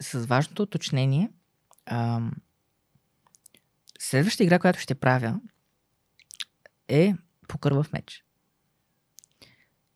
[0.00, 1.30] С важното уточнение,
[3.98, 5.40] следващата игра, която ще правя
[6.88, 7.14] е
[7.48, 8.24] покървав меч.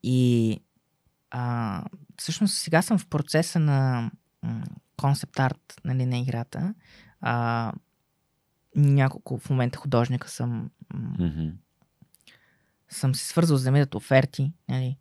[0.02, 0.60] И
[1.30, 1.84] а,
[2.16, 4.10] всъщност сега съм в процеса на
[4.96, 6.74] концепт арт нали, на играта.
[7.20, 7.72] А,
[8.76, 11.52] няколко в момента художника съм mm-hmm.
[12.88, 14.52] съм се свързал за да ми оферти.
[14.68, 14.96] Нали.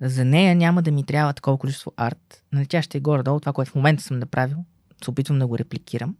[0.00, 2.44] За нея няма да ми трябва такова количество арт.
[2.52, 4.64] Нали, тя ще е горе-долу това, което в момента съм направил.
[5.04, 6.16] Се опитвам да го репликирам.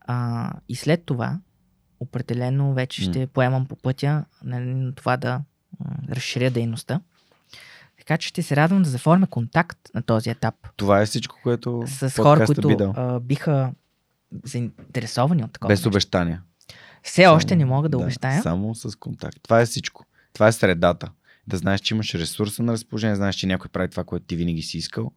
[0.00, 1.38] А, и след това,
[2.00, 3.10] определено вече mm.
[3.10, 5.42] ще поемам по пътя нали, на това да
[5.80, 7.00] м- разширя дейността.
[7.98, 10.54] Така че ще се радвам да заформя контакт на този етап.
[10.76, 13.72] Това е всичко, което с хора, които би а, биха
[14.44, 15.72] заинтересовани от такова.
[15.72, 16.42] Без обещания.
[17.02, 18.42] Все само, още не мога да, да обещая.
[18.42, 19.38] Само с контакт.
[19.42, 20.04] Това е всичко.
[20.32, 21.10] Това е средата.
[21.46, 24.62] Да знаеш, че имаш ресурса на разположение, знаеш, че някой прави това, което ти винаги
[24.62, 25.12] си искал.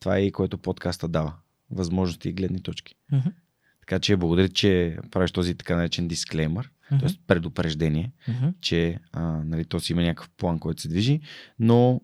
[0.00, 1.32] Това е и което подкаста дава.
[1.70, 2.94] Възможности и гледни точки.
[3.12, 3.32] Mm-hmm.
[3.80, 7.00] Така че благодаря, че правиш този така наречен дисклеймър, mm-hmm.
[7.00, 7.18] т.е.
[7.26, 8.54] предупреждение, mm-hmm.
[8.60, 11.20] че а, нали, то си има някакъв план, който се движи,
[11.58, 12.00] но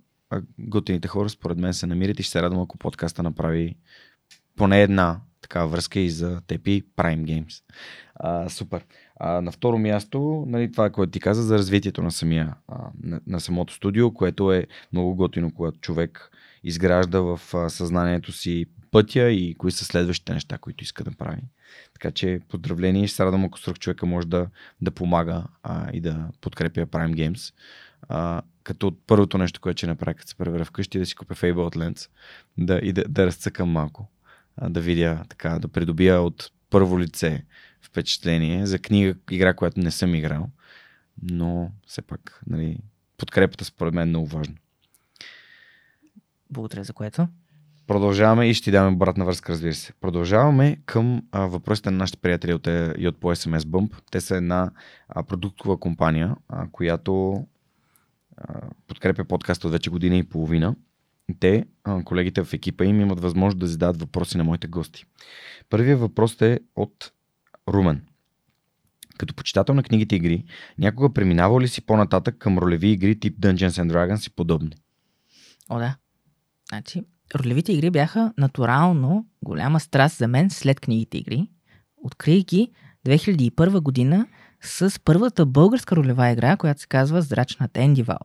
[0.58, 3.76] готините хора според мен се намират и ще се радвам, ако подкаста направи
[4.56, 5.20] поне една
[5.52, 7.62] такава връзка и за теб и Prime Games.
[8.14, 8.84] А, супер.
[9.16, 13.20] А, на второ място, нали, това, което ти каза за развитието на, самия, а, на,
[13.26, 16.30] на самото студио, което е много готино, когато човек
[16.64, 21.42] изгражда в а, съзнанието си пътя и кои са следващите неща, които иска да прави.
[21.92, 24.46] Така че поздравление и се радвам, ако срок човека може да,
[24.80, 27.54] да помага а, и да подкрепя Prime Games.
[28.08, 31.76] А, като първото нещо, което ще направя, като се превера вкъщи, да си купя Fable
[31.76, 32.08] Lens
[32.58, 34.08] да, и да, да разцъкам малко.
[34.60, 37.44] Да видя, така, да придобия от първо лице
[37.82, 40.48] впечатление за книга, игра, която не съм играл.
[41.22, 42.78] Но все пак, нали,
[43.16, 44.54] подкрепата според мен е много важно.
[46.50, 47.28] Благодаря за което.
[47.86, 49.92] Продължаваме и ще ти даме обратна връзка, разбира се.
[49.92, 53.94] Продължаваме към а, въпросите на нашите приятели от, е, и от по SMS Bump.
[54.10, 54.70] Те са една
[55.08, 57.44] а, продуктова компания, а, която
[58.36, 60.74] а, подкрепя подкаста от вече година и половина.
[61.40, 61.64] Те,
[62.04, 65.04] колегите в екипа им, имат възможност да зададат въпроси на моите гости.
[65.70, 67.12] Първият въпрос е от
[67.68, 68.06] Румен.
[69.18, 70.44] Като почитател на книгите игри,
[70.78, 74.70] някога преминавал ли си по-нататък към ролеви игри тип Dungeons and Dragons и подобни?
[75.68, 75.96] О, да.
[76.68, 77.02] Значи,
[77.34, 81.50] ролевите игри бяха натурално голяма страст за мен след книгите игри.
[81.96, 82.70] Открих ги
[83.06, 84.26] 2001 година
[84.60, 88.18] с първата българска ролева игра, която се казва Зрачната Ендивал.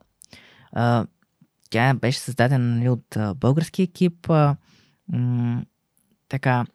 [1.70, 4.30] Тя беше създадена нали, от български екип.
[4.30, 4.56] А,
[5.08, 5.64] м-
[6.30, 6.66] така,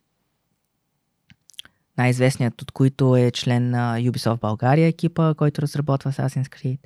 [1.98, 6.78] най-известният от които е член на Ubisoft България екипа, който разработва Assassin's Creed.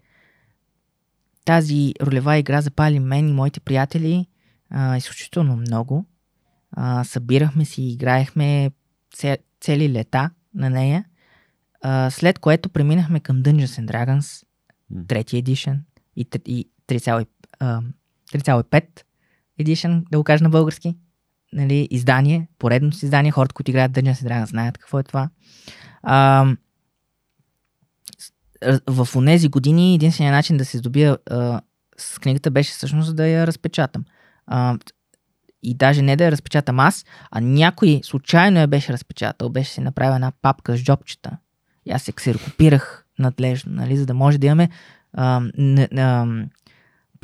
[1.44, 4.26] Тази ролева игра запали мен и моите приятели
[4.70, 6.06] а, изключително много.
[6.72, 8.70] А, събирахме си, играехме
[9.60, 11.04] цели лета на нея,
[11.82, 14.46] а, след което преминахме към Dungeons and Dragons,
[15.08, 15.82] трети едишън
[16.16, 17.26] и, и 3,5
[19.58, 20.96] едишън, да го кажа на български.
[21.52, 25.30] Нали, издание, поредно си издание, хората, които играят Dungeons and Dragons знаят какво е това.
[26.02, 26.46] А,
[28.86, 31.60] в тези години единственият начин да се здобия а,
[31.98, 34.04] с книгата беше всъщност да я разпечатам.
[34.46, 34.78] А,
[35.62, 39.80] и даже не да я разпечатам аз, а някой случайно я беше разпечатал, беше си
[39.80, 41.38] направил една папка с джобчета.
[41.86, 44.68] И аз се ксерокопирах надлежно, нали, за да може да имаме
[45.12, 46.26] а, н, а,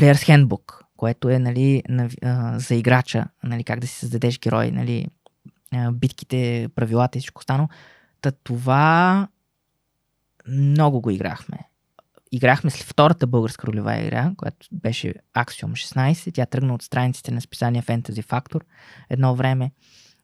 [0.02, 1.82] Player's Handbook, което е нали,
[2.54, 5.06] за играча, нали, как да си създадеш герой, нали,
[5.92, 7.68] битките, правилата и всичко останало.
[8.20, 9.28] Та това
[10.48, 11.58] много го играхме.
[12.32, 16.34] Играхме след втората българска ролева игра, която беше Axiom 16.
[16.34, 18.60] Тя тръгна от страниците на списание Fantasy Factor
[19.10, 19.72] едно време.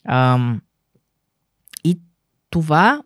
[0.09, 0.63] Ам,
[1.85, 2.01] и
[2.51, 3.03] това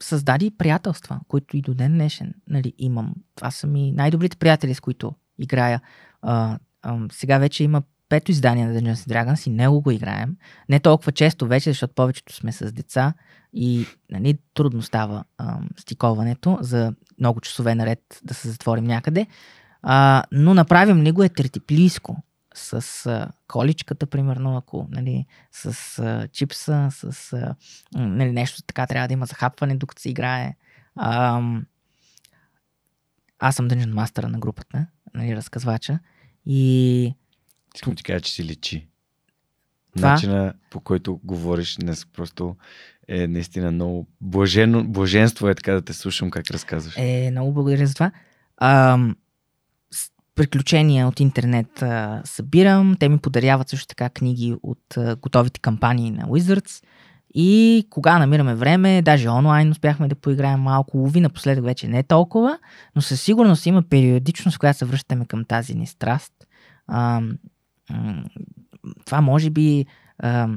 [0.00, 3.14] създаде приятелства, които и до ден днешен нали, имам.
[3.34, 5.80] Това са ми най-добрите приятели, с които играя.
[6.22, 10.36] А, а, сега вече има пето издание на Dungeons Dragons и него го играем.
[10.68, 13.14] Не толкова често вече, защото повечето сме с деца
[13.52, 19.26] и нали, трудно става а, стиковането за много часове наред да се затворим някъде.
[19.82, 22.16] А, но направим ли го е третиплийско
[22.54, 27.54] с а, количката, примерно, ако нали, с а, чипса, с а,
[27.94, 30.56] нали, нещо така трябва да има захапване, докато се играе.
[30.96, 31.42] А,
[33.38, 35.98] аз съм Dungeon Master на групата, нали, разказвача.
[36.46, 37.14] И
[37.74, 38.86] Искам ти кажа, че си личи.
[39.96, 40.10] Това?
[40.10, 42.56] Начина по който говориш днес просто
[43.08, 46.94] е наистина много блажено, блаженство е така да те слушам как разказваш.
[46.98, 48.10] Е, много благодаря за това.
[48.56, 48.98] А,
[50.34, 52.96] приключения от интернет а, събирам.
[53.00, 56.84] Те ми подаряват също така книги от а, готовите кампании на Wizards.
[57.34, 60.98] И кога намираме време, даже онлайн успяхме да поиграем малко.
[60.98, 62.58] Лови напоследък вече не толкова,
[62.96, 66.32] но със сигурност има периодичност, която се връщаме към тази ни страст.
[66.86, 67.22] А,
[69.04, 69.86] това може би
[70.18, 70.48] а,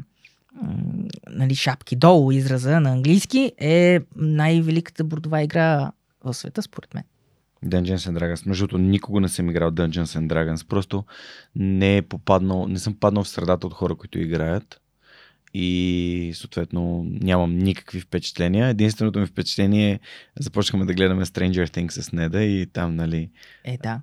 [1.29, 5.91] нали, шапки долу израза на английски е най-великата бордова игра
[6.23, 7.03] в света, според мен.
[7.65, 8.47] Dungeons and Dragons.
[8.47, 10.67] Между другото, никога не съм играл Dungeons and Dragons.
[10.67, 11.05] Просто
[11.55, 14.81] не е попаднал, не съм паднал в средата от хора, които играят.
[15.53, 18.67] И съответно нямам никакви впечатления.
[18.67, 19.99] Единственото ми впечатление е
[20.39, 23.29] започнахме да гледаме Stranger Things с Неда и там, нали,
[23.65, 24.01] Е, да,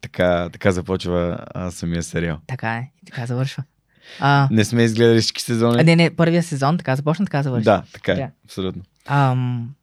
[0.00, 2.38] така, така започва а, самия сериал.
[2.46, 2.90] така е.
[3.02, 3.64] И така завършва.
[4.20, 5.80] А, Не сме изгледали всички сезони.
[5.80, 7.64] а, не, не, първия сезон така започна, така завършва.
[7.72, 8.16] Да, така е.
[8.16, 8.30] Да.
[8.44, 8.82] Абсолютно.
[9.06, 9.74] Ам,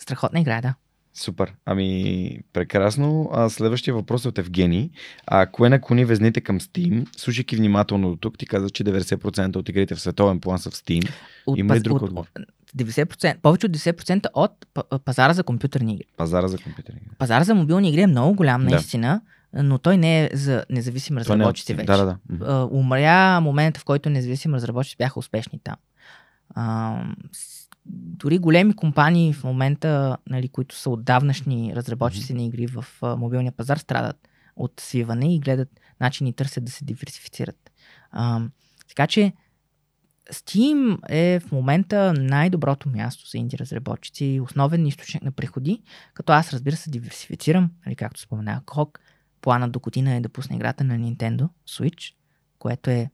[0.00, 0.74] страхотна игра, да.
[1.18, 1.52] Супер.
[1.66, 3.30] Ами, прекрасно.
[3.32, 4.90] А, следващия въпрос е от Евгений.
[5.26, 7.06] А, кое наклони везните към Steam?
[7.16, 10.74] Слушайки внимателно до тук, ти каза, че 90% от игрите в световен план са в
[10.74, 11.10] Steam.
[11.46, 12.26] От, Има ли друг от, отговор?
[12.76, 14.66] 90%, повече от 10% от
[15.04, 16.04] пазара за компютърни игри.
[16.16, 16.96] Пазара за компютъри.
[17.18, 18.70] Пазара за мобилни игри е много голям, Да.
[18.70, 19.20] наистина,
[19.52, 21.76] но той не е за независими Това не е от разработчици Steam.
[21.76, 21.86] вече.
[21.86, 22.68] Да, да, да.
[22.72, 25.76] Умря момента, в който независими разработчици бяха успешни там.
[26.54, 27.02] А,
[27.90, 33.52] дори големи компании в момента, нали, които са отдавнашни разработчици на игри в а, мобилния
[33.52, 37.70] пазар, страдат от свиване и гледат начини и търсят да се диверсифицират.
[38.10, 38.40] А,
[38.88, 39.32] така че
[40.32, 45.82] Steam е в момента най-доброто място за инди разработчици и основен източник на приходи,
[46.14, 49.00] като аз разбира се диверсифицирам, нали, както споменах Крок.
[49.40, 52.14] Планът до година е да пусне играта на Nintendo Switch,
[52.58, 53.10] което е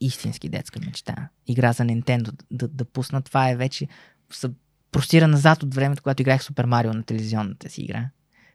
[0.00, 1.28] истински детска мечта.
[1.46, 3.22] Игра за Nintendo да, да, пусна.
[3.22, 3.88] Това е вече
[4.30, 4.50] са
[4.92, 8.10] простира назад от времето, когато играх Супер Марио на телевизионната си игра.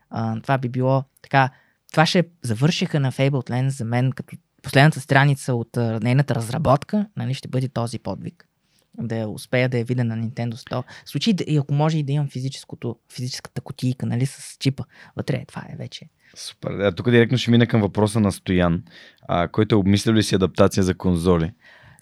[0.09, 1.49] А, това би било така.
[1.91, 7.07] Това ще завършиха на Fabled Lands за мен като последната страница от а, нейната разработка,
[7.17, 8.47] нали, ще бъде този подвиг.
[8.97, 10.83] Да я успея да я видя на Nintendo 100.
[11.05, 14.83] В случай, да, и ако може и да имам физическото, физическата кутийка, нали, с чипа.
[15.15, 16.09] Вътре, това е вече.
[16.35, 16.71] Супер.
[16.71, 18.83] А, тук директно ще мина към въпроса на Стоян,
[19.27, 21.51] а, който е обмислял ли си адаптация за конзоли?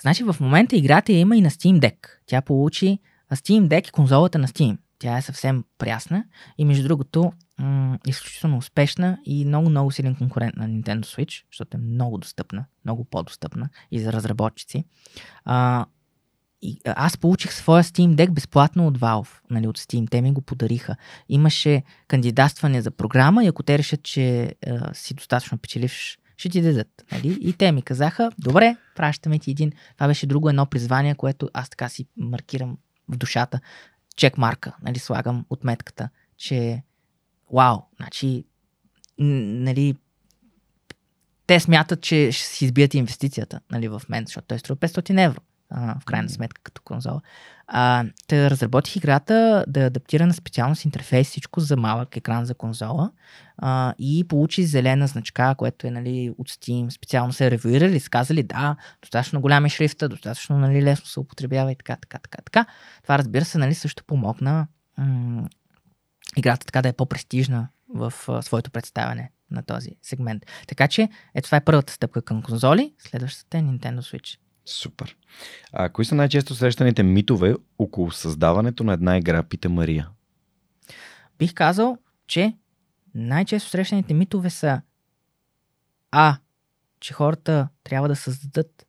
[0.02, 1.96] Значи в момента играта я има и на Steam Deck.
[2.26, 3.00] Тя получи
[3.34, 4.78] Steam Deck е конзолата на Steam.
[5.00, 6.24] Тя е съвсем прясна
[6.58, 11.78] и между другото м- изключително успешна и много, много силен конкурент на Nintendo Switch, защото
[11.78, 14.86] е много достъпна, много по-достъпна и за разработчици.
[15.46, 15.86] А,
[16.62, 20.10] и, аз получих своя Steam Deck безплатно от Valve, нали, от Steam.
[20.10, 20.96] Те ми го подариха.
[21.30, 26.62] Имаше кандидатстване за програма и ако те решат, че а, си достатъчно печеливш, ще ти
[26.62, 27.06] дадат.
[27.12, 27.38] Нали?
[27.42, 29.72] И те ми казаха, добре, пращаме ти един.
[29.96, 32.78] Това беше друго едно призвание, което аз така си маркирам
[33.08, 33.60] в душата.
[34.16, 36.84] Чек марка, нали, слагам отметката, че
[37.54, 38.46] вау, значи,
[39.18, 39.96] нали,
[41.48, 45.42] те смятат, че ще си избият инвестицията нали, в мен, защото той струва 500 евро
[45.70, 47.22] а, в крайна сметка като конзола.
[47.68, 52.56] А, те разработих играта да адаптира на специално с интерфейс всичко за малък екран за
[52.56, 53.12] конзола
[53.58, 56.90] а, и получи зелена значка, което е нали, от Steam.
[56.90, 61.76] Специално се ревюирали, сказали да, достатъчно голям е шрифта, достатъчно нали, лесно се употребява и
[61.76, 62.66] така, така, така, така.
[63.04, 64.68] Това разбира се нали, също помогна
[64.98, 65.48] м-
[66.38, 70.46] играта така да е по-престижна в а, своето представяне на този сегмент.
[70.68, 74.38] Така че, ето това е първата стъпка към конзоли, следващата е Nintendo Switch.
[74.70, 75.18] Супер.
[75.74, 80.10] А кои са най-често срещаните митове около създаването на една игра, пита Мария?
[81.40, 81.98] Бих казал,
[82.28, 82.58] че
[83.16, 84.82] най-често срещаните митове са
[86.12, 86.38] А.
[87.00, 88.88] Че хората трябва да създадат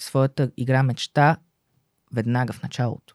[0.00, 1.36] своята игра мечта
[2.12, 3.14] веднага в началото.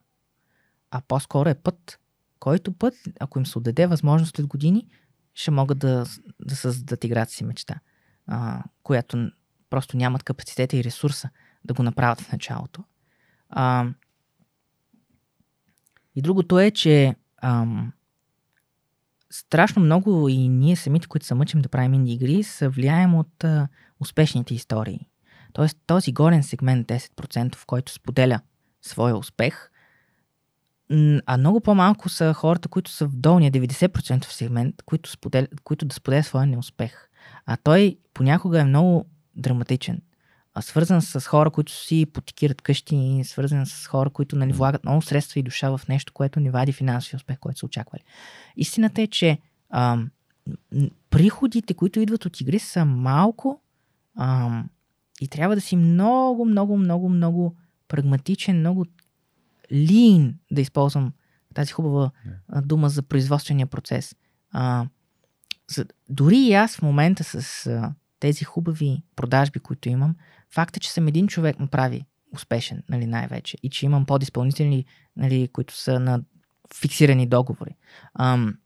[0.92, 2.00] А по-скоро е път,
[2.40, 4.88] който път, ако им се отдаде възможност след години,
[5.34, 6.06] ще могат да,
[6.46, 7.80] да създадат играта си мечта,
[8.28, 9.32] а, която
[9.70, 11.30] просто нямат капацитета и ресурса
[11.68, 12.84] да го направят в началото.
[13.50, 13.88] А,
[16.16, 17.94] и другото е, че ам,
[19.30, 23.44] страшно много и ние самите, които се мъчим да правим инди игри, са влияем от
[23.44, 23.68] а,
[24.00, 25.10] успешните истории.
[25.54, 28.40] Тоест този горен сегмент 10%, в който споделя
[28.82, 29.72] своя успех,
[31.26, 35.96] а много по-малко са хората, които са в долния 90% сегмент, които, споделя, които да
[35.96, 37.10] споделят своя неуспех.
[37.46, 40.02] А той понякога е много драматичен.
[40.58, 45.02] А свързан с хора, които си потикират къщи, свързан с хора, които нали, влагат много
[45.02, 48.04] средства и душа в нещо, което ни вади финансови успех, който са очаквали.
[48.56, 49.40] Истината е, че
[49.70, 49.98] а,
[51.10, 53.62] приходите, които идват от игри, са малко
[54.16, 54.62] а,
[55.22, 57.56] и трябва да си много, много, много, много
[57.88, 58.86] прагматичен, много
[59.72, 61.14] lean, да използвам
[61.54, 62.62] тази хубава yeah.
[62.62, 64.16] дума за производствения процес.
[64.52, 64.86] А,
[65.70, 70.16] за, дори и аз в момента с а, тези хубави продажби, които имам,
[70.54, 73.58] факт е, че съм един човек ме прави успешен, нали, най-вече.
[73.64, 76.22] И че имам подизпълнители, нали, които са на
[76.76, 77.76] фиксирани договори.
[78.20, 78.58] Ам,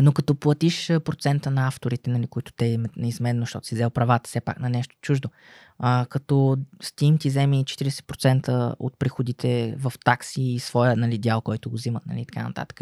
[0.00, 4.28] но като платиш процента на авторите, нали, които те имат неизменно, защото си взел правата
[4.28, 5.28] все пак на нещо чуждо,
[5.78, 6.34] а, като
[6.82, 12.06] Steam ти вземи 40% от приходите в такси и своя нали, дял, който го взимат,
[12.06, 12.80] нали, така нататък.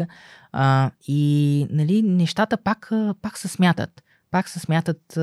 [0.51, 2.91] А, и нали, нещата пак,
[3.21, 4.02] пак се смятат.
[4.33, 5.19] Пак се смятат,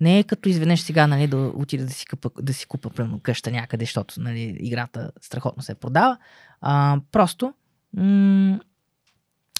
[0.00, 3.20] не е като изведнъж сега нали, да отида да си, къпа, да си купа примерно,
[3.20, 6.18] къща някъде, защото нали, играта страхотно се продава.
[6.60, 7.54] А, просто
[7.96, 8.60] м-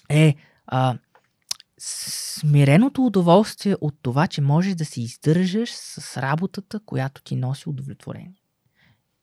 [0.08, 0.34] е
[0.66, 0.98] а,
[1.78, 8.42] смиреното удоволствие от това, че можеш да се издържаш с работата, която ти носи удовлетворение.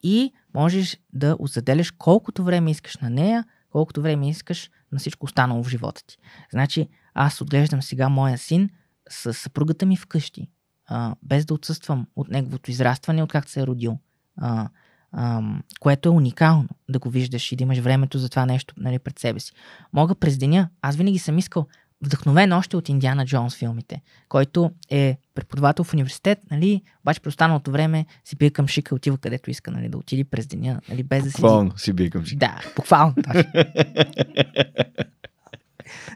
[0.04, 5.64] И можеш да заделяш колкото време искаш на нея, колкото време искаш на всичко останало
[5.64, 6.18] в живота ти.
[6.52, 8.70] Значи, аз отглеждам сега моя син
[9.10, 10.50] с съпругата ми вкъщи,
[10.88, 14.00] а, без да отсъствам от неговото израстване, от както се е родил.
[14.38, 14.70] А,
[15.12, 15.42] а,
[15.80, 19.20] което е уникално да го виждаш и да имаш времето за това нещо нали, пред
[19.20, 19.54] себе си.
[19.94, 21.68] Мога през деня, аз винаги съм искал,
[22.02, 27.72] вдъхновен още от Индиана Джонс филмите, който е преподавател в университет, нали, обаче през останалото
[27.72, 31.24] време си бие към шика, отива където иска, нали, да отиде през деня, нали, без
[31.24, 31.42] да си...
[31.42, 32.40] Буквално си бие към шика.
[32.40, 33.16] Да, буквално.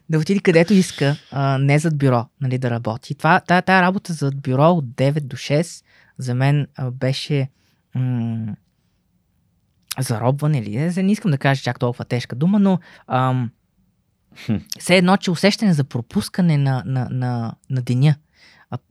[0.10, 3.16] да отиде където иска, а, не зад бюро, нали, да работи.
[3.16, 5.84] Това, тая, тая работа зад бюро от 9 до 6
[6.18, 7.50] за мен а, беше
[7.96, 8.56] м-
[10.00, 11.04] заробване ли?
[11.04, 13.52] Не искам да кажа чак толкова тежка дума, но ам,
[14.80, 18.16] все едно, че усещане за пропускане на, на, на, на деня,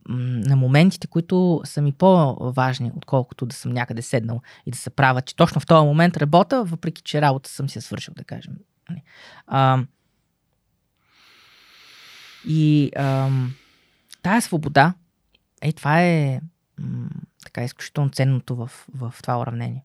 [0.08, 5.22] на моментите, които са ми по-важни, отколкото да съм някъде седнал и да се правя,
[5.22, 8.54] че точно в този момент работя, въпреки че работа съм си свършил, да кажем.
[8.90, 9.02] Нали.
[9.46, 9.84] А,
[12.48, 13.30] и а,
[14.22, 14.94] тая свобода,
[15.60, 16.40] е, това е
[16.78, 17.08] м-
[17.44, 19.84] така изключително ценното в, в това уравнение.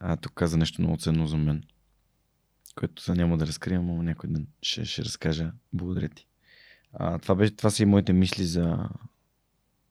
[0.00, 1.62] А, тук каза нещо много ценно за мен
[2.74, 5.52] което са няма да разкривам, но някой ден ще, ще разкажа.
[5.72, 6.26] Благодаря ти.
[6.92, 8.88] А, това, беше, това са и моите мисли за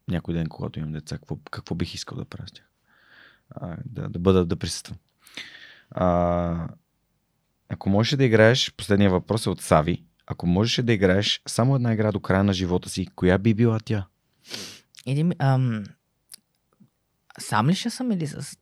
[0.07, 1.17] някой ден, когато имам деца.
[1.17, 2.47] Какво, какво бих искал да правя?
[3.49, 4.97] А, да, да бъда, да присъствам.
[5.91, 6.67] А,
[7.69, 10.03] ако можеш да играеш, последния въпрос е от Сави.
[10.31, 13.79] Ако можеш да играеш само една игра до края на живота си, коя би била
[13.85, 14.07] тя?
[15.05, 15.83] Иди ми, ам,
[17.39, 18.57] сам ли ще съм или с...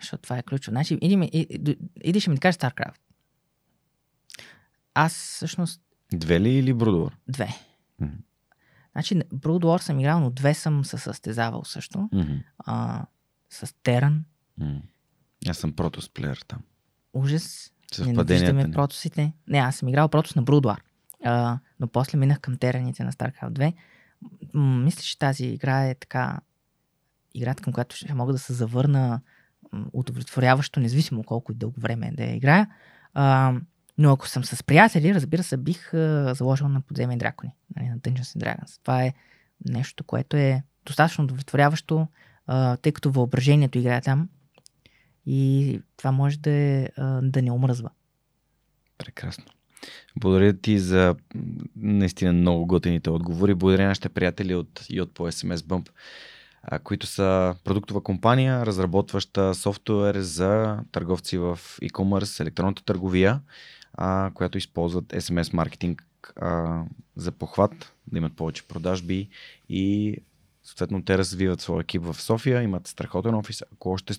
[0.00, 0.72] Защото това е ключово.
[0.72, 3.00] Значи, иди, ми, иди, иди ще ми кажеш StarCraft.
[4.94, 5.82] Аз всъщност...
[6.12, 7.16] Две ли или Брудвор?
[7.28, 7.48] Две.
[8.02, 8.18] Mm-hmm.
[8.92, 11.98] Значи, Брудвор съм играл, но две съм се състезавал също.
[11.98, 12.42] Mm-hmm.
[12.58, 13.06] А,
[13.50, 14.24] с Теран.
[14.60, 14.82] Mm-hmm.
[15.48, 16.62] Аз съм протос плеер там.
[17.12, 17.71] Ужас.
[17.98, 19.32] Ненавиждаме протосите.
[19.48, 20.82] Не, аз съм играл протос на Брудвар.
[21.24, 23.74] А, но после минах към тераните на StarCraft 2.
[24.54, 26.40] М- мисля, че тази игра е така
[27.34, 29.20] играта, към която ще мога да се завърна
[29.92, 32.68] удовлетворяващо, независимо колко и дълго време е да я играя.
[33.14, 33.54] А,
[33.98, 37.98] но ако съм с приятели, разбира се, бих а, заложил на подземни дракони, нали, на
[37.98, 38.80] Dungeons and Dragons.
[38.82, 39.12] Това е
[39.68, 42.06] нещо, което е достатъчно удовлетворяващо,
[42.46, 44.28] а, тъй като въображението играе там
[45.26, 47.90] и това може да, е, а, да не омръзва.
[48.98, 49.44] Прекрасно.
[50.16, 51.16] Благодаря ти за
[51.76, 53.54] наистина много готените отговори.
[53.54, 55.88] Благодаря нашите приятели от и от по SMS Bump,
[56.82, 63.40] които са продуктова компания, разработваща софтуер за търговци в e-commerce, електронната търговия,
[64.34, 66.04] която използват SMS маркетинг
[67.16, 69.28] за похват, да имат повече продажби
[69.68, 70.16] и
[70.62, 73.62] съответно те развиват своя екип в София, имат страхотен офис.
[73.72, 74.14] Ако още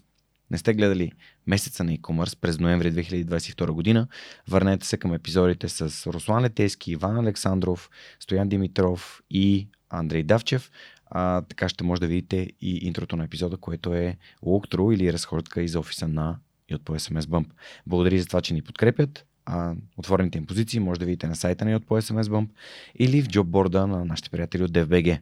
[0.52, 1.12] не сте гледали
[1.48, 4.08] месеца на e-commerce през ноември 2022 година,
[4.48, 7.90] върнете се към епизодите с Руслан Летейски, Иван Александров,
[8.20, 10.72] Стоян Димитров и Андрей Давчев.
[11.06, 15.62] А, така ще може да видите и интрото на епизода, което е walkthrough или разходка
[15.62, 16.38] из офиса на
[16.70, 17.46] и от по SMS Bump.
[17.88, 19.26] Благодаря за това, че ни подкрепят.
[19.46, 22.50] А, отворените им позиции може да видите на сайта на от SMS Bump
[22.96, 25.20] или в джобборда на нашите приятели от DFBG.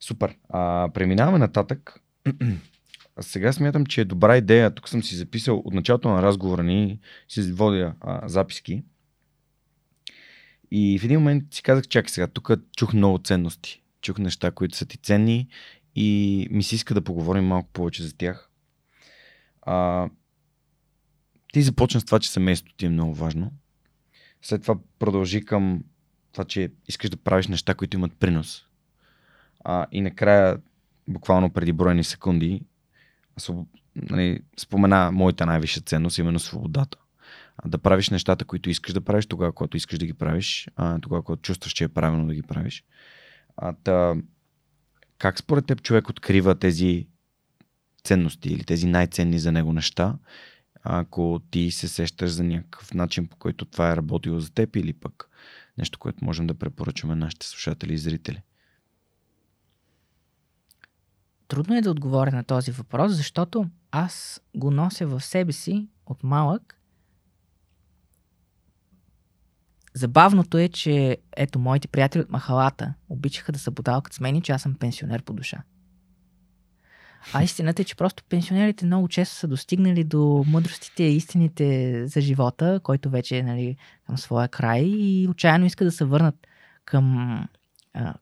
[0.00, 0.36] Супер.
[0.48, 2.00] А, преминаваме нататък.
[3.16, 4.74] А сега смятам, че е добра идея.
[4.74, 8.82] Тук съм си записал от началото на разговора ни, си водя а, записки.
[10.70, 13.82] И в един момент си казах, чакай сега, тук чух много ценности.
[14.02, 15.48] Чух неща, които са ти ценни
[15.94, 18.50] и ми се иска да поговорим малко повече за тях.
[19.62, 20.08] А,
[21.52, 23.52] ти започна с това, че семейството ти е много важно.
[24.42, 25.84] След това продължи към
[26.32, 28.64] това, че искаш да правиш неща, които имат принос.
[29.64, 30.58] А, и накрая,
[31.08, 32.62] буквално преди броени секунди,
[33.96, 36.98] нали, спомена моята най-висша ценност, именно свободата.
[37.66, 40.68] Да правиш нещата, които искаш да правиш, тогава, когато искаш да ги правиш,
[41.02, 42.84] тогава, когато чувстваш, че е правилно да ги правиш.
[43.56, 44.14] А, та,
[45.18, 47.06] как според теб човек открива тези
[48.04, 50.18] ценности или тези най-ценни за него неща,
[50.82, 54.92] ако ти се сещаш за някакъв начин, по който това е работило за теб или
[54.92, 55.28] пък
[55.78, 58.42] нещо, което можем да препоръчаме нашите слушатели и зрители?
[61.48, 66.22] Трудно е да отговоря на този въпрос, защото аз го нося в себе си от
[66.22, 66.80] малък.
[69.94, 74.62] Забавното е, че ето моите приятели от махалата обичаха да събудалкат с мен, че аз
[74.62, 75.62] съм пенсионер по душа.
[77.32, 82.20] А истината е, че просто пенсионерите много често са достигнали до мъдростите и истините за
[82.20, 86.46] живота, който вече е нали, към своя край и отчаяно иска да се върнат
[86.84, 87.48] към,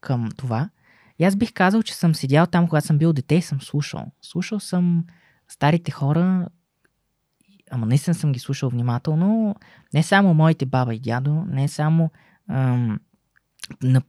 [0.01, 0.71] към това.
[1.19, 4.13] И аз бих казал, че съм седял там, когато съм бил дете и съм слушал.
[4.23, 5.05] Слушал съм
[5.49, 6.49] старите хора,
[7.71, 9.57] ама наистина съм ги слушал внимателно.
[9.95, 12.11] Не само моите баба и дядо, не само
[12.51, 13.01] ам,
[13.83, 14.03] на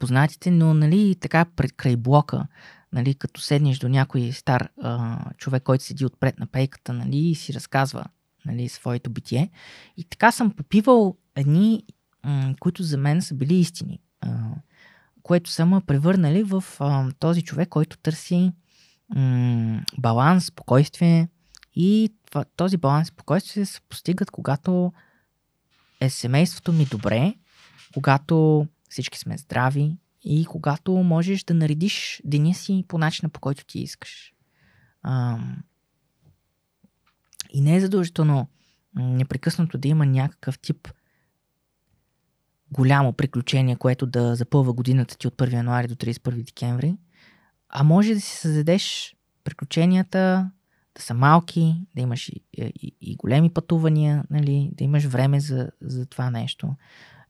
[0.46, 2.48] но нали, така пред край блока,
[2.94, 7.36] нали, като седнеш до някой стар а, човек, който седи отпред на пейката нали, и
[7.36, 8.06] си разказва
[8.46, 9.50] нали, своето битие.
[9.98, 11.84] И така съм попивал едни,
[12.26, 14.00] м- които за мен са били истини.
[14.22, 14.50] А,
[15.26, 18.52] което са ме превърнали в а, този човек, който търси
[19.16, 21.30] м- баланс, спокойствие.
[21.76, 24.94] И това, този баланс спокойствие се постигат, когато
[26.02, 27.34] е семейството ми добре,
[27.94, 33.66] когато всички сме здрави и когато можеш да наредиш деня си по начина, по който
[33.66, 34.34] ти искаш.
[35.04, 35.40] А,
[37.54, 38.48] и не е задължително
[38.96, 40.88] непрекъснато да има някакъв тип
[42.72, 46.98] голямо приключение, което да запълва годината ти от 1 януари до 31 декември,
[47.70, 50.52] а може да си създадеш приключенията
[50.96, 55.70] да са малки, да имаш и, и, и големи пътувания, нали, да имаш време за,
[55.82, 56.76] за това нещо.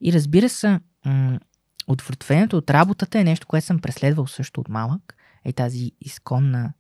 [0.02, 1.40] И разбира се, м-
[1.88, 5.16] удовлетворението от работата е нещо, което съм преследвал също от малък.
[5.46, 6.74] Е тази изконна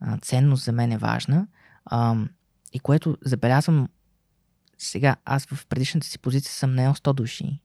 [0.00, 1.46] а, ценност за мен е важна.
[1.84, 2.16] А,
[2.72, 3.88] и което забелязвам
[4.78, 7.60] сега, аз в предишната си позиция съм наел 100 души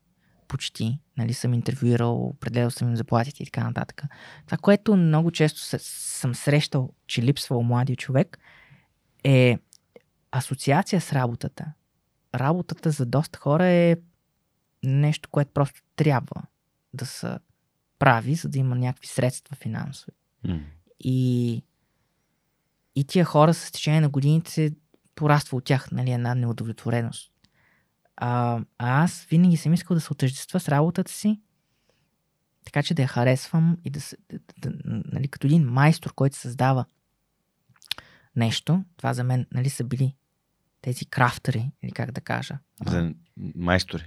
[0.47, 4.03] почти, нали, съм интервюирал, определял съм им заплатите и така нататък.
[4.45, 8.39] Това, което много често съм срещал, че липсва у младия човек,
[9.23, 9.59] е
[10.31, 11.65] асоциация с работата.
[12.35, 13.95] Работата за доста хора е
[14.83, 16.43] нещо, което просто трябва
[16.93, 17.37] да се
[17.99, 20.17] прави, за да има някакви средства финансови.
[20.45, 20.61] Mm.
[20.99, 21.63] И,
[22.95, 24.71] и тия хора с течение на годините
[25.15, 27.31] пораства от тях нали, една неудовлетвореност.
[28.17, 31.39] А, а аз винаги съм искал да се отъждества с работата си,
[32.65, 36.85] така че да я харесвам и да, да, да, нали, като един майстор, който създава
[38.35, 40.15] нещо, това за мен нали, са били
[40.81, 42.57] тези крафтери, или как да кажа.
[42.85, 43.13] За
[43.55, 44.03] майстори.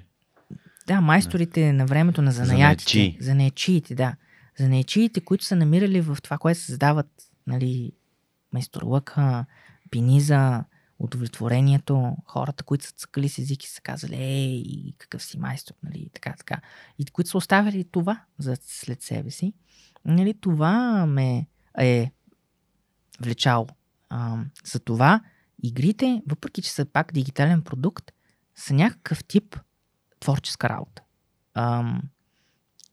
[0.87, 3.17] Да, майсторите на времето на занаятите.
[3.21, 4.17] За неечиите, да.
[4.59, 7.07] За неечиите, които са намирали в това, което създават
[7.47, 7.93] нали,
[8.53, 9.45] майсторлъка,
[9.91, 10.65] пиниза,
[10.99, 16.35] удовлетворението, хората, които са цъкали с езики, са казали, ей, какъв си майстор, нали, така,
[16.39, 16.61] така.
[16.99, 19.53] И които са оставили това за след себе си,
[20.05, 21.47] нали, това ме
[21.79, 22.13] е
[23.21, 23.67] влечало.
[24.11, 25.21] А, за това
[25.63, 28.13] игрите, въпреки че са пак дигитален продукт,
[28.55, 29.57] са някакъв тип
[30.21, 31.03] творческа работа.
[31.55, 32.03] Ам,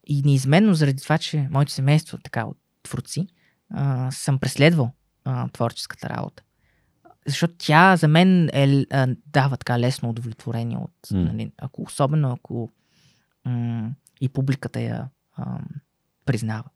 [0.07, 3.27] и неизменно заради това, че моето семейство така от творци,
[3.69, 4.91] а, съм преследвал
[5.23, 6.43] а, творческата работа.
[7.27, 11.23] Защото тя за мен е, а, дава така лесно удовлетворение от, М.
[11.23, 12.71] нали, ако, особено ако
[13.45, 13.91] м-
[14.21, 15.59] и публиката я а,
[16.25, 16.69] признава.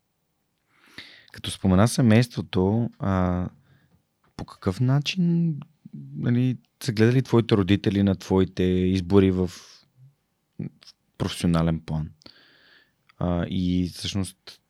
[1.31, 3.45] Като спомена семейството, а,
[4.37, 5.55] по какъв начин
[6.15, 9.51] нали, са гледали твоите родители на твоите избори в, в
[11.17, 12.09] професионален план?
[13.17, 14.61] А, и всъщност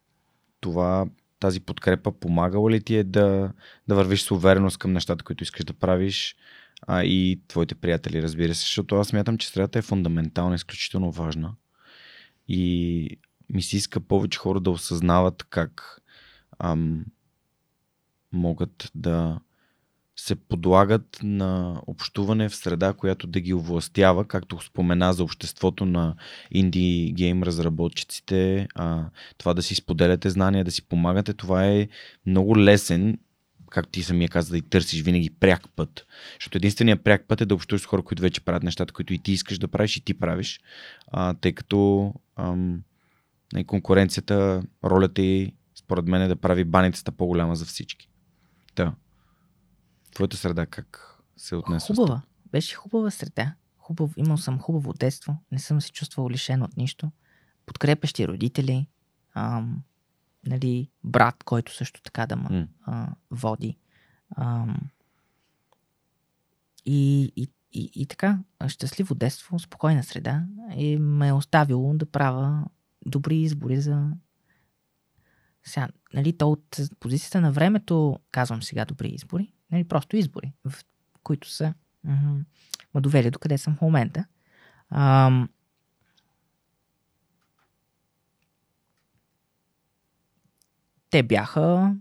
[0.62, 1.06] това,
[1.40, 3.52] тази подкрепа помагала ли ти е да,
[3.88, 6.36] да вървиш с увереност към нещата, които искаш да правиш
[6.82, 11.54] а, и твоите приятели, разбира се, защото аз смятам, че средата е фундаментална, изключително важна.
[12.48, 13.18] И
[13.50, 16.02] ми се иска повече хора да осъзнават как
[16.60, 17.06] ам,
[18.32, 19.40] могат да
[20.20, 26.16] се подлагат на общуване в среда, която да ги овластява, както спомена за обществото на
[26.52, 29.06] инди гейм разработчиците, а,
[29.38, 31.88] това да си споделяте знания, да си помагате, това е
[32.26, 33.18] много лесен,
[33.70, 36.06] както ти самия каза, да и търсиш винаги пряк път.
[36.40, 39.20] Защото единственият пряк път е да общуваш с хора, които вече правят нещата, които и
[39.20, 40.60] ти искаш да правиш и ти правиш,
[41.08, 42.82] а, тъй като ам,
[43.58, 48.10] и конкуренцията, ролята и според мен е да прави баницата по-голяма за всички.
[48.76, 48.94] Да.
[50.14, 51.96] Твоята среда как се отнесва?
[51.96, 52.22] с Хубава.
[52.52, 53.56] Беше хубава среда.
[53.78, 55.38] Хубав, имал съм хубаво детство.
[55.52, 57.12] Не съм се чувствал лишен от нищо.
[57.66, 58.88] Подкрепещи родители.
[59.34, 59.84] Ам,
[60.46, 63.78] нали, брат, който също така да ме а, води.
[64.38, 64.78] Ам,
[66.86, 70.44] и, и, и, и така, щастливо детство, спокойна среда
[70.76, 72.66] и ме е оставило да правя
[73.06, 74.12] добри избори за...
[75.64, 80.84] Сега, нали, то от позицията на времето, казвам сега добри избори, нали, просто избори, в
[81.24, 81.74] които са
[82.96, 84.26] ме довели до къде съм в момента.
[84.90, 85.50] Ам,
[91.10, 91.96] те бяха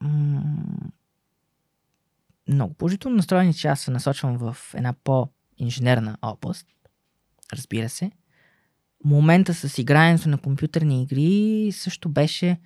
[0.00, 0.90] м-
[2.48, 6.66] много положително настроени, че аз се насочвам в една по-инженерна област.
[7.52, 8.10] Разбира се.
[9.04, 12.60] Момента с игрането на компютърни игри също беше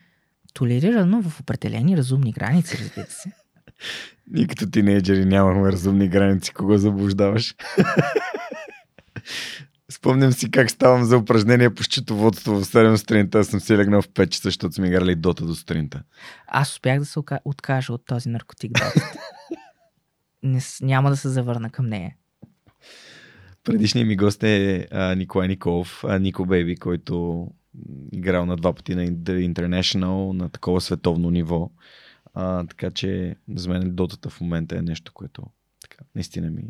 [0.54, 3.32] толерирано в определени разумни граници, разбира се.
[4.30, 7.54] Ние като тинейджери нямахме разумни граници, кого заблуждаваш.
[9.90, 13.38] Спомням си как ставам за упражнение по счетоводство в 7 сутринта.
[13.38, 16.02] Аз съм си легнал в 5 часа, защото сме играли дота до сутринта.
[16.46, 18.72] Аз успях да се откажа от този наркотик.
[20.42, 22.14] Не, няма да се завърна към нея.
[23.64, 27.46] Предишният ми гост е а, Николай Николов, а, Нико Бейби, който
[28.12, 31.70] играл на два пъти на International на такова световно ниво.
[32.38, 35.42] А, така че за мен дотата в момента е нещо, което
[35.80, 36.64] така, наистина ми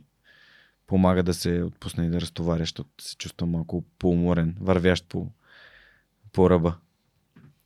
[0.86, 5.30] помага да се отпусне и да разтоваря, защото се чувствам малко по-уморен, вървящ по,
[6.32, 6.76] по ръба.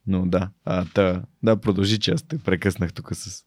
[0.06, 3.44] Но да, а, та, да, продължи, че аз те прекъснах тук с...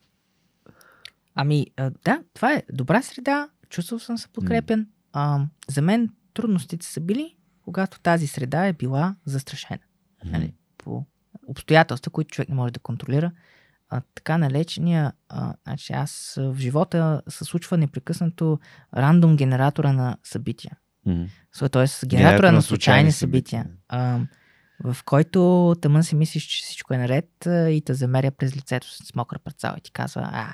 [1.36, 4.90] Ами, а, да, това е добра среда, чувствал съм се подкрепен.
[5.14, 9.80] А, за мен трудностите са били, когато тази среда е била застрашена.
[10.26, 11.06] Нали, по
[11.48, 13.32] обстоятелства, които човек не може да контролира.
[13.90, 18.60] А, така налечения, а, значи аз в живота се случва непрекъснато
[18.98, 20.78] рандом генератора на събития.
[21.06, 21.24] Мгм.
[21.72, 22.08] Т.е.
[22.08, 23.66] генератора на случайни събития.
[23.88, 24.20] А,
[24.84, 29.16] в който тъмън си мислиш, че всичко е наред и те замеря през лицето с
[29.16, 30.54] мокра парцал и ти казва, а,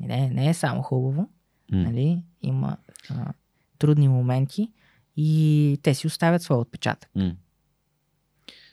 [0.00, 1.30] не, не е само хубаво,
[1.72, 1.82] М.
[1.82, 2.22] нали?
[2.42, 2.76] има
[3.10, 3.32] а,
[3.78, 4.72] трудни моменти
[5.16, 7.10] и те си оставят своя отпечатък.
[7.14, 7.32] М.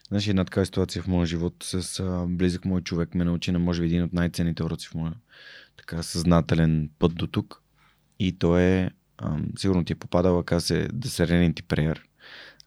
[0.07, 3.59] Знаеш, една такава ситуация в моя живот с а, близък мой човек ме научи на
[3.59, 5.13] може би един от най-ценните уроци в моя
[5.77, 7.61] така съзнателен път до тук.
[8.19, 11.97] И то е, а, сигурно ти е попадала, каза се Serenity Prayer.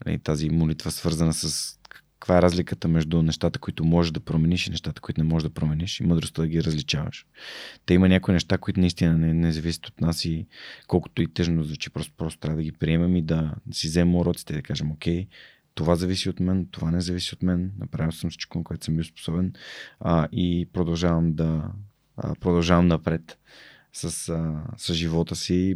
[0.06, 1.76] Нали, тази молитва свързана с
[2.20, 5.54] каква е разликата между нещата, които можеш да промениш и нещата, които не можеш да
[5.54, 7.26] промениш и мъдростта да ги различаваш.
[7.86, 10.46] Те има някои неща, които наистина не, не зависят от нас и
[10.86, 14.14] колкото и тъжно звучи, просто, просто трябва да ги приемем и да, да си вземем
[14.14, 15.26] уроците и да кажем, окей,
[15.80, 18.94] това зависи от мен, това не зависи от мен, направил съм всичко, на което съм
[18.94, 19.52] бил способен
[20.00, 21.72] а, и продължавам да
[22.16, 23.38] а, продължавам напред
[23.92, 25.74] с, а, с живота си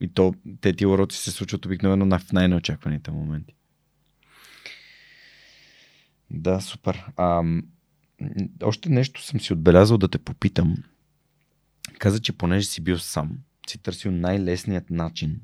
[0.00, 3.54] и то, те ти уроци се случват обикновено в най-неочакваните моменти.
[6.30, 7.04] Да, супер.
[7.16, 7.42] А,
[8.62, 10.76] още нещо съм си отбелязал да те попитам.
[11.98, 15.40] Каза, че понеже си бил сам, си търсил най-лесният начин.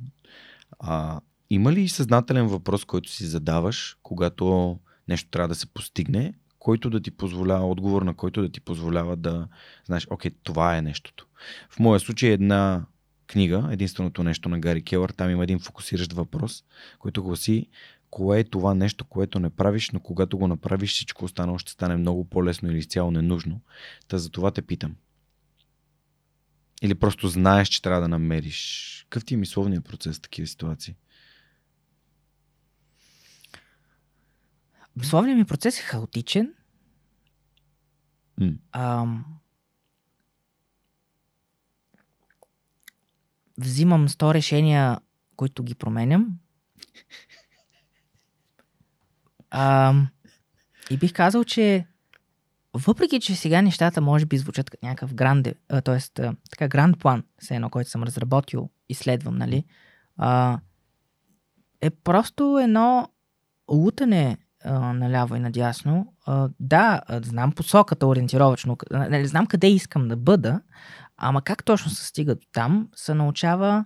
[0.79, 1.21] А,
[1.51, 4.79] има ли съзнателен въпрос, който си задаваш, когато
[5.09, 9.17] нещо трябва да се постигне, който да ти позволява, отговор на който да ти позволява
[9.17, 9.49] да
[9.87, 11.27] знаеш, окей, това е нещото.
[11.71, 12.85] В моя случай е една
[13.27, 16.65] книга, единственото нещо на Гари Келър, там има един фокусиращ въпрос,
[16.99, 17.69] който гласи
[18.11, 21.97] кое е това нещо, което не правиш, но когато го направиш, всичко останало ще стане
[21.97, 23.61] много по-лесно или изцяло ненужно.
[24.09, 24.97] Та за това те питам.
[26.83, 29.07] Или просто знаеш, че трябва да намериш.
[29.11, 30.97] Какъв ти е мисловният процес в такива ситуации?
[35.01, 36.55] Мисловният ми процес е хаотичен.
[38.41, 38.53] М.
[38.73, 39.25] Ам...
[43.59, 44.99] Взимам 100 решения,
[45.37, 46.39] които ги променям.
[49.51, 50.09] Ам...
[50.91, 51.87] И бих казал, че
[52.73, 55.55] въпреки, че сега нещата може би звучат като някакъв гранде,
[55.85, 56.23] т.е.
[56.51, 59.65] така гранд план, все едно, който съм разработил и следвам, нали,
[60.17, 60.61] а,
[61.81, 63.09] е просто едно
[63.71, 66.13] лутане а, наляво и надясно.
[66.27, 70.61] А, да, знам посоката ориентировачно, нали, знам къде искам да бъда,
[71.17, 73.85] ама как точно се стига до там, се научава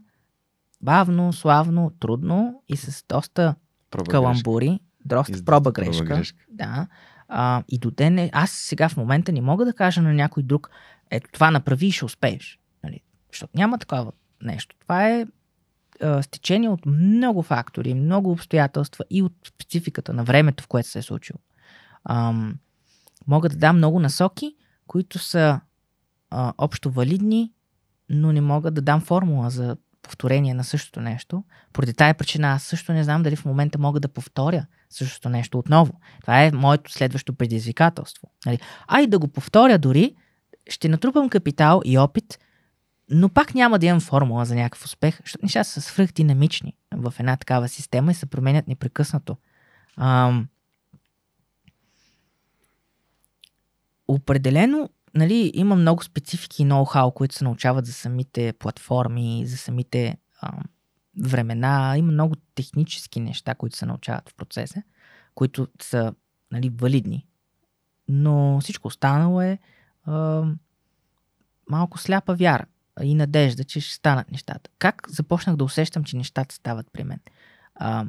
[0.82, 3.54] бавно, славно, трудно и с доста
[3.90, 6.22] Проба каламбури, доста проба грешка.
[6.48, 6.86] Да.
[7.28, 10.42] А, и до ден е, аз сега в момента не мога да кажа на някой
[10.42, 10.70] друг,
[11.10, 12.58] ето това направи и ще успееш.
[12.84, 13.00] Нали?
[13.32, 14.76] Защото няма такова нещо.
[14.80, 15.26] Това е
[16.22, 21.02] стечение от много фактори, много обстоятелства и от спецификата на времето, в което се е
[21.02, 21.38] случило.
[22.08, 22.58] Ам,
[23.26, 24.56] мога да дам много насоки,
[24.86, 25.60] които са
[26.30, 27.52] а, общо валидни,
[28.08, 31.44] но не мога да дам формула за повторение на същото нещо.
[31.72, 35.58] Поради тая причина аз също не знам дали в момента мога да повторя същото нещо
[35.58, 35.92] отново.
[36.20, 38.30] Това е моето следващо предизвикателство.
[38.46, 38.58] Нали?
[38.86, 40.14] А и да го повторя дори,
[40.68, 42.38] ще натрупам капитал и опит,
[43.10, 47.36] но пак няма да имам формула за някакъв успех, защото нещата са свръхдинамични в една
[47.36, 49.36] такава система и се променят непрекъснато.
[49.96, 50.48] Ам...
[54.08, 60.16] Определено, нали, има много специфики и ноу-хау, които се научават за самите платформи, за самите
[60.42, 60.62] ам,
[61.22, 61.94] времена.
[61.96, 64.82] Има много технически неща, които се научават в процеса,
[65.34, 66.14] които са
[66.52, 67.26] нали, валидни.
[68.08, 69.58] Но всичко останало е
[70.06, 70.58] ам,
[71.68, 72.64] малко сляпа вяра
[73.02, 74.70] и надежда, че ще станат нещата.
[74.78, 77.20] Как започнах да усещам, че нещата стават при мен?
[77.74, 78.06] А,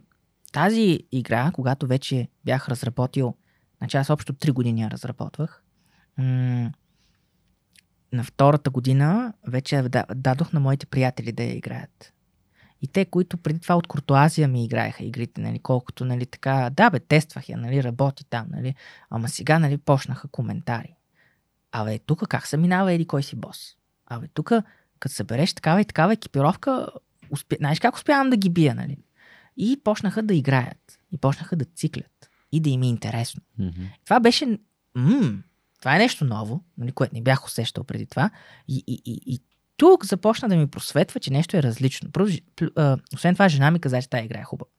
[0.54, 3.36] тази игра, когато вече бях разработил,
[3.78, 5.64] значи аз общо 3 години я разработвах,
[6.18, 6.72] м-
[8.14, 9.84] на втората година вече
[10.16, 12.14] дадох на моите приятели да я играят.
[12.82, 16.90] И те, които преди това от Куртуазия ми играеха игрите, нали, колкото, нали, така, да
[16.90, 18.76] бе, тествах я, нали, работи там, нали,
[19.10, 20.96] ама сега, нали, почнаха коментари.
[21.72, 23.76] Абе, тук как се минава еди кой си бос?
[24.08, 24.52] Абе, тук,
[25.00, 26.88] като събереш такава и такава екипировка,
[27.30, 27.56] успя...
[27.60, 28.98] знаеш как успявам да ги бия, нали?
[29.58, 31.00] И почнаха да играят.
[31.12, 32.30] И почнаха да циклят.
[32.52, 33.42] И да им е интересно.
[33.60, 33.84] Мгм.
[34.04, 34.60] Това беше...
[34.96, 35.38] М-
[35.80, 38.30] това е нещо ново, нали, което не бях усещал преди това.
[38.68, 39.42] И, и, и, и
[39.78, 42.12] тук започна да ми просветва, че нещо е различно.
[42.12, 42.38] Просто,
[42.76, 44.70] а, освен това, жена ми каза, че тази игра е хубава.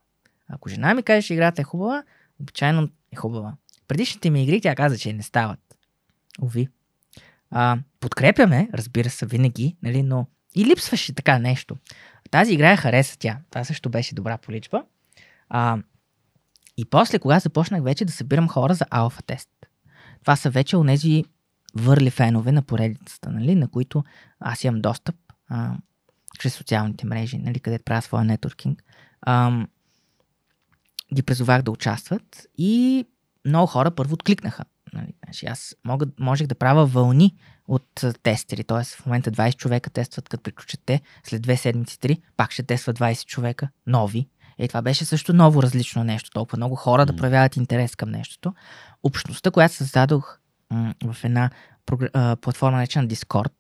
[0.49, 2.05] Ако жена ми каже, че играта е хубава,
[2.41, 3.55] обичайно е хубава.
[3.89, 5.77] Предишните ми игри тя каза, че не стават.
[6.43, 6.69] Ови.
[7.51, 11.77] А, подкрепяме, разбира се, винаги, нали, но и липсваше така нещо.
[12.31, 13.39] Тази игра я хареса тя.
[13.51, 14.83] Това също беше добра поличба.
[15.49, 15.79] А,
[16.77, 19.49] и после, когато започнах вече да събирам хора за алфа тест.
[20.21, 21.25] Това са вече онези
[21.75, 24.05] върли фенове на поредицата, нали, на които
[24.41, 25.17] аз имам достъп
[25.49, 25.77] а,
[26.39, 28.85] чрез социалните мрежи, нали, където правя своя нетворкинг.
[29.27, 29.69] Ам,
[31.15, 33.05] ги призовах да участват и
[33.45, 34.65] много хора първо откликнаха.
[34.93, 37.35] Нали, значи аз мога, можех да правя вълни
[37.69, 38.85] от тестери, т.е.
[38.85, 42.99] в момента 20 човека тестват, като приключат те, след две седмици, три, пак ще тестват
[42.99, 44.29] 20 човека, нови.
[44.59, 46.31] Е, това беше също ново различно нещо.
[46.31, 47.17] Толкова много хора да М.
[47.17, 48.55] проявяват интерес към нещото.
[49.03, 50.39] Общността, която създадох
[50.71, 51.51] м- в една
[52.41, 53.53] платформа, наречена Discord,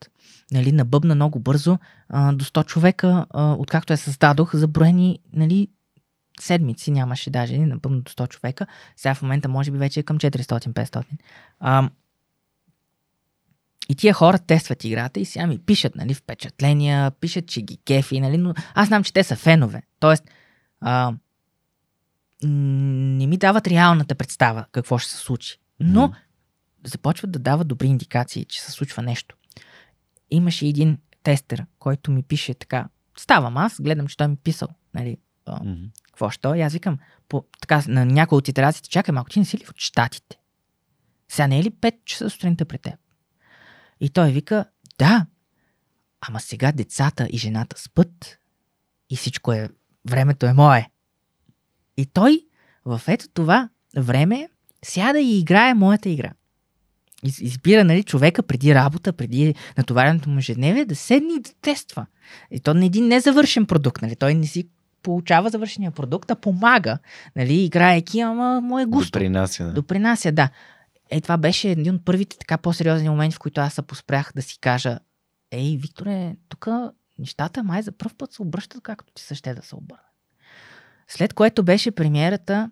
[0.53, 1.78] нали, набъбна много бързо
[2.09, 5.69] а, до 100 човека, а, откакто я създадох, за броени нали,
[6.40, 8.66] седмици нямаше даже, набъбна до 100 човека.
[8.96, 11.04] Сега в момента може би вече е към 400-500.
[11.60, 11.90] А,
[13.88, 18.20] и тия хора тестват играта и сега ми пишат нали, впечатления, пишат, че ги кефи,
[18.20, 19.82] нали, но аз знам, че те са фенове.
[20.00, 20.24] Тоест,
[20.80, 21.14] а,
[22.42, 25.58] не ми дават реалната представа какво ще се случи.
[25.80, 26.16] Но Мгм.
[26.84, 29.36] започват да дават добри индикации, че се случва нещо.
[30.30, 32.88] Имаше един тестер, който ми пише така.
[33.18, 34.68] Ставам аз, гледам, че той ми писал.
[34.94, 35.16] Нали,
[35.48, 35.84] Мгм.
[36.16, 36.55] Какво що?
[36.55, 36.98] И аз викам,
[37.28, 40.38] по, така, на някои от итерациите, чакай малко, ти не си ли от щатите?
[41.28, 42.94] Сега не е ли 5 часа сутринта при теб?
[44.01, 44.64] И той вика,
[44.98, 45.26] да,
[46.20, 48.38] ама сега децата и жената спът
[49.10, 49.68] и всичко е,
[50.10, 50.90] времето е мое.
[51.97, 52.47] И той
[52.84, 54.48] в ето това време
[54.84, 56.32] сяда и играе моята игра.
[57.22, 62.06] Из, избира, нали, човека преди работа, преди натоварянето му ежедневие, да седне и да тества.
[62.51, 64.16] И то на един незавършен продукт, нали?
[64.16, 64.68] Той не си
[65.06, 66.98] получава завършения продукт, а помага,
[67.36, 69.18] нали, играеки, ама му е густо.
[69.18, 69.72] Допринася, да.
[69.72, 70.48] Допринася, да.
[71.10, 74.42] Е, това беше един от първите така по-сериозни моменти, в които аз се поспрях да
[74.42, 74.98] си кажа,
[75.50, 76.68] ей, Викторе, тук
[77.18, 80.02] нещата май за първ път се обръщат както ти се ще да се обърне.
[81.08, 82.70] След което беше премиерата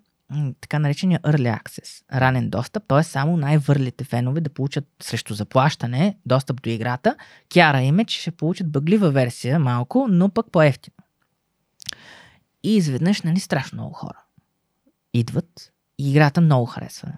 [0.61, 3.03] така наречения Early Access, ранен достъп, т.е.
[3.03, 7.15] само най-върлите фенове да получат срещу заплащане достъп до играта.
[7.53, 10.94] Кяра им е, че ще получат бъглива версия малко, но пък по-ефтино.
[12.65, 14.25] И изведнъж, нали, страшно много хора
[15.13, 17.17] идват и играта много харесва.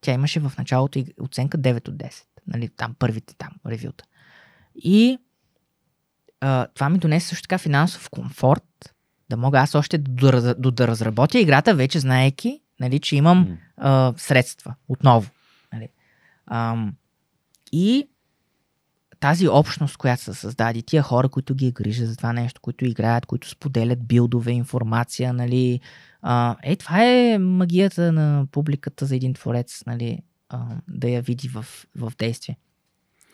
[0.00, 2.24] Тя имаше в началото оценка 9 от 10.
[2.46, 4.04] Нали, там първите там ревюта.
[4.74, 5.18] И
[6.40, 8.94] а, това ми донесе също така финансов комфорт,
[9.30, 14.14] да мога аз още да, да, да разработя играта, вече знаеки, нали, че имам а,
[14.16, 15.30] средства отново.
[15.72, 15.88] Нали.
[16.46, 16.94] Ам,
[17.72, 18.08] и
[19.20, 22.84] тази общност, която се създаде, тия хора, които ги е грижа за това нещо, които
[22.84, 25.80] играят, които споделят билдове, информация, нали,
[26.22, 30.18] а, е, това е магията на публиката за един творец, нали,
[30.48, 31.66] а, да я види в,
[31.96, 32.58] в действие.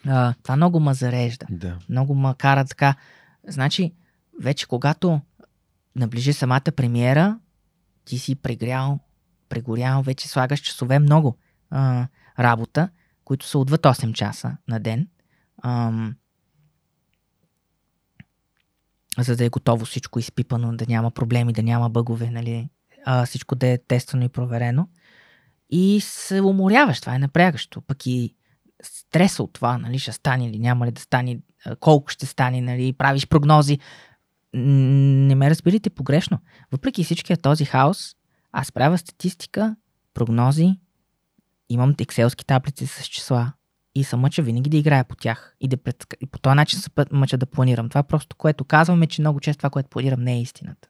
[0.07, 1.79] А, това много ме зарежда Да.
[1.89, 2.95] много ма кара така.
[3.49, 3.93] Значи,
[4.41, 5.21] вече когато
[5.97, 7.39] наближи самата премиера,
[8.05, 8.99] ти си прегрял,
[9.49, 11.37] прегорял, вече слагаш часове много
[11.71, 12.07] а,
[12.39, 12.89] работа,
[13.25, 15.09] които са отвъд 8 часа на ден.
[15.67, 16.17] Ам,
[19.19, 22.69] за да е готово всичко изпипано, да няма проблеми, да няма бъгове, нали?
[23.05, 24.89] а, всичко да е тествано и проверено.
[25.71, 27.81] И се уморяваш, това е напрягащо.
[27.81, 28.35] Пък и
[28.83, 31.39] стреса от това, нали, ще стане или няма ли да стане,
[31.81, 33.79] колко ще стане, нали, правиш прогнози.
[34.55, 36.39] Не ме разбирайте погрешно.
[36.73, 38.17] Въпреки всичкия този хаос,
[38.53, 39.77] аз правя статистика,
[40.15, 40.79] прогнози,
[41.69, 43.53] имам екселски таблици с числа
[43.97, 46.07] и се мъча винаги да играя по тях и, да пред...
[46.21, 47.89] и по този начин се мъча да планирам.
[47.89, 50.89] Това просто, което казваме, че много често това, което планирам, не е истината.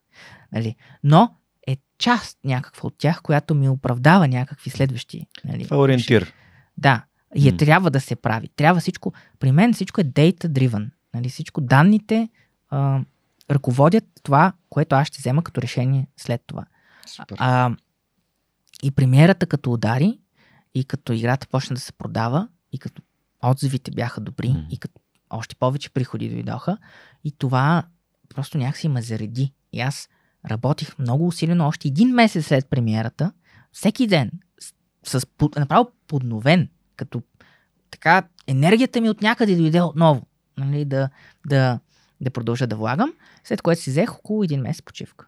[0.53, 0.77] Нали?
[1.05, 5.27] Но е част някаква от тях, която ми оправдава някакви следващи.
[5.45, 6.33] Нали, Това е ориентир.
[6.79, 7.05] да,
[7.35, 8.49] и е, трябва да се прави.
[8.49, 9.13] Трябва всичко.
[9.39, 10.91] При мен всичко е data driven.
[11.15, 12.29] Нали, всичко данните
[12.71, 13.01] а,
[13.51, 16.65] ръководят това, което аз ще взема като решение след това.
[17.07, 17.37] Супер.
[17.41, 17.71] А,
[18.83, 20.19] и премиерата като удари,
[20.75, 23.03] и като играта почна да се продава, и като
[23.43, 24.61] отзивите бяха добри, Мгм.
[24.71, 25.01] и като
[25.31, 26.79] още повече приходи дойдоха,
[27.25, 27.83] и това
[28.29, 29.53] просто някакси ме зареди.
[29.73, 30.09] И аз
[30.51, 33.33] работих много усилено още един месец след премиерата,
[33.73, 34.31] всеки ден,
[35.05, 37.23] с, с под- направо подновен, като
[37.91, 40.27] така енергията ми от някъде дойде отново,
[40.59, 41.09] нали, да,
[41.47, 41.81] да,
[42.21, 43.13] да продължа да влагам,
[43.45, 45.27] след което си взех около един месец почивка.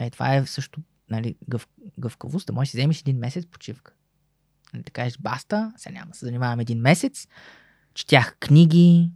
[0.00, 1.68] Е, това е също нали, гъв,
[1.98, 3.92] гъвкавост, да можеш да си вземеш един месец почивка.
[4.76, 7.28] Нали, да кажеш, баста, сега няма да се занимавам един месец.
[7.94, 9.10] Четях книги,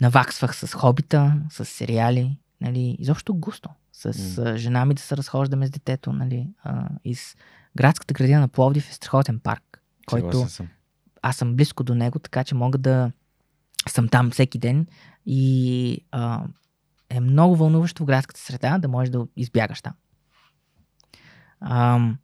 [0.00, 3.70] наваксвах с хобита, с сериали, нали, изобщо густо.
[3.92, 7.36] С а, жена ми да се разхождаме с детето, нали, а, из
[7.76, 10.68] градската градина на Пловдив е страхотен парк, който съм.
[11.22, 13.12] аз съм близко до него, така че мога да
[13.88, 14.86] съм там всеки ден
[15.26, 16.44] и а,
[17.10, 19.92] е много вълнуващо в градската среда да можеш да избягаш там.
[21.60, 22.18] Ам,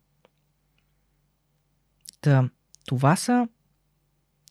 [2.20, 2.51] та,
[2.86, 3.49] това са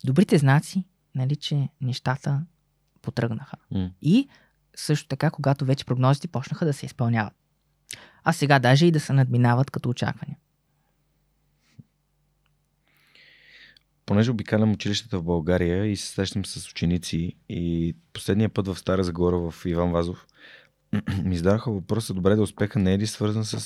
[0.04, 0.86] добрите знаци,
[1.16, 2.46] нали, че нещата
[3.02, 3.58] потръгнаха.
[3.72, 3.92] М.
[4.02, 4.28] И
[4.76, 7.34] също така, когато вече прогнозите почнаха да се изпълняват.
[8.24, 10.38] А сега даже и да се надминават като очаквания.
[14.06, 19.04] Понеже обикалям училищата в България и се срещам с ученици и последния път в Стара
[19.04, 20.28] Загора в Иван Вазов
[21.24, 23.60] ми зададаха въпроса, добре да успеха не е ли свързан с,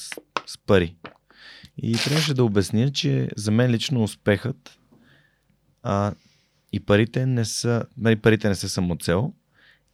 [0.45, 0.95] с пари.
[1.77, 4.80] И трябваше да обясня, че за мен лично успехът
[5.84, 6.14] а,
[6.72, 9.34] и парите не са, нали, парите не са самоцел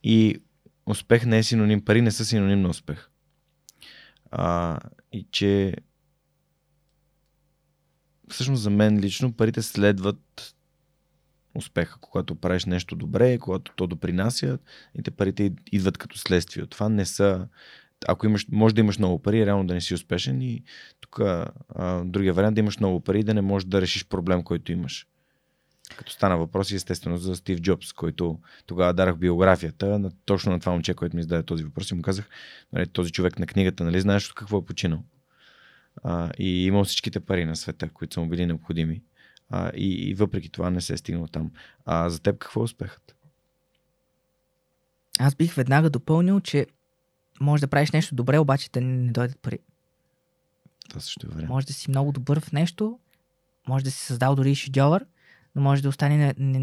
[0.03, 0.41] и
[0.85, 3.09] успех не е синоним, пари не са синоним на успех.
[4.31, 4.79] А,
[5.11, 5.75] и че
[8.29, 10.55] всъщност за мен лично парите следват
[11.55, 11.97] успеха.
[12.01, 14.59] Когато правиш нещо добре, когато то допринася
[14.99, 16.63] и те парите ид- идват като следствие.
[16.63, 17.47] от Това не са...
[18.07, 20.63] Ако имаш, може да имаш много пари, реално да не си успешен и
[20.99, 21.19] тук
[22.03, 25.07] другия вариант да имаш много пари и да не можеш да решиш проблем, който имаш.
[25.97, 30.71] Като стана въпрос естествено за Стив Джобс, който тогава дарах биографията на, точно на това
[30.71, 32.29] момче, което ми зададе този въпрос и му казах,
[32.73, 35.03] нали, този човек на книгата, нали знаеш от какво е починал?
[36.03, 39.01] а, и имал всичките пари на света, които са му били необходими.
[39.49, 41.51] А, и, и въпреки това не се е стигнал там.
[41.85, 43.15] А за теб какво е успехът?
[45.19, 46.67] Аз бих веднага допълнил, че
[47.41, 49.59] може да правиш нещо добре, обаче да не дойдат пари.
[50.89, 51.49] Това също е вариант.
[51.49, 52.99] Може да си много добър в нещо,
[53.67, 55.05] може да си създал дори и шедьовър,
[55.55, 56.59] но може да остане не- не-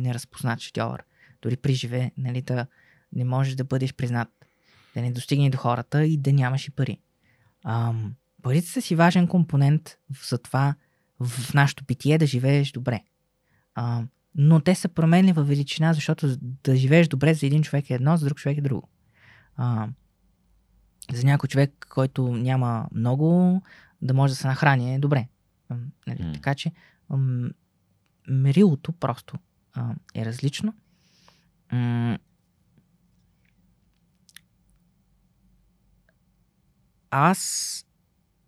[0.00, 1.04] неразпознат шедьовър.
[1.42, 2.66] Дори при живе, нали, да
[3.12, 4.28] не можеш да бъдеш признат.
[4.94, 6.98] да не достигне до хората и да нямаш и пари.
[7.64, 9.98] Ам, парите са си важен компонент
[10.30, 10.74] за това
[11.20, 13.00] в нашето питие да живееш добре.
[13.74, 14.02] А,
[14.34, 18.16] но те са променени във величина, защото да живееш добре за един човек е едно,
[18.16, 18.88] за друг човек е друго.
[19.56, 19.88] А,
[21.12, 23.62] за някой човек, който няма много,
[24.02, 25.28] да може да се нахрани е добре.
[26.06, 26.18] Нали?
[26.18, 26.34] mm.
[26.34, 26.72] Така че
[27.10, 27.50] м-
[28.28, 29.38] мерилото просто
[29.72, 30.74] а, е различно.
[31.72, 32.18] М-
[37.10, 37.84] аз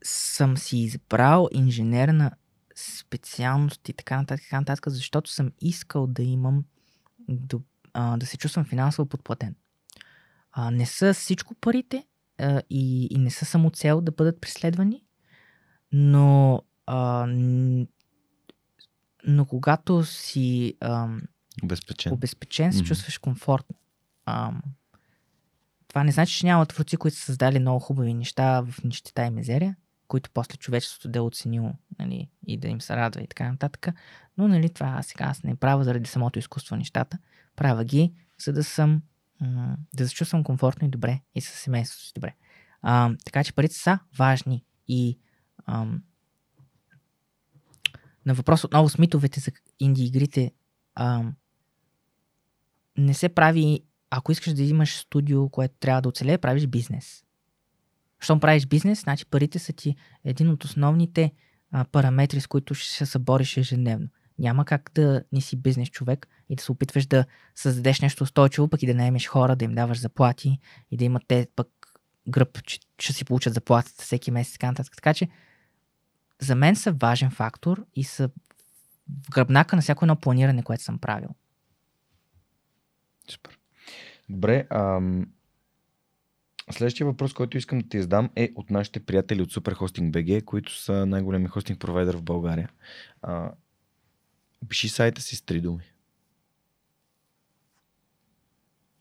[0.04, 2.30] съм си избрал инженерна
[2.74, 6.64] специалност и така нататък, така нататък, защото съм искал да имам,
[7.28, 7.58] да,
[7.92, 9.54] а, да се чувствам финансово подплатен.
[10.52, 12.06] А, не са всичко парите
[12.38, 15.04] а, и, и не са само цел да бъдат преследвани,
[15.92, 17.26] но, а,
[19.26, 21.08] но когато си а,
[21.62, 22.86] обезпечен, обезпечен се mm-hmm.
[22.86, 23.76] чувстваш комфортно.
[24.26, 24.52] А,
[25.88, 29.30] това не значи, че няма творци, които са създали много хубави неща в нищета и
[29.30, 29.76] мизерия,
[30.08, 33.88] които после човечеството да е оценило нали, и да им се радва и така нататък.
[34.38, 37.18] Но нали, това сега аз не правя заради самото изкуство нещата.
[37.56, 38.12] Правя ги,
[38.44, 39.02] за да съм
[39.94, 42.34] да се чувствам комфортно и добре и с семейството си добре.
[42.82, 45.18] А, така че парите са важни и
[45.66, 46.02] ам,
[48.26, 50.52] на въпрос отново с митовете за инди игрите
[50.94, 51.34] ам,
[52.98, 53.84] не се прави
[54.16, 57.24] ако искаш да имаш студио, което трябва да оцелее, правиш бизнес.
[58.20, 61.32] Щом правиш бизнес, значи парите са ти един от основните
[61.70, 64.08] а, параметри, с които ще се бориш ежедневно.
[64.38, 67.24] Няма как да не си бизнес човек и да се опитваш да
[67.54, 70.58] създадеш нещо устойчиво, пък и да наемеш хора, да им даваш заплати
[70.90, 71.68] и да имат те пък
[72.28, 74.52] гръб, че ще си получат заплатата всеки месец.
[74.52, 74.96] Така, нататък.
[74.96, 75.28] така че
[76.40, 78.28] за мен са важен фактор и са
[79.08, 81.28] в гръбнака на всяко едно планиране, което съм правил.
[83.30, 83.58] Супер.
[84.28, 85.26] Добре, ам...
[86.70, 90.78] Следващия въпрос, който искам да ти задам е от нашите приятели от Superhosting BG, които
[90.78, 92.70] са най-големи хостинг провайдер в България.
[94.68, 95.84] Пиши сайта си с три думи.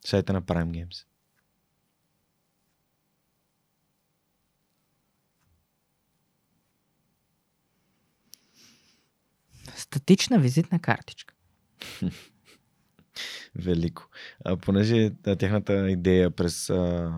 [0.05, 1.05] Сайта на Prime Games.
[9.75, 11.33] Статична визитна картичка.
[13.55, 14.09] Велико.
[14.45, 17.11] А, понеже а, тяхната идея през а,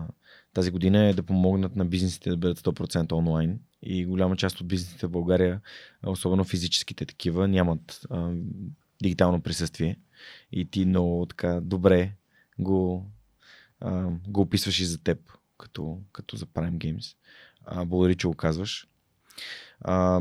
[0.52, 4.68] тази година е да помогнат на бизнесите да бъдат 100% онлайн и голяма част от
[4.68, 5.60] бизнесите в България,
[6.06, 8.32] особено физическите такива, нямат а,
[9.02, 9.96] дигитално присъствие
[10.52, 12.12] и ти много така добре
[12.58, 13.06] го,
[13.80, 15.18] а, го описваш и за теб,
[15.58, 17.16] като, като за Prime Games.
[17.64, 18.88] А, благодаря, че го казваш.
[19.80, 20.20] А,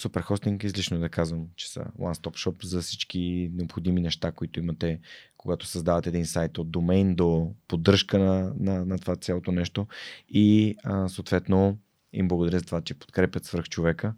[0.00, 4.60] Супер хостинг, излишно е да казвам, че са one-stop shop за всички необходими неща, които
[4.60, 5.00] имате,
[5.36, 9.86] когато създавате един сайт от домейн до поддръжка на, на, на това цялото нещо.
[10.28, 11.78] И а, съответно
[12.12, 14.14] им благодаря за това, че подкрепят свърх човека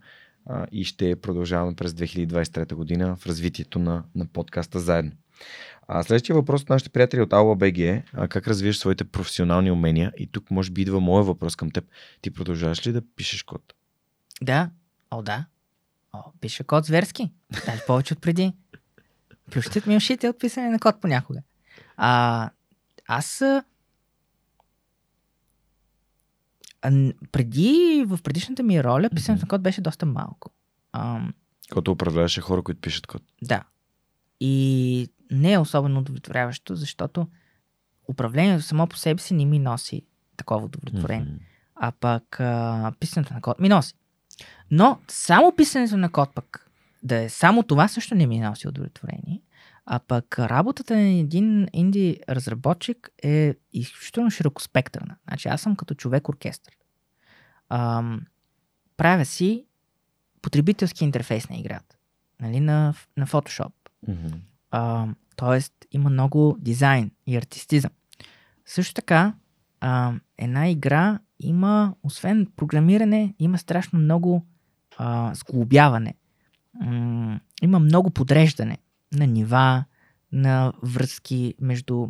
[0.47, 5.13] а, и ще продължаваме през 2023 година в развитието на, на подкаста заедно.
[5.89, 10.13] А следващия въпрос от нашите приятели от Алла БГ е как развиваш своите професионални умения
[10.17, 11.85] и тук може би идва моят въпрос към теб.
[12.21, 13.75] Ти продължаваш ли да пишеш код?
[14.43, 14.71] Да,
[15.11, 15.45] о да.
[16.13, 17.33] О, пише код зверски.
[17.67, 18.53] Даже повече от преди.
[19.51, 21.43] Плющат ми ушите от писане на код понякога.
[21.97, 22.51] А,
[23.07, 23.43] аз
[26.85, 30.51] а, преди, в предишната ми роля, писането на код беше доста малко.
[30.93, 31.21] А,
[31.71, 33.23] Когато управляваше хора, които пишат код.
[33.43, 33.65] Да.
[34.41, 37.29] И не е особено удовлетворяващо, защото
[38.09, 40.03] управлението само по себе си не ми носи
[40.37, 41.27] такова удовлетворение.
[41.27, 41.41] Mm-hmm.
[41.77, 43.95] А пък а, писането на код ми носи.
[44.71, 46.71] Но само писането на код пък
[47.03, 49.43] да е само това също не ми носи удовлетворение.
[49.87, 55.17] А пък работата на един инди разработчик е изключително широкоспектърна.
[55.29, 56.77] Значи аз съм като човек оркестър.
[57.69, 58.21] Ам,
[58.97, 59.65] правя си
[60.43, 61.97] потребителски интерфейс на играта.
[62.41, 63.73] Нали, на, на Photoshop.
[64.09, 64.35] Mm-hmm.
[64.71, 65.07] А,
[65.37, 67.91] тоест има много дизайн и артистизъм.
[68.67, 69.35] Също така,
[69.81, 74.47] а, една игра има, освен програмиране, има страшно много
[74.99, 76.15] а, сглобяване.
[76.75, 78.79] М- има много подреждане
[79.15, 79.85] на нива,
[80.33, 82.09] на връзки между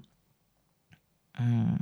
[1.40, 1.78] м-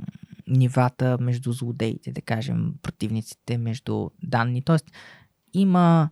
[0.47, 4.61] нивата, между злодеите, да кажем, противниците, между данни.
[4.61, 4.91] Тоест,
[5.53, 6.09] има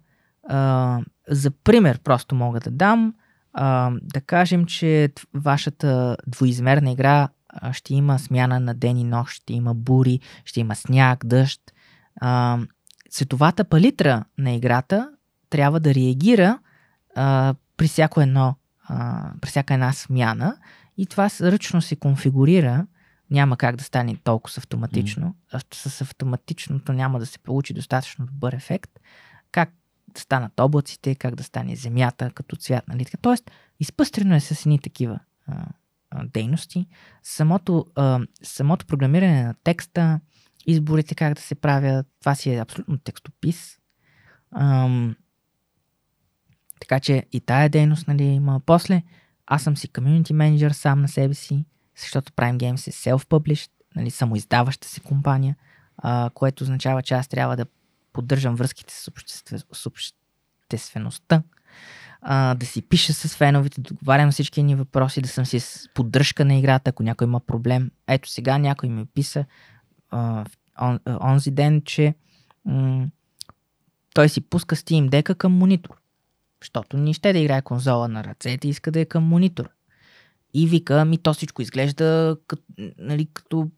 [0.49, 3.13] а, за пример просто мога да дам,
[3.53, 7.29] а, да кажем, че вашата двоизмерна игра
[7.71, 11.61] ще има смяна на ден и нощ, ще има бури, ще има сняг, дъжд.
[12.21, 12.59] А,
[13.09, 15.11] цветовата палитра на играта
[15.49, 16.59] трябва да реагира
[17.15, 20.57] а, при всяко едно, а, при всяка една смяна
[20.97, 22.87] и това ръчно се конфигурира
[23.31, 25.35] няма как да стане толкова автоматично.
[25.53, 25.73] Mm.
[25.73, 28.99] С автоматичното няма да се получи достатъчно добър ефект.
[29.51, 29.69] Как
[30.07, 33.05] да станат облаците, как да стане земята като цвят, нали?
[33.21, 35.65] Тоест, изпъстрено е с едни такива а,
[36.09, 36.87] а, дейности.
[37.23, 40.19] Самото, а, самото програмиране на текста,
[40.67, 43.77] изборите как да се правят, това си е абсолютно текстопис.
[44.55, 45.15] Ам,
[46.81, 48.59] така че и тая дейност нали, има.
[48.65, 49.03] После
[49.47, 54.11] аз съм си комьюнити менеджер сам на себе си, защото Prime Games е self-published, нали,
[54.11, 55.55] самоиздаваща се компания,
[55.97, 57.65] а, което означава, че аз трябва да
[58.13, 61.43] поддържам връзките с, обществе, с обществеността,
[62.21, 65.89] а, да си пиша с феновете, да отговарям всички ни въпроси, да съм си с
[65.93, 67.91] поддръжка на играта, ако някой има проблем.
[68.07, 69.45] Ето сега някой ми писа
[71.21, 72.15] онзи ден, че
[72.65, 73.07] м-
[74.13, 76.00] той си пуска Steam дека към монитор.
[76.61, 79.69] Защото не ще да играе конзола на ръцете, иска да е към монитор.
[80.53, 82.63] И вика, ми то всичко изглежда като,
[82.97, 83.69] нали, като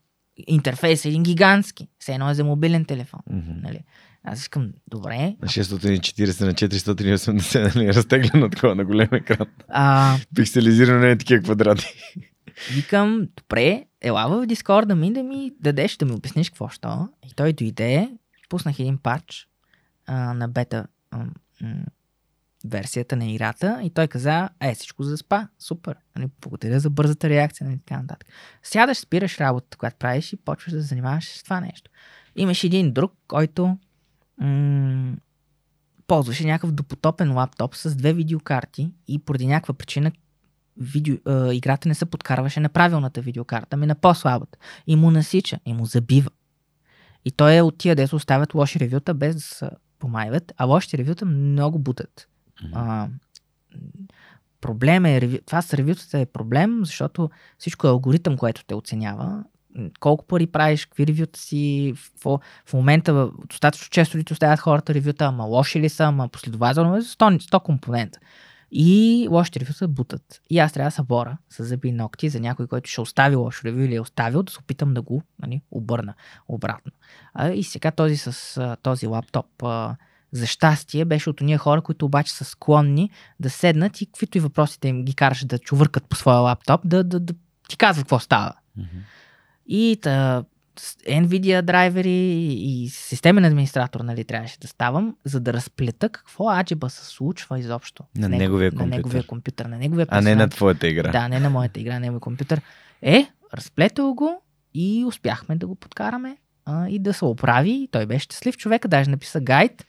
[0.47, 1.87] интерфейс, един гигантски.
[1.99, 3.19] Все едно е за мобилен телефон.
[3.31, 3.63] Mm-hmm.
[3.63, 3.79] Нали.
[4.23, 5.35] Аз искам, добре.
[5.41, 9.47] На 640 на 480, нали, разтеглено такова на голям екран.
[9.67, 10.17] А...
[10.35, 11.87] Пикселизирано не е такива квадрати.
[12.75, 17.09] Викам, добре, ела в Дискорд да ми да ми дадеш, да ми обясниш какво що.
[17.25, 18.09] И той дойде,
[18.49, 19.47] пуснах един пач
[20.05, 21.25] а, на бета а,
[22.63, 27.29] версията на играта и той каза, е, всичко за спа, супер, нали, благодаря за бързата
[27.29, 28.27] реакция нали, така нататък.
[28.63, 31.91] Сядаш, спираш работата, която правиш и почваш да занимаваш с това нещо.
[32.35, 33.77] Имаш един друг, който
[34.37, 35.15] м-
[36.07, 40.11] ползваше някакъв допотопен лаптоп с две видеокарти и поради някаква причина
[40.77, 44.57] видео, е, играта не се подкарваше на правилната видеокарта, ми на по-слабата.
[44.87, 46.29] И му насича, и му забива.
[47.25, 49.69] И той е от тия, дето оставят лоши ревюта без да се
[49.99, 52.27] помайват, а лошите ревюта много бутат.
[52.73, 53.07] А,
[54.61, 59.43] проблем е, това с ревютата е проблем, защото всичко е алгоритъм, което те оценява.
[59.99, 65.25] Колко пари правиш, какви ревюта си, в, в момента достатъчно често ли оставят хората ревюта,
[65.25, 68.19] ама лоши ли са, ама последователно, 100, 100 компонента.
[68.71, 70.41] И лошите ревюта бутат.
[70.49, 73.35] И аз трябва да се бора с зъби и ногти за някой, който ще остави
[73.35, 76.13] лошо ревю или е оставил, да се опитам да го нали, обърна
[76.47, 76.91] обратно.
[77.33, 79.95] А, и сега този с този лаптоп а,
[80.33, 84.41] за щастие беше от уния хора, които обаче са склонни да седнат и каквито и
[84.41, 87.33] въпросите им ги караш да чувъркат по своя лаптоп, да, да, да
[87.69, 88.53] ти казва какво става.
[88.79, 89.01] Mm-hmm.
[89.67, 90.43] И та,
[91.09, 97.05] NVIDIA драйвери и системен администратор, нали, трябваше да ставам, за да разплета какво аджиба се
[97.05, 98.03] случва изобщо.
[98.17, 98.89] На него, неговия компютър.
[98.89, 101.11] На неговия компютър, на неговия А не на твоята игра.
[101.11, 102.61] Да, не на моята игра, на неговия компютър.
[103.01, 104.41] Е, разплетал го
[104.73, 107.87] и успяхме да го подкараме а, и да се оправи.
[107.91, 109.85] Той беше щастлив човек, даже написа гайд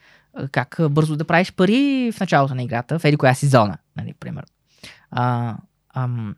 [0.53, 3.51] как бързо да правиш пари в началото на играта, в еди коя си
[3.97, 4.49] нали, примерно.
[5.11, 5.57] А,
[5.95, 6.37] ам,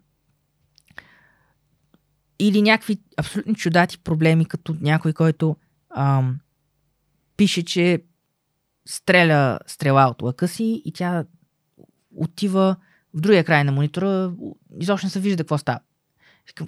[2.39, 5.57] или някакви абсолютно чудати проблеми, като някой, който
[5.97, 6.39] ам,
[7.37, 8.03] пише, че
[8.89, 11.25] стреля стрела от лъка си и тя
[12.17, 12.77] отива
[13.15, 14.33] в другия край на монитора,
[14.81, 15.81] изобщо не се вижда какво става.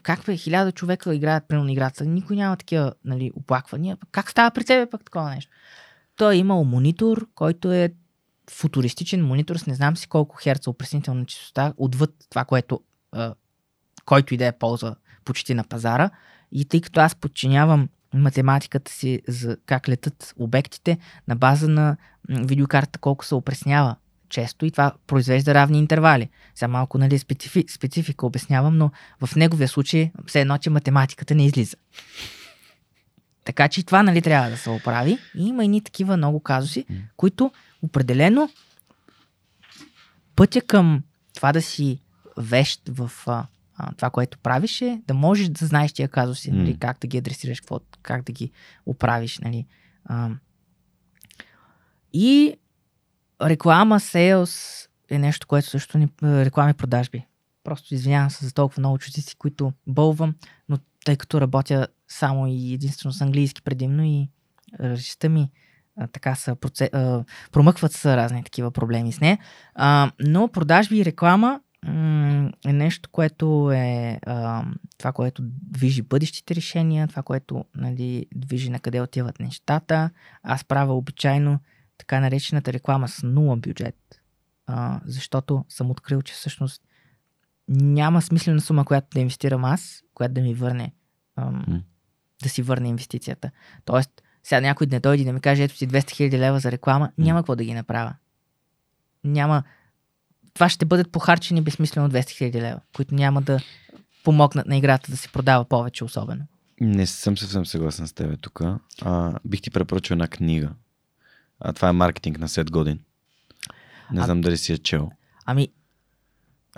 [0.03, 3.97] Как бе, хиляда човека играят примерно играта, никой няма такива нали, оплаквания.
[4.13, 5.53] Как става при тебе пък такова нещо?
[6.19, 7.93] Той е имал монитор, който е
[8.51, 12.81] футуристичен монитор с не знам си колко херца опреснителна частота, отвъд това, което
[13.13, 13.35] а,
[14.05, 16.11] който и да е ползва почти на пазара.
[16.53, 21.97] И тъй като аз подчинявам математиката си за как летат обектите на база на
[22.29, 23.97] видеокарта колко се опреснява
[24.29, 26.29] често и това произвежда равни интервали.
[26.55, 28.91] Сега малко нали, специфи, специфика обяснявам, но
[29.25, 31.77] в неговия случай все едно, че математиката не излиза.
[33.49, 35.19] Така че това нали трябва да се оправи.
[35.35, 37.03] И има и такива много казуси, mm.
[37.17, 37.53] които
[37.83, 38.51] определено
[40.37, 41.03] пътя към
[41.35, 42.01] това да си
[42.37, 43.47] вещ в а,
[43.77, 46.55] а, това, което правиш е да можеш да знаеш тия казуси, mm.
[46.55, 48.51] нали, как да ги адресираш, какво, как да ги
[48.87, 49.39] оправиш.
[49.39, 49.67] Нали.
[50.05, 50.31] А,
[52.13, 52.55] и
[53.43, 56.09] реклама, сейлс е нещо, което също ни...
[56.23, 57.27] Реклами продажби.
[57.65, 60.35] Просто извинявам се за толкова много чудици, които бълвам,
[60.69, 64.29] но тъй като работя само и единствено с английски предимно и
[64.81, 65.51] речта ми
[66.13, 66.91] така са, проце...
[67.53, 69.39] промъкват са разни такива проблеми с нея.
[69.75, 71.61] А, но продажби и реклама
[72.67, 74.65] е нещо, което е а,
[74.99, 80.11] това, което движи бъдещите решения, това, което нали, движи на къде отиват нещата.
[80.43, 81.59] Аз правя обичайно
[81.99, 84.21] така наречената реклама с нула бюджет,
[84.67, 86.83] а, защото съм открил, че всъщност
[87.69, 90.93] няма смислена сума, която да инвестирам аз, която да ми върне
[91.37, 91.83] ам.
[92.43, 93.51] Да си върне инвестицията.
[93.85, 94.11] Тоест,
[94.43, 97.41] сега някой не дойде да ми каже, ето си 200 хиляди лева за реклама, няма
[97.41, 98.15] какво да ги направя.
[99.25, 99.63] Няма.
[100.55, 103.61] Това ще бъдат похарчени безсмислено 200 хиляди лева, които няма да
[104.25, 106.45] помогнат на играта да се продава повече особено.
[106.81, 108.61] Не съм съвсем съгласен с теб тук.
[109.45, 110.71] бих ти препоръчал една книга.
[111.61, 113.01] А, това е маркетинг на Сет Годин.
[114.13, 115.11] Не А- знам дали си я чел.
[115.47, 115.69] Ами,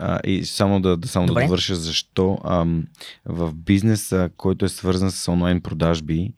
[0.02, 1.44] А, и само да, да, само да Добре.
[1.44, 2.84] довърша защо ам,
[3.24, 6.32] в бизнеса, който е свързан с онлайн продажби,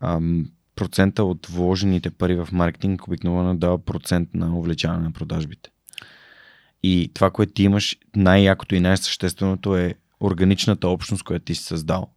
[0.00, 5.70] ам, процента от вложените пари в маркетинг обикновено дава процент на увеличаване на продажбите.
[6.82, 12.10] И това, което ти имаш, най-якото и най-същественото е органичната общност, която ти си създал.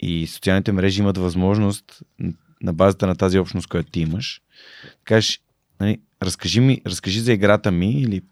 [0.00, 2.02] И социалните мрежи имат възможност
[2.62, 4.42] на базата на тази общност, която ти имаш,
[4.84, 5.40] да кажеш,
[5.80, 8.22] нали, разкажи, ми, разкажи за играта ми или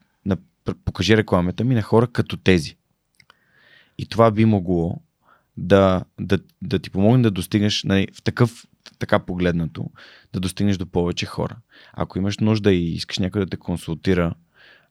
[0.75, 2.77] покажи рекламата ми на хора като тези.
[3.99, 5.01] И това би могло
[5.57, 8.67] да, да, да ти помогне да достигнеш нали, в такъв,
[8.99, 9.91] така погледнато,
[10.33, 11.57] да достигнеш до повече хора.
[11.93, 14.35] Ако имаш нужда и искаш някой да те консултира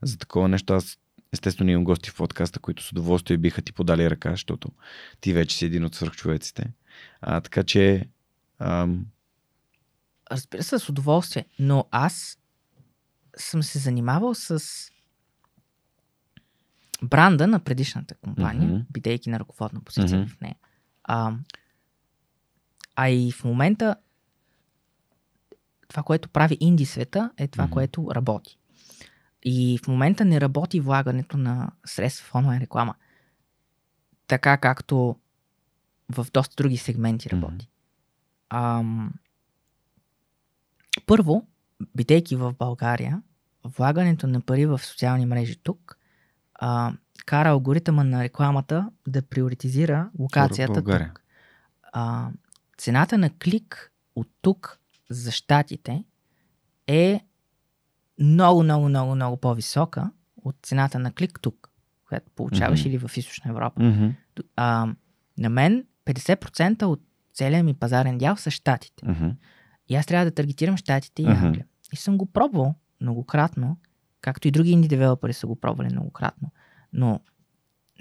[0.01, 0.97] за такова нещо, аз
[1.33, 4.69] естествено имам гости в подкаста, които с удоволствие биха ти подали ръка, защото
[5.21, 6.73] ти вече си един от свърхчовеците.
[7.21, 8.09] А, така че
[8.59, 9.05] ам,
[10.31, 12.37] разбира се, с удоволствие, но аз
[13.37, 14.63] съм се занимавал с
[17.05, 18.85] бранда на предишната компания, mm-hmm.
[18.91, 20.27] бидейки на ръководна позиция mm-hmm.
[20.27, 20.55] в нея.
[21.03, 21.33] А,
[22.95, 23.95] а и в момента
[25.87, 27.69] това, което прави инди света, е това, mm-hmm.
[27.69, 28.57] което работи.
[29.43, 32.95] И в момента не работи влагането на средства в онлайн реклама.
[34.27, 35.15] Така както
[36.09, 37.69] в доста други сегменти работи.
[38.49, 39.13] Ам,
[41.05, 41.47] първо,
[41.95, 43.21] бидейки в България,
[43.63, 45.94] влагането на пари в социални мрежи тук
[46.55, 46.93] а,
[47.25, 51.21] кара алгоритъма на рекламата да приоритизира локацията тук.
[51.93, 52.29] А,
[52.77, 54.79] цената на клик от тук
[55.09, 56.03] за щатите
[56.87, 57.21] е
[58.19, 61.69] много, много, много, много по-висока от цената на клик тук,
[62.07, 62.89] която получаваш Мгм.
[62.89, 63.83] или в Източна Европа.
[63.83, 64.09] мгм,
[64.55, 64.87] А,
[65.37, 67.01] на мен 50% от
[67.33, 69.05] целия ми пазарен дял са щатите.
[69.05, 69.29] мгм,
[69.89, 71.25] И аз трябва да таргетирам щатите и.
[71.25, 71.65] Англия.
[71.93, 73.77] И съм го пробвал многократно,
[74.25, 76.51] както и други инди девелопери са го пробвали многократно.
[76.93, 77.19] Но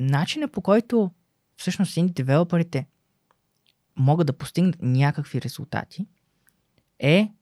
[0.00, 1.10] начинът по който
[1.56, 2.86] всъщност инди девелоперите
[3.96, 6.06] могат да постигнат някакви резултати
[6.98, 7.32] е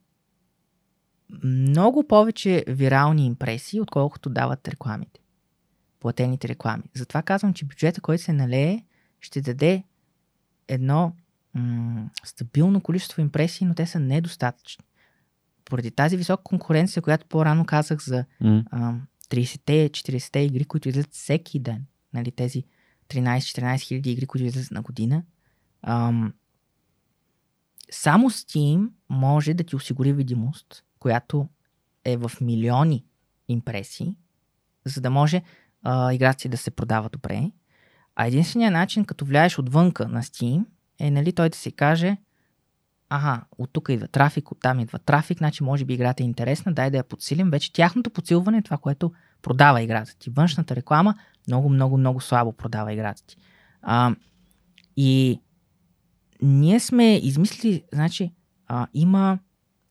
[1.45, 5.21] много повече вирални импресии, отколкото дават рекламите.
[6.01, 6.85] Платените реклами.
[6.95, 8.85] Затова казвам, че бюджета, който се налее,
[9.21, 9.85] ще даде
[10.69, 11.17] едно
[11.55, 14.85] м- стабилно количество импресии, но те са недостатъчни.
[15.73, 18.95] Поради тази висока конкуренция, която по-рано казах за а,
[19.31, 22.65] 30-те, 40-те игри, които излизат всеки ден, нали, тези
[23.09, 25.23] 13-14 хиляди игри, които излизат на година,
[25.83, 26.35] ам,
[27.91, 31.49] само Steam може да ти осигури видимост, която
[32.05, 33.05] е в милиони
[33.49, 34.17] импресии,
[34.85, 35.43] за да може
[35.83, 37.51] а, играта си да се продава добре.
[38.17, 40.65] А единственият начин, като влияеш отвънка на Steam,
[40.99, 42.17] е нали, той да си каже
[43.15, 46.91] Ага, от тук идва трафик, оттам идва трафик, значи може би играта е интересна, дай
[46.91, 47.51] да я подсилим.
[47.51, 49.13] Вече тяхното подсилване е това, което
[49.43, 50.31] продава играта ти.
[50.31, 51.15] Външната реклама
[51.49, 53.37] много, много, много слабо продава играта ти.
[53.83, 54.15] А,
[54.97, 55.41] и
[56.43, 58.33] ние сме измислили, значи,
[58.67, 59.39] а, има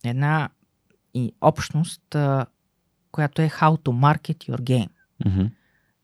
[0.06, 0.50] една
[1.14, 2.46] и общност, а,
[3.12, 4.90] която е How to Market Your Game.
[5.26, 5.46] мгм.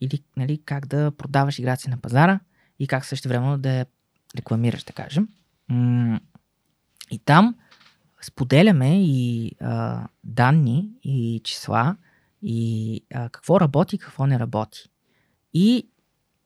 [0.01, 2.39] Или нали, как да продаваш играта си на пазара
[2.79, 3.85] и как също времено да я
[4.35, 5.27] рекламираш, да кажем.
[5.69, 6.19] М-
[7.11, 7.55] и там
[8.21, 11.97] споделяме и а, данни, и числа,
[12.41, 14.89] и а, какво работи, какво не работи.
[15.53, 15.87] И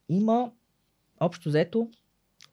[0.10, 0.52] има
[1.20, 1.90] общо взето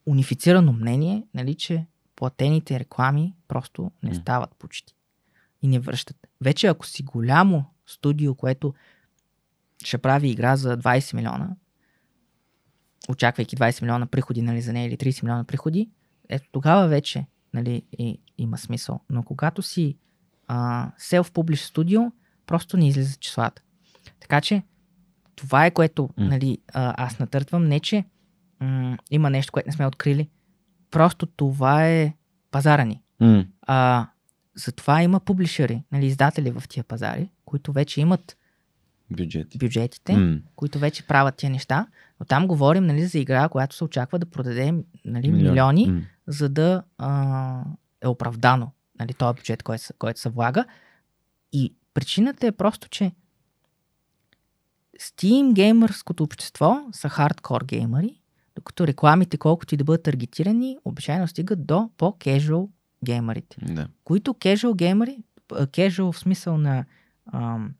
[0.05, 4.95] унифицирано мнение, нали, че платените реклами просто не стават почти.
[5.61, 6.27] И не връщат.
[6.41, 8.73] Вече ако си голямо студио, което
[9.83, 11.55] ще прави игра за 20 милиона,
[13.09, 15.89] очаквайки 20 милиона приходи нали, за нея или 30 милиона приходи,
[16.29, 18.99] ето тогава вече нали, и, има смисъл.
[19.09, 19.97] Но когато си
[20.47, 22.01] а, self-publish студио,
[22.45, 23.61] просто не излизат числата.
[24.19, 24.63] Така че
[25.35, 27.67] това е което нали, а, аз натъртвам.
[27.67, 28.03] Не, че
[28.59, 30.29] м- има нещо, което не сме открили.
[30.91, 32.13] Просто това е
[32.51, 33.01] пазара ни.
[33.19, 34.07] М, А,
[34.55, 38.37] затова има публишери, нали, издатели в тия пазари, които вече имат
[39.11, 39.57] Бюджети.
[39.57, 41.87] бюджетите, М, които вече правят тия неща,
[42.19, 44.73] но там говорим нали, за игра, която се очаква да продаде
[45.05, 45.49] нали, милиони.
[45.51, 47.63] милиони, М, за да а,
[48.01, 50.65] е оправдано нали, този бюджет, който се, който се влага.
[51.53, 53.11] И причината е просто, че
[54.99, 58.21] Steam геймърското общество са хардкор геймъри,
[58.55, 62.69] докато рекламите, колкото и да бъдат таргетирани, обичайно стигат до по-кежуал
[63.05, 63.87] геймърите Да.
[64.03, 66.85] които casual геймери, casual в смисъл на
[67.33, 67.73] ам,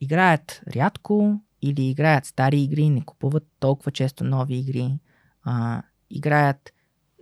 [0.00, 4.98] играят рядко или играят стари игри, не купуват толкова често нови игри,
[5.42, 6.72] а, играят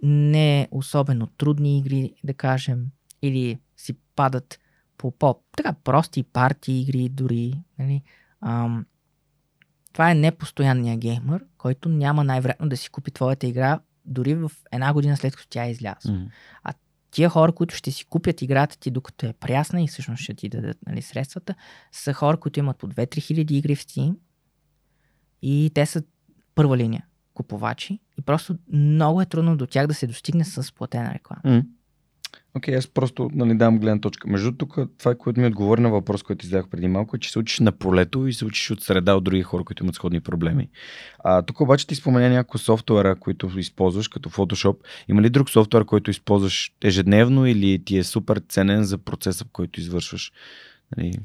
[0.02, 2.86] не особено трудни игри, да кажем,
[3.22, 4.58] или си падат
[4.98, 7.54] по по-така прости партии игри дори.
[7.78, 8.02] Нали?
[8.40, 8.86] Ам,
[9.92, 14.92] това е непостоянния геймър, който няма най-вероятно да си купи твоята игра дори в една
[14.92, 16.12] година след като тя е излязла.
[16.12, 16.26] М.
[16.64, 16.72] А
[17.10, 20.48] тия хора, които ще си купят играта ти докато е прясна и всъщност ще ти
[20.48, 21.54] дадат нали, средствата,
[21.92, 24.14] са хора, които имат по 2-3 хиляди игри в Steam
[25.42, 26.02] и те са
[26.54, 27.06] първа линия
[27.42, 31.40] купувачи и просто много е трудно до тях да се достигне с платена реклама.
[31.44, 31.62] М.
[32.54, 34.28] Окей, аз просто нали, давам гледна точка.
[34.28, 37.38] Между тук, това, което ми отговори на въпрос, който издах преди малко, е, че се
[37.38, 40.68] учиш на полето и се учиш от среда от други хора, които имат сходни проблеми.
[41.18, 44.76] А, тук обаче ти спомена няколко софтуера, които използваш, като Photoshop.
[45.08, 49.80] Има ли друг софтуер, който използваш ежедневно или ти е супер ценен за процеса, който
[49.80, 50.32] извършваш?
[50.96, 51.18] Нали,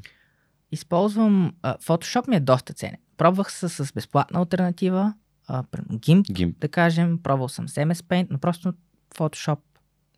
[0.72, 1.52] Използвам...
[1.62, 2.96] Photoshop ми е доста ценен.
[3.16, 5.14] Пробвах се с безплатна альтернатива,
[5.46, 6.54] а, GIMP, GIMP.
[6.58, 8.74] да кажем, пробвал съм с MS Paint, но просто
[9.14, 9.58] Photoshop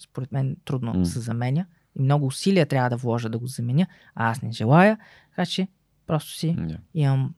[0.00, 1.06] според мен трудно М.
[1.06, 1.66] се заменя
[1.98, 4.98] и много усилия трябва да вложа да го заменя, а аз не желая,
[5.30, 5.68] така че
[6.06, 6.78] просто си Да.
[6.94, 7.34] имам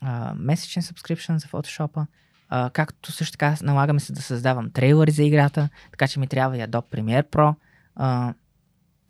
[0.00, 2.06] а, месечен subscription за Photoshop,
[2.48, 6.58] а, както също така налагаме се да създавам трейлери за играта, така че ми трябва
[6.58, 7.54] и Adobe Premiere Pro
[7.96, 8.34] а,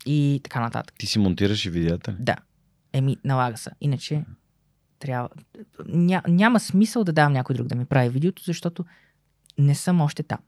[0.05, 0.95] и така нататък.
[0.97, 2.17] Ти си монтираш и видеята?
[2.19, 2.35] Да.
[2.93, 3.71] Еми, налага се.
[3.81, 4.25] Иначе
[4.99, 5.29] трябва...
[5.85, 8.85] Ня, няма смисъл да давам някой друг да ми прави видеото, защото
[9.57, 10.39] не съм още там.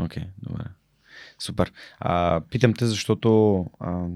[0.00, 0.64] Окей, добре.
[1.38, 1.72] Супер.
[2.00, 4.06] А, питам те, защото а,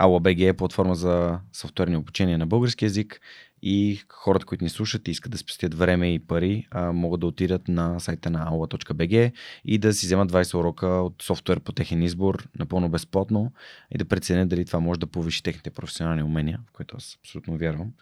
[0.00, 3.20] AllaBG е платформа за софтуерни обучения на български язик
[3.62, 7.26] и хората, които ни слушат и искат да спестят време и пари, а, могат да
[7.26, 9.32] отидат на сайта на alla.bg
[9.64, 13.52] и да си вземат 20 урока от софтуер по техен избор, напълно безплатно
[13.90, 17.58] и да преценят дали това може да повиши техните професионални умения, в което аз абсолютно
[17.58, 17.92] вярвам.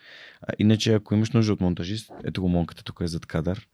[0.43, 3.69] А, иначе, ако имаш нужда от монтажист, ето го монката тук е зад кадър.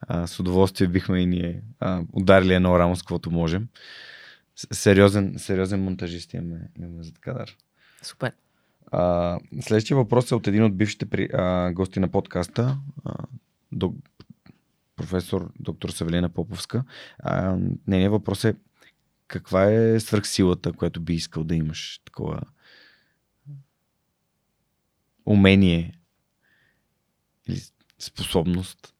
[0.00, 3.68] А, с удоволствие бихме и ние а, ударили едно рамо с каквото можем.
[4.72, 7.56] Сериозен, сериозен монтажист имаме, имаме зад кадър.
[8.02, 8.32] Супер.
[8.92, 13.14] А, следващия въпрос е от един от бившите при, а, гости на подкаста, а,
[13.72, 13.94] до,
[14.96, 16.84] професор доктор Савелина Поповска.
[17.18, 17.56] А,
[17.86, 18.56] нейният въпрос е
[19.28, 22.40] каква е свръхсилата, която би искал да имаш такова
[25.26, 25.98] умение
[27.48, 27.60] или
[27.98, 28.94] способност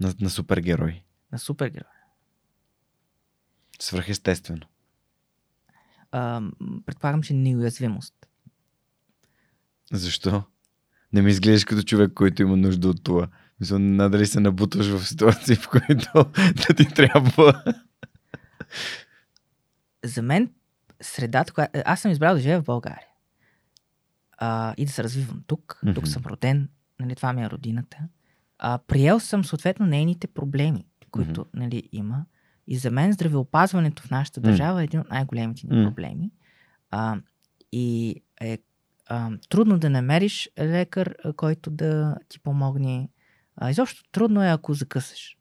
[0.00, 1.02] на, на супергерой?
[1.32, 1.90] На супергерой.
[3.80, 4.66] Свръхестествено.
[6.16, 6.42] А,
[6.86, 8.14] предполагам, че неуязвимост.
[9.92, 10.42] Защо?
[11.12, 13.28] Не ми изглеждаш като човек, който има нужда от това.
[13.60, 17.62] Мисля, надали се набутваш в ситуации, в които да ти трябва.
[20.04, 20.50] За мен
[21.02, 21.80] средата, която...
[21.84, 23.06] Аз съм избрал да живея в България.
[24.38, 25.78] А, и да се развивам тук.
[25.82, 25.94] Мгм.
[25.94, 26.68] Тук съм роден.
[27.00, 27.98] Нали, това ми е родината.
[28.58, 32.24] А, приел съм съответно нейните проблеми, които нали, има.
[32.66, 36.30] И за мен здравеопазването в нашата държава е един от най-големите ни проблеми.
[36.90, 37.16] А,
[37.72, 38.58] и е
[39.08, 43.08] а, трудно да намериш лекар, който да ти помогне.
[43.56, 45.36] А, изобщо трудно е, ако закъсаш.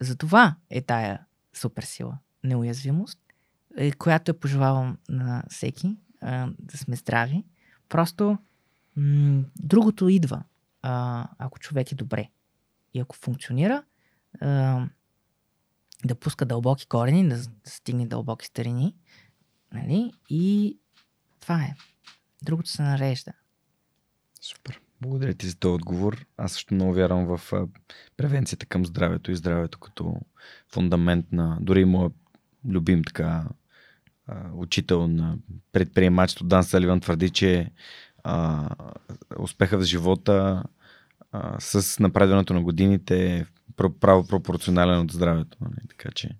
[0.00, 1.20] Затова е тая
[1.52, 2.18] суперсила.
[2.44, 3.18] Неуязвимост,
[3.76, 7.44] е, която я пожелавам на всеки, а, да сме здрави.
[7.88, 8.38] Просто
[8.96, 10.42] м- другото идва,
[10.82, 12.28] а, ако човек е добре.
[12.94, 13.82] И ако функционира,
[14.40, 14.86] а,
[16.04, 18.94] да пуска дълбоки корени, да, стигне дълбоки старини.
[19.72, 20.12] Нали?
[20.30, 20.78] И
[21.40, 21.74] това е.
[22.42, 23.32] Другото се нарежда.
[24.40, 24.80] Супер.
[25.00, 26.26] Благодаря ти за този отговор.
[26.36, 27.52] Аз също много вярвам в
[28.16, 30.20] превенцията към здравето и здравето като
[30.72, 32.12] фундамент на дори моят
[32.68, 33.44] любим така
[34.54, 35.36] учител на
[35.72, 37.70] предприемачество Дан Саливан твърди, че
[38.24, 38.68] а,
[39.38, 40.62] успеха в живота
[41.32, 45.58] а, с напредването на годините е право пропорционален от здравето.
[45.60, 45.88] Нали?
[45.88, 46.30] Така че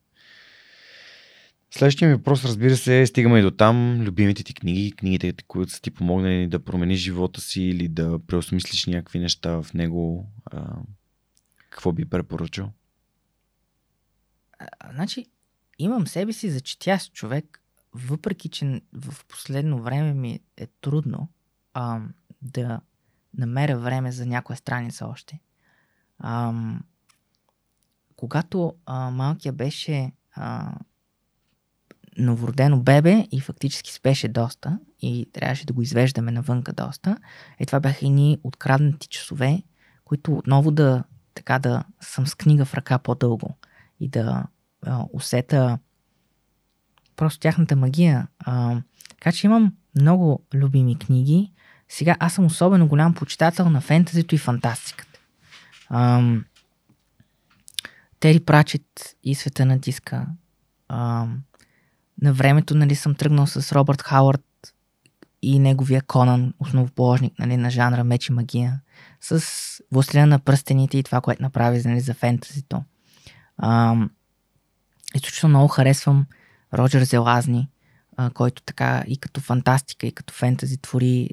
[1.76, 4.00] Следващия ми въпрос, разбира се, стигаме и до там.
[4.00, 8.86] Любимите ти книги, книгите, които са ти помогнали да промениш живота си или да преосмислиш
[8.86, 10.28] някакви неща в него.
[10.44, 10.76] А,
[11.70, 12.72] какво би препоръчал?
[14.58, 15.26] А, Значи,
[15.78, 17.62] имам себе си за четящ човек,
[17.92, 21.28] въпреки че в последно време ми е трудно
[21.72, 22.00] а,
[22.42, 22.80] да
[23.38, 25.40] намеря време за някоя страница още.
[26.18, 26.52] А,
[28.24, 30.72] когато а, малкия беше а,
[32.18, 37.18] новородено бебе и фактически спеше доста и трябваше да го извеждаме навънка доста,
[37.58, 39.62] е това бяха едни откраднати часове,
[40.04, 43.56] които отново да така да съм с книга в ръка по-дълго
[44.00, 44.44] и да
[44.86, 45.78] а, усета
[47.16, 48.28] просто тяхната магия.
[48.38, 51.52] А, така че имам много любими книги.
[51.88, 55.20] сега аз съм особено голям почитател на фентазито и фантастиката.
[55.90, 56.44] Ам,
[58.24, 60.26] Тери Прачет и Света на диска.
[60.88, 61.42] Ам,
[62.22, 64.74] на времето нали, съм тръгнал с Робърт Хауърд
[65.42, 68.80] и неговия Конан, основоположник нали, на жанра меч и магия,
[69.20, 69.44] с
[69.92, 72.82] Властелина на пръстените и това, което направи нали, за фентазито.
[73.58, 74.10] Ам,
[75.14, 76.26] изключително много харесвам
[76.74, 77.68] Роджер Зелазни,
[78.16, 81.30] а, който така и като фантастика, и като фентази твори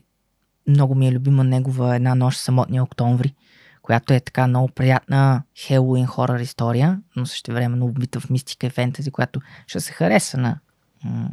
[0.68, 3.35] много ми е любима негова една нощ самотния октомври,
[3.81, 8.69] която е така много приятна Хелуин хорър история, но също време убита в мистика и
[8.69, 10.59] фентази, която ще се хареса на
[11.03, 11.29] м-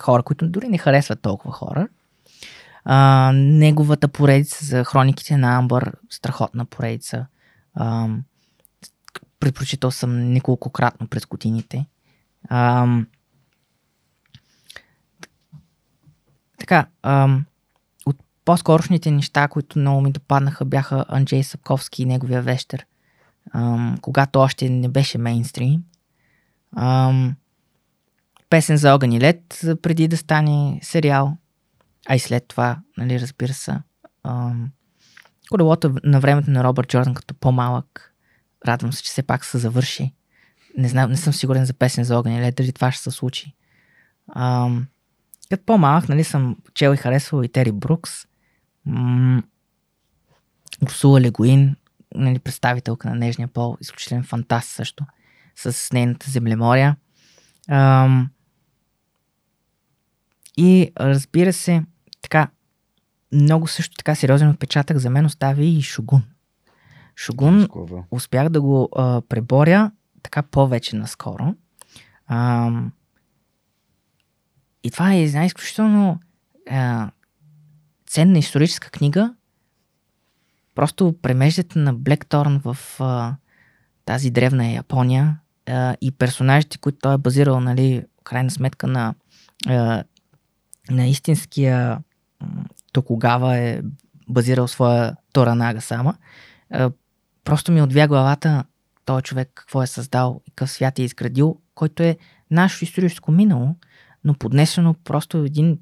[0.00, 1.88] хора, които дори не харесват толкова хора.
[2.84, 7.26] А, неговата поредица за хрониките на Амбър, страхотна поредица.
[7.74, 8.08] А,
[9.40, 11.86] предпочитал съм неколкократно през годините.
[12.48, 12.86] А,
[16.58, 17.51] така, а, от
[18.44, 22.86] по-скорошните неща, които много ми допаднаха, бяха Анджей Сапковски и неговия вещер,
[23.52, 25.82] а, когато още не беше мейнстрим.
[26.76, 27.12] А,
[28.50, 31.36] песен за огън и лед, преди да стане сериал,
[32.08, 33.78] а и след това, нали, разбира се.
[34.22, 34.52] А,
[35.50, 38.14] колелото на времето на Робърт Джордан като по-малък.
[38.66, 40.14] Радвам се, че все пак се завърши.
[40.78, 43.10] Не, знам, не съм сигурен за песен за огън и лед, дали това ще се
[43.10, 43.54] случи.
[44.28, 44.70] А,
[45.50, 48.26] като по-малък, нали, съм чел и харесвал и Тери Брукс,
[48.86, 49.42] м-
[50.82, 51.76] Урсула Легуин,
[52.14, 55.04] нали, представителка на нежния пол, изключителен фантаст също,
[55.56, 56.96] с нейната землемория.
[57.68, 58.30] Ам,
[60.56, 61.84] и разбира се,
[62.22, 62.48] така,
[63.32, 66.22] много също така сериозен отпечатък за мен остави и Шогун.
[67.16, 68.04] Шогун Скова.
[68.10, 69.90] успях да го а, преборя
[70.22, 71.54] така повече наскоро.
[72.26, 72.92] Ам,
[74.84, 76.20] и това е една изключително
[76.70, 77.10] а,
[78.12, 79.34] ценна историческа книга.
[80.74, 83.36] Просто премеждате на Блекторн в а,
[84.04, 89.14] тази древна Япония а, и персонажите, които той е базирал, нали, крайна сметка на,
[89.66, 90.04] а,
[90.90, 91.98] на истинския
[92.92, 93.82] Токугава е
[94.28, 96.14] базирал своя Торанага сама.
[96.70, 96.90] А,
[97.44, 98.64] просто ми отвя главата
[99.04, 102.16] този човек какво е създал и какъв свят е изградил, който е
[102.50, 103.76] нашето историческо минало,
[104.24, 105.78] но поднесено просто един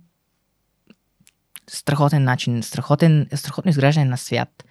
[1.70, 4.64] страхотен начин, страхотен, страхотно изграждане на свят,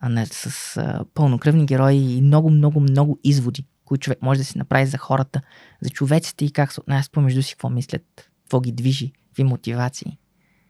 [0.00, 4.58] а с а, пълнокръвни герои и много, много, много изводи, които човек може да си
[4.58, 5.40] направи за хората,
[5.80, 10.18] за човеците и как се отнасят помежду си, какво мислят, какво ги движи, какви мотивации.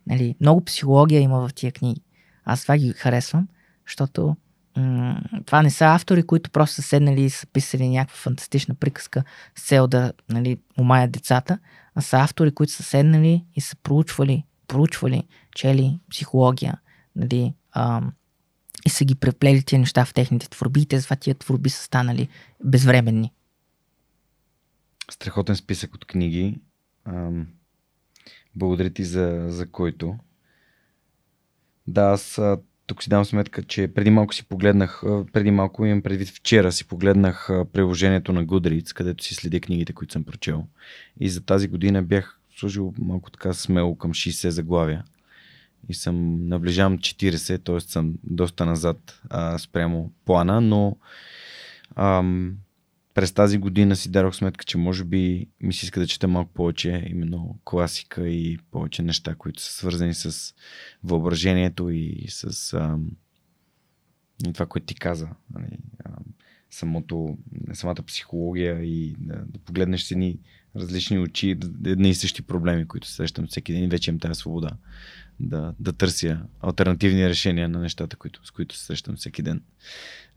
[0.07, 2.01] Нали, много психология има в тия книги.
[2.45, 3.49] Аз това ги харесвам,
[3.87, 4.37] защото
[4.77, 9.25] м- това не са автори, които просто са седнали и са писали някаква фантастична приказка
[9.55, 11.59] с цел да нали, умаят децата,
[11.95, 15.25] а са автори, които са седнали и са проучвали, проучвали,
[15.57, 16.81] чели психология,
[17.17, 18.13] нали, ам,
[18.87, 21.83] и са ги преплели тия неща в техните творби и те затова тия творби са
[21.83, 22.29] станали
[22.65, 23.33] безвременни.
[25.11, 26.61] Страхотен списък от книги.
[27.05, 27.47] Ам,
[28.57, 30.19] благодаря ти за, за който.
[31.87, 35.87] Да, аз а, тук си дам сметка, че преди малко си погледнах, а, преди малко
[35.87, 40.25] имам предвид вчера си погледнах а, приложението на Goodreads, където си следя книгите, които съм
[40.25, 40.65] прочел.
[41.21, 45.05] И за тази година бях сложил малко така смело към 60 заглавия.
[45.89, 47.81] И съм наближавам 40, т.е.
[47.81, 50.97] съм доста назад а, спрямо плана, но
[51.97, 52.57] ам,
[53.15, 56.53] през тази година си дадох сметка, че може би ми се иска да чета малко
[56.53, 60.55] повече именно класика и повече неща, които са свързани с
[61.05, 63.11] въображението и с ам,
[64.49, 65.29] и това, което ти каза.
[65.55, 66.25] Нали, ам,
[66.71, 67.39] самото,
[67.73, 70.39] самата психология и да, да погледнеш си ни
[70.77, 74.71] различни очи, едни и същи проблеми, които срещам всеки ден вече имам тази свобода
[75.41, 79.63] да, да търся альтернативни решения на нещата, които, с които се срещам всеки ден.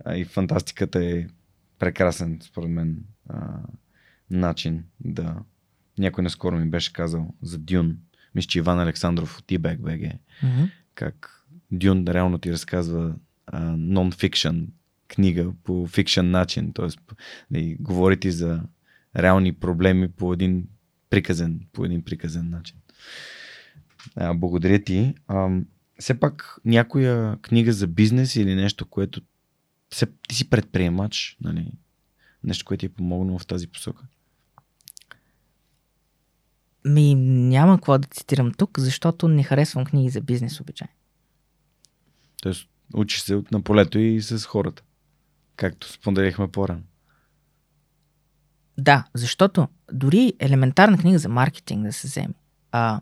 [0.05, 1.27] А, и фантастиката е
[1.79, 3.59] прекрасен, според мен, а,
[4.29, 5.35] начин да...
[5.97, 7.97] Някой наскоро ми беше казал за Дюн.
[8.35, 10.17] Мисля, че Иван Александров от eBay BG.
[10.43, 10.71] Mm-hmm.
[10.95, 13.15] Как Дюн реално ти разказва
[13.53, 14.65] нон-фикшн
[15.07, 16.73] книга по фикшен начин.
[16.73, 16.99] Тоест,
[17.51, 18.61] нали, говори ти за
[19.15, 20.67] реални проблеми по един
[21.09, 22.77] приказен, по един приказен начин.
[24.15, 25.15] А, благодаря ти.
[25.27, 25.59] А,
[25.99, 29.21] все пак някоя книга за бизнес или нещо, което
[29.93, 31.71] се, ти си предприемач, нали?
[32.43, 34.03] нещо, което ти е помогнало в тази посока.
[36.85, 40.87] Ми няма какво да цитирам тук, защото не харесвам книги за бизнес обичай.
[42.41, 44.83] Тоест, учиш се от на полето и с хората.
[45.55, 46.83] Както споделихме по-рано.
[48.77, 52.33] Да, защото дори елементарна книга за маркетинг да се вземе.
[52.71, 53.01] А,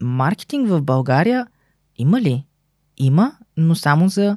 [0.00, 1.46] маркетинг в България
[1.98, 2.44] Има ли?
[2.96, 4.36] Има, но само за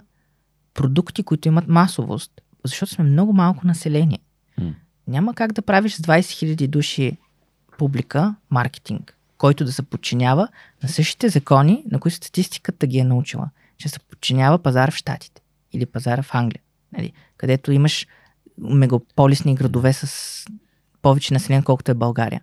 [0.73, 2.31] продукти, които имат масовост,
[2.65, 4.19] защото сме много малко население.
[4.57, 4.73] М.
[5.07, 7.17] Няма как да правиш с 20 000 души
[7.77, 10.47] публика маркетинг, който да се подчинява
[10.83, 15.41] на същите закони, на които статистиката ги е научила, че се подчинява пазар в Штатите
[15.73, 16.61] или пазара в Англия,
[16.93, 18.07] нали, където имаш
[18.57, 20.45] мегаполисни градове с
[21.01, 22.41] повече население, колкото е България.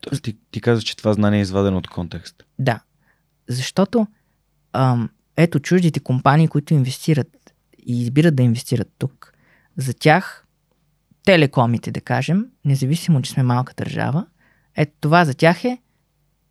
[0.00, 2.44] Тоест, ти, ти казваш, че това знание е извадено от контекст.
[2.58, 2.80] Да.
[3.48, 4.06] Защото
[4.72, 7.54] ам, ето чуждите компании, които инвестират
[7.86, 9.32] и избират да инвестират тук,
[9.76, 10.46] за тях
[11.24, 14.26] телекомите, да кажем, независимо, че сме малка държава,
[14.76, 15.78] ето това за тях е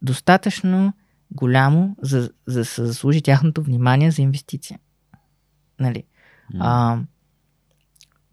[0.01, 0.93] достатъчно
[1.31, 4.79] голямо, за, за да се заслужи тяхното внимание за инвестиция.
[5.79, 6.03] Нали?
[6.59, 6.99] А,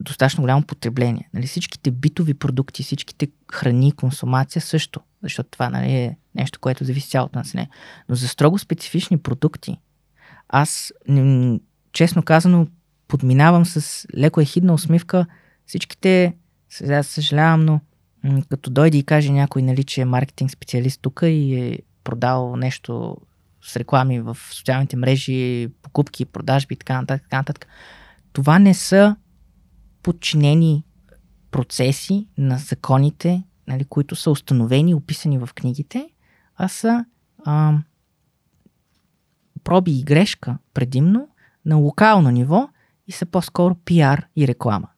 [0.03, 1.29] достатъчно голямо потребление.
[1.35, 1.47] Нали?
[1.47, 7.39] Всичките битови продукти, всичките храни консумация също, защото това нали, е нещо, което зависи цялото
[7.39, 7.71] население.
[8.09, 9.77] Но за строго специфични продукти,
[10.49, 10.93] аз,
[11.93, 12.67] честно казано,
[13.09, 15.27] подминавам с леко ехидна усмивка
[15.67, 16.35] всичките,
[16.69, 17.81] сега съжалявам, но
[18.49, 23.17] като дойде и каже някой, нали, че е маркетинг специалист тук и е продал нещо
[23.63, 27.67] с реклами в социалните мрежи, покупки, продажби и така нататък, така нататък.
[28.33, 29.17] Това не са
[30.03, 30.85] подчинени
[31.51, 36.09] процеси на законите, нали, които са установени описани в книгите,
[36.57, 37.05] а са
[37.45, 37.79] а,
[39.65, 41.29] проби и грешка предимно
[41.65, 42.69] на локално ниво
[43.09, 44.89] и са по-скоро пиар и реклама.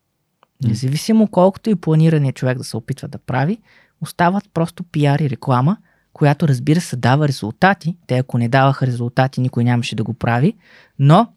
[0.64, 3.58] Независимо колкото и планиране човек да се опитва да прави,
[4.00, 5.76] остават просто пиар и реклама,
[6.12, 7.96] която разбира се дава резултати.
[8.06, 10.56] Те ако не даваха резултати, никой нямаше да го прави,
[10.98, 11.32] но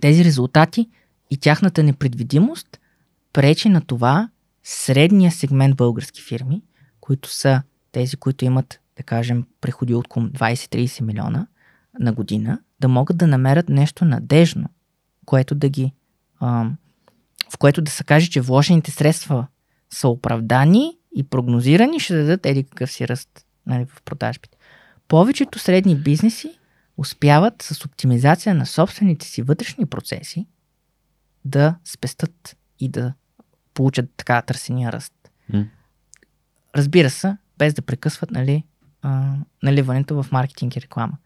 [0.00, 0.88] тези резултати
[1.30, 2.80] и тяхната непредвидимост
[3.36, 4.28] пречи на това
[4.62, 6.62] средния сегмент български фирми,
[7.00, 11.46] които са тези, които имат, да кажем, приходи от около 20-30 милиона
[11.98, 14.68] на година, да могат да намерят нещо надежно,
[15.24, 15.92] което да ги,
[16.40, 19.46] в което да се каже, че вложените средства
[19.90, 24.58] са оправдани и прогнозирани, ще дадат еди какъв си ръст нали, в продажбите.
[25.08, 26.58] Повечето средни бизнеси
[26.96, 30.46] успяват с оптимизация на собствените си вътрешни процеси
[31.44, 33.12] да спестат и да
[33.76, 35.14] получат така търсения ръст.
[35.52, 35.64] М.
[36.76, 38.64] Разбира се, без да прекъсват нали,
[39.02, 41.18] а, наливането в маркетинг и реклама.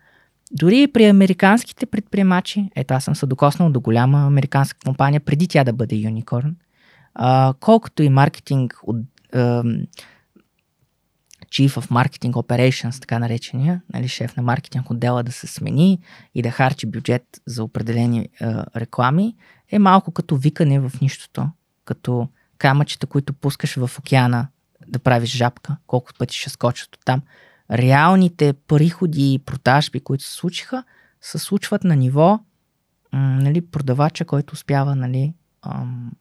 [0.52, 5.48] Дори и при американските предприемачи, ето аз съм се докоснал до голяма американска компания, преди
[5.48, 6.56] тя да бъде юникорн,
[7.14, 8.96] а, колкото и маркетинг от
[9.34, 9.86] ам,
[11.50, 15.98] Chief of Marketing Operations, така наречения, нали, шеф на маркетинг отдела да се смени
[16.34, 19.36] и да харчи бюджет за определени а, реклами,
[19.70, 21.48] е малко като викане в нищото,
[21.84, 22.28] като
[22.60, 24.48] камъчета, които пускаш в океана
[24.89, 27.22] да правиш жабка, колко пъти ще скочат от там.
[27.70, 30.84] Реалните приходи и продажби, които се случиха,
[31.20, 32.40] се случват на ниво
[33.12, 36.12] м, нали, продавача, който успява нали, ам,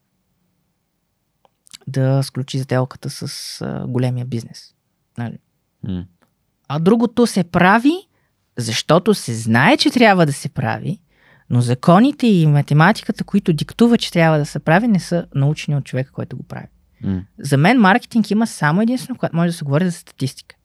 [1.87, 4.73] да сключи сделката с а, големия бизнес.
[5.17, 5.37] Нали.
[6.67, 8.07] А другото се прави,
[8.57, 10.99] защото се знае, че трябва да се прави,
[11.49, 15.85] но законите и математиката, които диктуват, че трябва да се прави, не са научени от
[15.85, 16.67] човека, който го прави.
[17.03, 17.21] М.
[17.39, 20.55] За мен маркетинг има само единствено, когато може да се говори за статистика.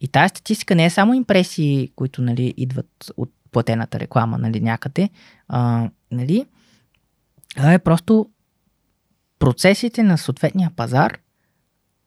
[0.00, 5.10] И тази статистика не е само импресии, които нали, идват от платената реклама нали, някъде,
[5.48, 6.46] а, нали,
[7.56, 8.30] а е просто
[9.38, 11.18] процесите на съответния пазар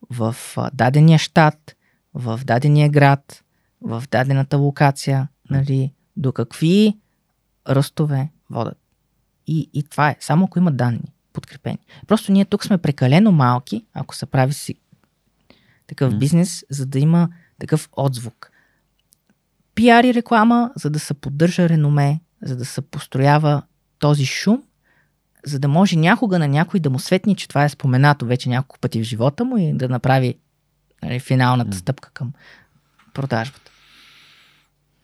[0.09, 0.35] в
[0.73, 1.75] дадения щат,
[2.13, 3.43] в дадения град,
[3.81, 6.97] в дадената локация, нали, до какви
[7.69, 8.77] ръстове водят.
[9.47, 11.79] И, и това е, само ако има данни подкрепени.
[12.07, 14.75] Просто ние тук сме прекалено малки, ако се прави си
[15.87, 16.19] такъв М.
[16.19, 18.51] бизнес, за да има такъв отзвук.
[19.75, 23.61] Пиар и реклама, за да се поддържа реноме, за да се построява
[23.99, 24.63] този шум,
[25.45, 28.79] за да може някога на някой да му светни, че това е споменато вече няколко
[28.79, 30.35] пъти в живота му и да направи
[31.03, 31.75] нали, финалната М.
[31.75, 32.33] стъпка към
[33.13, 33.71] продажбата.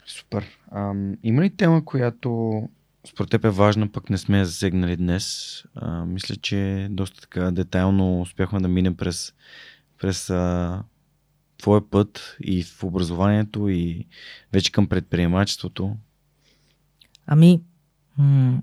[0.09, 0.59] Супер.
[0.71, 2.61] Ам, има ли тема, която
[3.07, 5.55] според теб е важна, пък не сме я засегнали днес?
[5.75, 9.33] А, мисля, че доста така детайлно успяхме да минем през,
[9.97, 10.83] през а,
[11.57, 14.07] твоя път и в образованието и
[14.53, 15.97] вече към предприемачеството.
[17.25, 17.61] Ами,
[18.17, 18.61] м-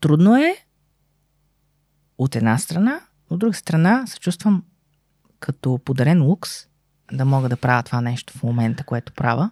[0.00, 0.56] трудно е
[2.18, 4.64] от една страна, от друга страна се чувствам
[5.40, 6.71] като подарен лукс
[7.12, 9.50] да мога да правя това нещо в момента, което правя.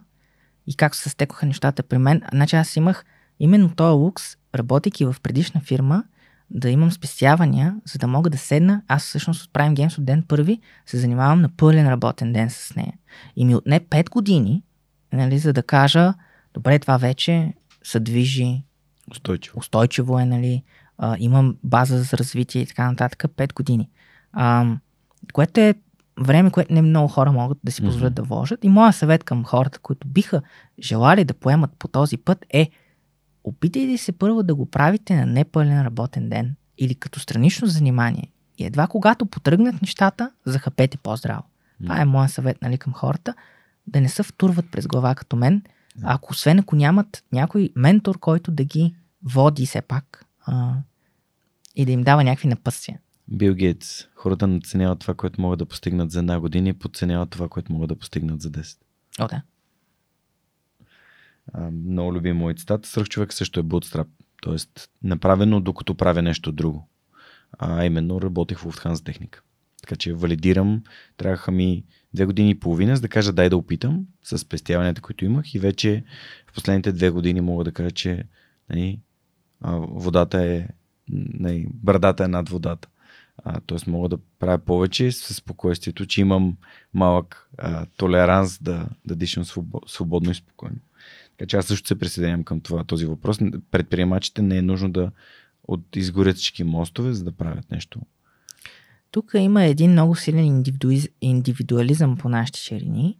[0.67, 2.21] И как се стекоха нещата при мен.
[2.33, 3.05] Значи аз имах
[3.39, 4.23] именно този лукс,
[4.55, 6.03] работейки в предишна фирма,
[6.49, 8.81] да имам спестявания, за да мога да седна.
[8.87, 12.75] Аз всъщност от Prime Games от ден първи се занимавам на пълен работен ден с
[12.75, 12.93] нея.
[13.35, 14.63] И ми отне 5 години
[15.13, 16.13] нали, за да кажа,
[16.53, 18.63] добре, това вече се движи,
[19.11, 19.59] Устойчиво.
[19.59, 20.63] устойчиво е, нали,
[20.97, 23.89] а, имам база за развитие и така нататък, 5 години.
[24.33, 24.65] А,
[25.33, 25.73] което е
[26.19, 28.15] време, което не много хора могат да си позволят Мгм.
[28.15, 28.63] да вложат.
[28.63, 30.41] И моя съвет към хората, които биха
[30.79, 32.69] желали да поемат по този път е
[33.43, 38.31] опитайте се първо да го правите на непълен работен ден или като странично занимание.
[38.57, 41.43] И едва когато потръгнат нещата, захапете по-здраво.
[41.83, 43.33] Това е моят съвет нали, към хората.
[43.87, 45.61] Да не се втурват през глава като мен,
[46.03, 50.73] ако освен ако нямат някой ментор, който да ги води все пак а,
[51.75, 52.99] и да им дава някакви напътствия.
[53.31, 54.07] Бил Гейтс.
[54.15, 57.89] Хората надценяват това, което могат да постигнат за една година и подценяват това, което могат
[57.89, 58.77] да постигнат за 10.
[59.19, 59.41] О, да.
[61.53, 62.85] А, много любим мой цитат.
[62.85, 64.07] Свръхчовек също е bootstrap.
[64.41, 66.87] Тоест, направено докато правя нещо друго.
[67.59, 69.41] А именно работех в Lufthansa техника.
[69.81, 70.83] Така че валидирам.
[71.17, 75.25] Трябваха ми две години и половина, за да кажа дай да опитам с спестяванията, които
[75.25, 76.03] имах и вече
[76.47, 78.23] в последните две години мога да кажа, че
[78.69, 78.99] нали,
[79.61, 80.67] водата е
[81.09, 82.87] нали, брадата е над водата.
[83.65, 86.57] Тоест мога да правя повече с спокойствието, че имам
[86.93, 90.75] малък а, толеранс да, да дишам свобо- свободно и спокойно.
[91.37, 93.39] Така че аз също се присъединявам към това, този въпрос.
[93.71, 95.11] Предприемачите не е нужно да
[95.67, 97.99] от изгорят всички мостове, за да правят нещо.
[99.11, 101.09] Тук има един много силен индивидуиз...
[101.21, 103.17] индивидуализъм по нашите ширини,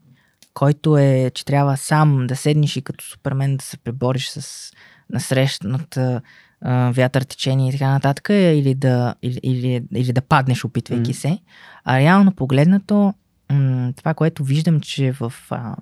[0.53, 4.71] който е, че трябва сам да седнеш и като супермен да се пребориш с
[5.09, 6.21] насрещната
[6.61, 11.13] а, вятър, течение и така нататък, или да, или, или, или да паднеш, опитвайки Мгм.
[11.13, 11.39] се.
[11.83, 13.13] А реално погледнато,
[13.51, 15.75] м- това, което виждам, че в а,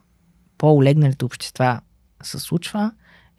[0.57, 1.81] по-олегналите общества
[2.23, 2.91] се случва,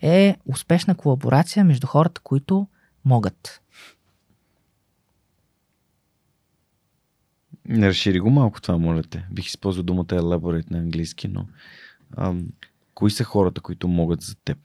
[0.03, 2.67] е успешна колаборация между хората, които
[3.05, 3.61] могат.
[7.69, 9.27] Не разшири го малко това, моля те.
[9.31, 11.47] Бих използвал думата elaborate на английски, но
[12.17, 12.47] ам,
[12.95, 14.59] кои са хората, които могат за теб?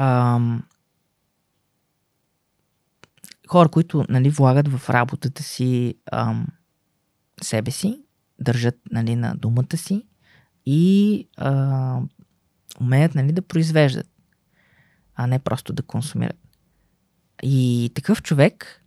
[0.00, 0.62] Ам,
[3.48, 6.46] хора, които нали, влагат в работата си ам,
[7.42, 8.02] себе си,
[8.38, 10.06] държат нали, на думата си
[10.66, 12.00] и а,
[12.80, 14.08] умеят нали, да произвеждат,
[15.14, 16.38] а не просто да консумират.
[17.42, 18.84] И такъв човек,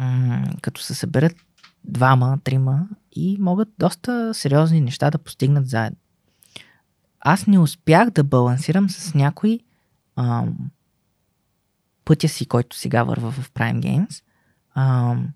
[0.00, 1.36] м- като се съберат
[1.84, 5.98] двама, трима и могат доста сериозни неща да постигнат заедно.
[7.20, 9.60] Аз не успях да балансирам с някой
[10.18, 10.70] ам,
[12.04, 14.22] пътя си, който сега върва в Prime Games,
[14.74, 15.28] ам,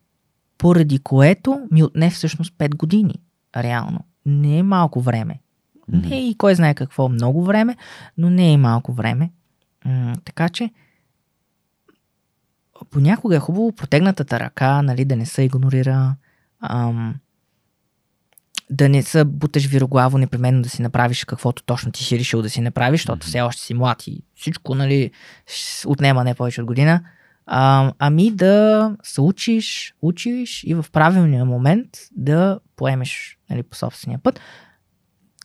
[0.59, 3.15] поради което ми отне всъщност 5 години,
[3.57, 4.01] реално.
[4.27, 5.41] Не е малко време.
[5.89, 7.77] Не е и кой знае какво много време,
[8.19, 9.33] но не е и малко време.
[9.85, 10.71] М- така че
[12.91, 16.17] понякога е хубаво протегнатата ръка, нали, да не се игнорира,
[16.61, 17.15] ам,
[18.73, 22.51] да не се буташ вироглаво непременно да си направиш каквото точно ти си решил да
[22.51, 25.11] си направиш, защото все още си млад и всичко нали,
[25.87, 27.05] отнема не повече от година.
[27.47, 34.19] А, ами да се учиш, учиш и в правилния момент да поемеш нали, по собствения
[34.19, 34.41] път.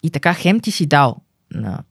[0.03, 1.83] И така хем ти си дал на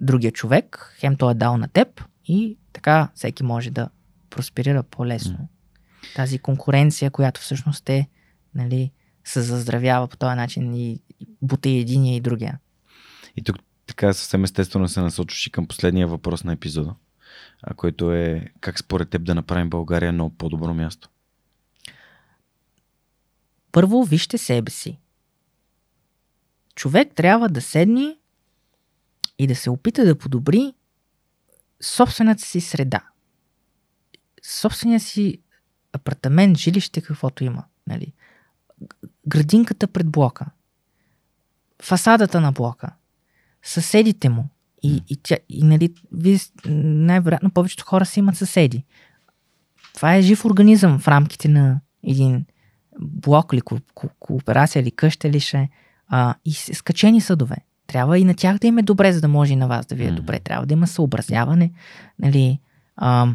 [0.00, 3.88] другия човек, хем той е дал на теб и така всеки може да
[4.30, 5.48] просперира по-лесно.
[6.16, 8.08] Тази конкуренция, която всъщност е,
[8.54, 8.92] нали,
[9.24, 11.00] се заздравява по този начин и
[11.42, 12.58] бута и единия и другия.
[13.36, 16.94] И тук така съвсем естествено се насочваш и към последния въпрос на епизода,
[17.62, 21.08] а който е как според теб да направим България едно по-добро място?
[23.72, 24.98] Първо вижте себе си.
[26.74, 28.16] Човек трябва да седне
[29.38, 30.74] и да се опита да подобри
[31.82, 33.00] собствената си среда.
[34.42, 35.38] Собствения си
[35.92, 37.64] апартамент, жилище, каквото има.
[37.86, 38.12] Нали?
[39.26, 40.46] Градинката пред блока.
[41.82, 42.90] Фасадата на блока.
[43.62, 44.48] Съседите му.
[44.82, 46.38] И, и, тя, и нали, вие
[46.84, 48.84] най-вероятно повечето хора си имат съседи.
[49.94, 52.46] Това е жив организъм в рамките на един
[53.00, 55.70] блок или ко- ко- кооперация или къща или ще.
[56.08, 57.56] А, и скачени съдове.
[57.86, 59.94] Трябва и на тях да им е добре, за да може и на вас да
[59.94, 60.40] ви е добре.
[60.40, 61.72] Трябва да има съобразяване.
[62.18, 62.60] Нали,
[62.96, 63.28] а,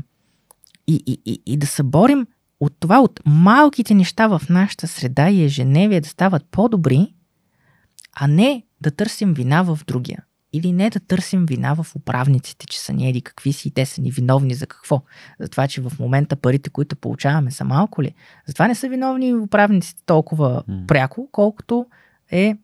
[0.88, 2.28] и, и, и, и да се борим
[2.66, 7.14] от това, от малките неща в нашата среда и ежедневие да стават по-добри,
[8.16, 10.24] а не да търсим вина в другия.
[10.54, 13.86] Или не да търсим вина в управниците, че са ни еди какви си и те
[13.86, 15.02] са ни виновни за какво.
[15.40, 18.14] За това, че в момента парите, които получаваме, са малко ли.
[18.48, 20.84] Затова не са виновни управниците толкова М.
[20.88, 21.86] пряко, колкото
[22.32, 22.58] е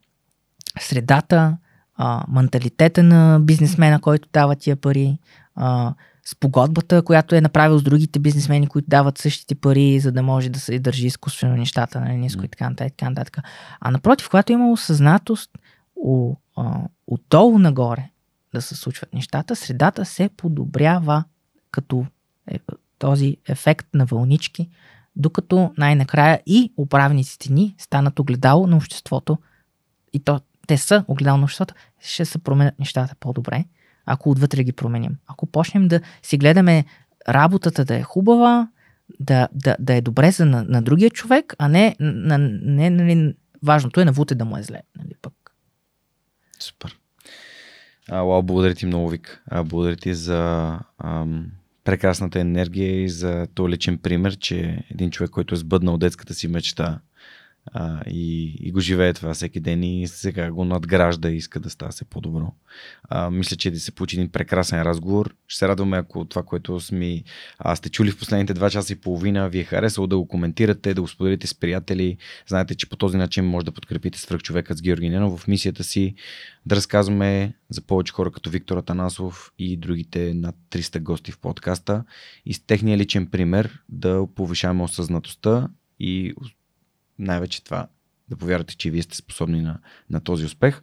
[0.79, 1.57] средата,
[1.95, 5.17] а, менталитета на бизнесмена, който дава тия пари,
[5.55, 5.93] а,
[6.31, 10.59] спогодбата, която е направил с другите бизнесмени, които дават същите пари, за да може да
[10.59, 12.93] се държи изкуствено нещата на ниско и така нататък.
[12.97, 13.41] така.
[13.79, 15.51] А напротив, когато има осъзнатост,
[15.95, 18.09] у, а, отдолу нагоре
[18.53, 21.23] да се случват нещата, средата се подобрява
[21.71, 22.05] като
[22.47, 22.59] е,
[22.99, 24.69] този ефект на вълнички,
[25.15, 29.37] докато най-накрая и управниците ни станат огледало на обществото
[30.13, 33.65] и то, те са огледало на обществото, ще се променят нещата по-добре,
[34.05, 35.17] ако отвътре ги променим.
[35.27, 36.85] Ако почнем да си гледаме
[37.29, 38.67] работата да е хубава,
[39.19, 43.35] да, да, да е добре за на, на другия човек, а не, на, не нали,
[43.63, 44.81] важното е на Вуте да му е зле.
[44.97, 45.33] Нали, пък.
[46.59, 46.97] Супер.
[48.09, 49.43] А, уау, благодаря ти много, Вик.
[49.47, 51.51] А, благодаря ти за ам,
[51.83, 56.47] прекрасната енергия и за този личен пример, че един човек, който е сбъднал детската си
[56.47, 56.99] мечта,
[57.65, 61.69] а, и, и го живее това всеки ден и сега го надгражда и иска да
[61.69, 62.53] става се по-добро.
[63.03, 65.35] А, мисля, че да се получи един прекрасен разговор.
[65.47, 67.23] Ще се радваме, ако това, което сме,
[67.59, 70.93] а, сте чули в последните два часа и половина, ви е харесало да го коментирате,
[70.93, 72.17] да го споделите с приятели.
[72.47, 76.15] Знаете, че по този начин може да подкрепите свръхчовекът с Георги Ненов в мисията си
[76.65, 82.03] да разказваме за повече хора като Виктор Атанасов и другите над 300 гости в подкаста
[82.45, 85.67] и с техния личен пример да повишаваме осъзнатостта
[85.99, 86.33] и
[87.19, 87.87] най-вече това
[88.29, 90.81] да повярвате, че вие сте способни на, на този успех.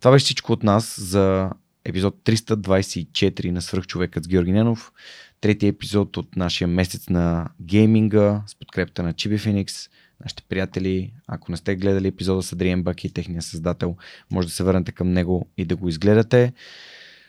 [0.00, 1.50] Това беше всичко от нас за
[1.84, 4.92] епизод 324 на Свръхчовекът с Георги Ненов.
[5.40, 9.90] Третия епизод от нашия месец на гейминга с подкрепата на Chibi Phoenix.
[10.20, 13.96] Нашите приятели, ако не сте гледали епизода с Адриен Баки, техния създател,
[14.30, 16.52] може да се върнете към него и да го изгледате.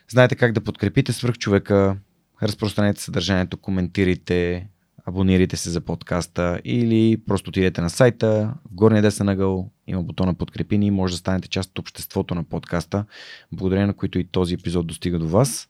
[0.10, 1.98] Знаете как да подкрепите свръхчовека,
[2.44, 4.68] разпространете съдържанието, коментирайте,
[5.06, 10.34] абонирайте се за подкаста или просто отидете на сайта, в горния десен ъгъл има бутона
[10.34, 13.06] подкрепи ни и може да станете част от обществото на подкаста,
[13.52, 15.70] благодарение на които и този епизод достига до вас.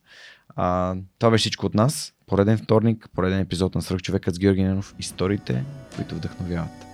[0.56, 2.12] А, това беше всичко от нас.
[2.26, 4.94] Пореден вторник, пореден епизод на Свърхчовекът с Георги Ненов.
[4.98, 5.64] Историите,
[5.96, 6.91] които вдъхновяват.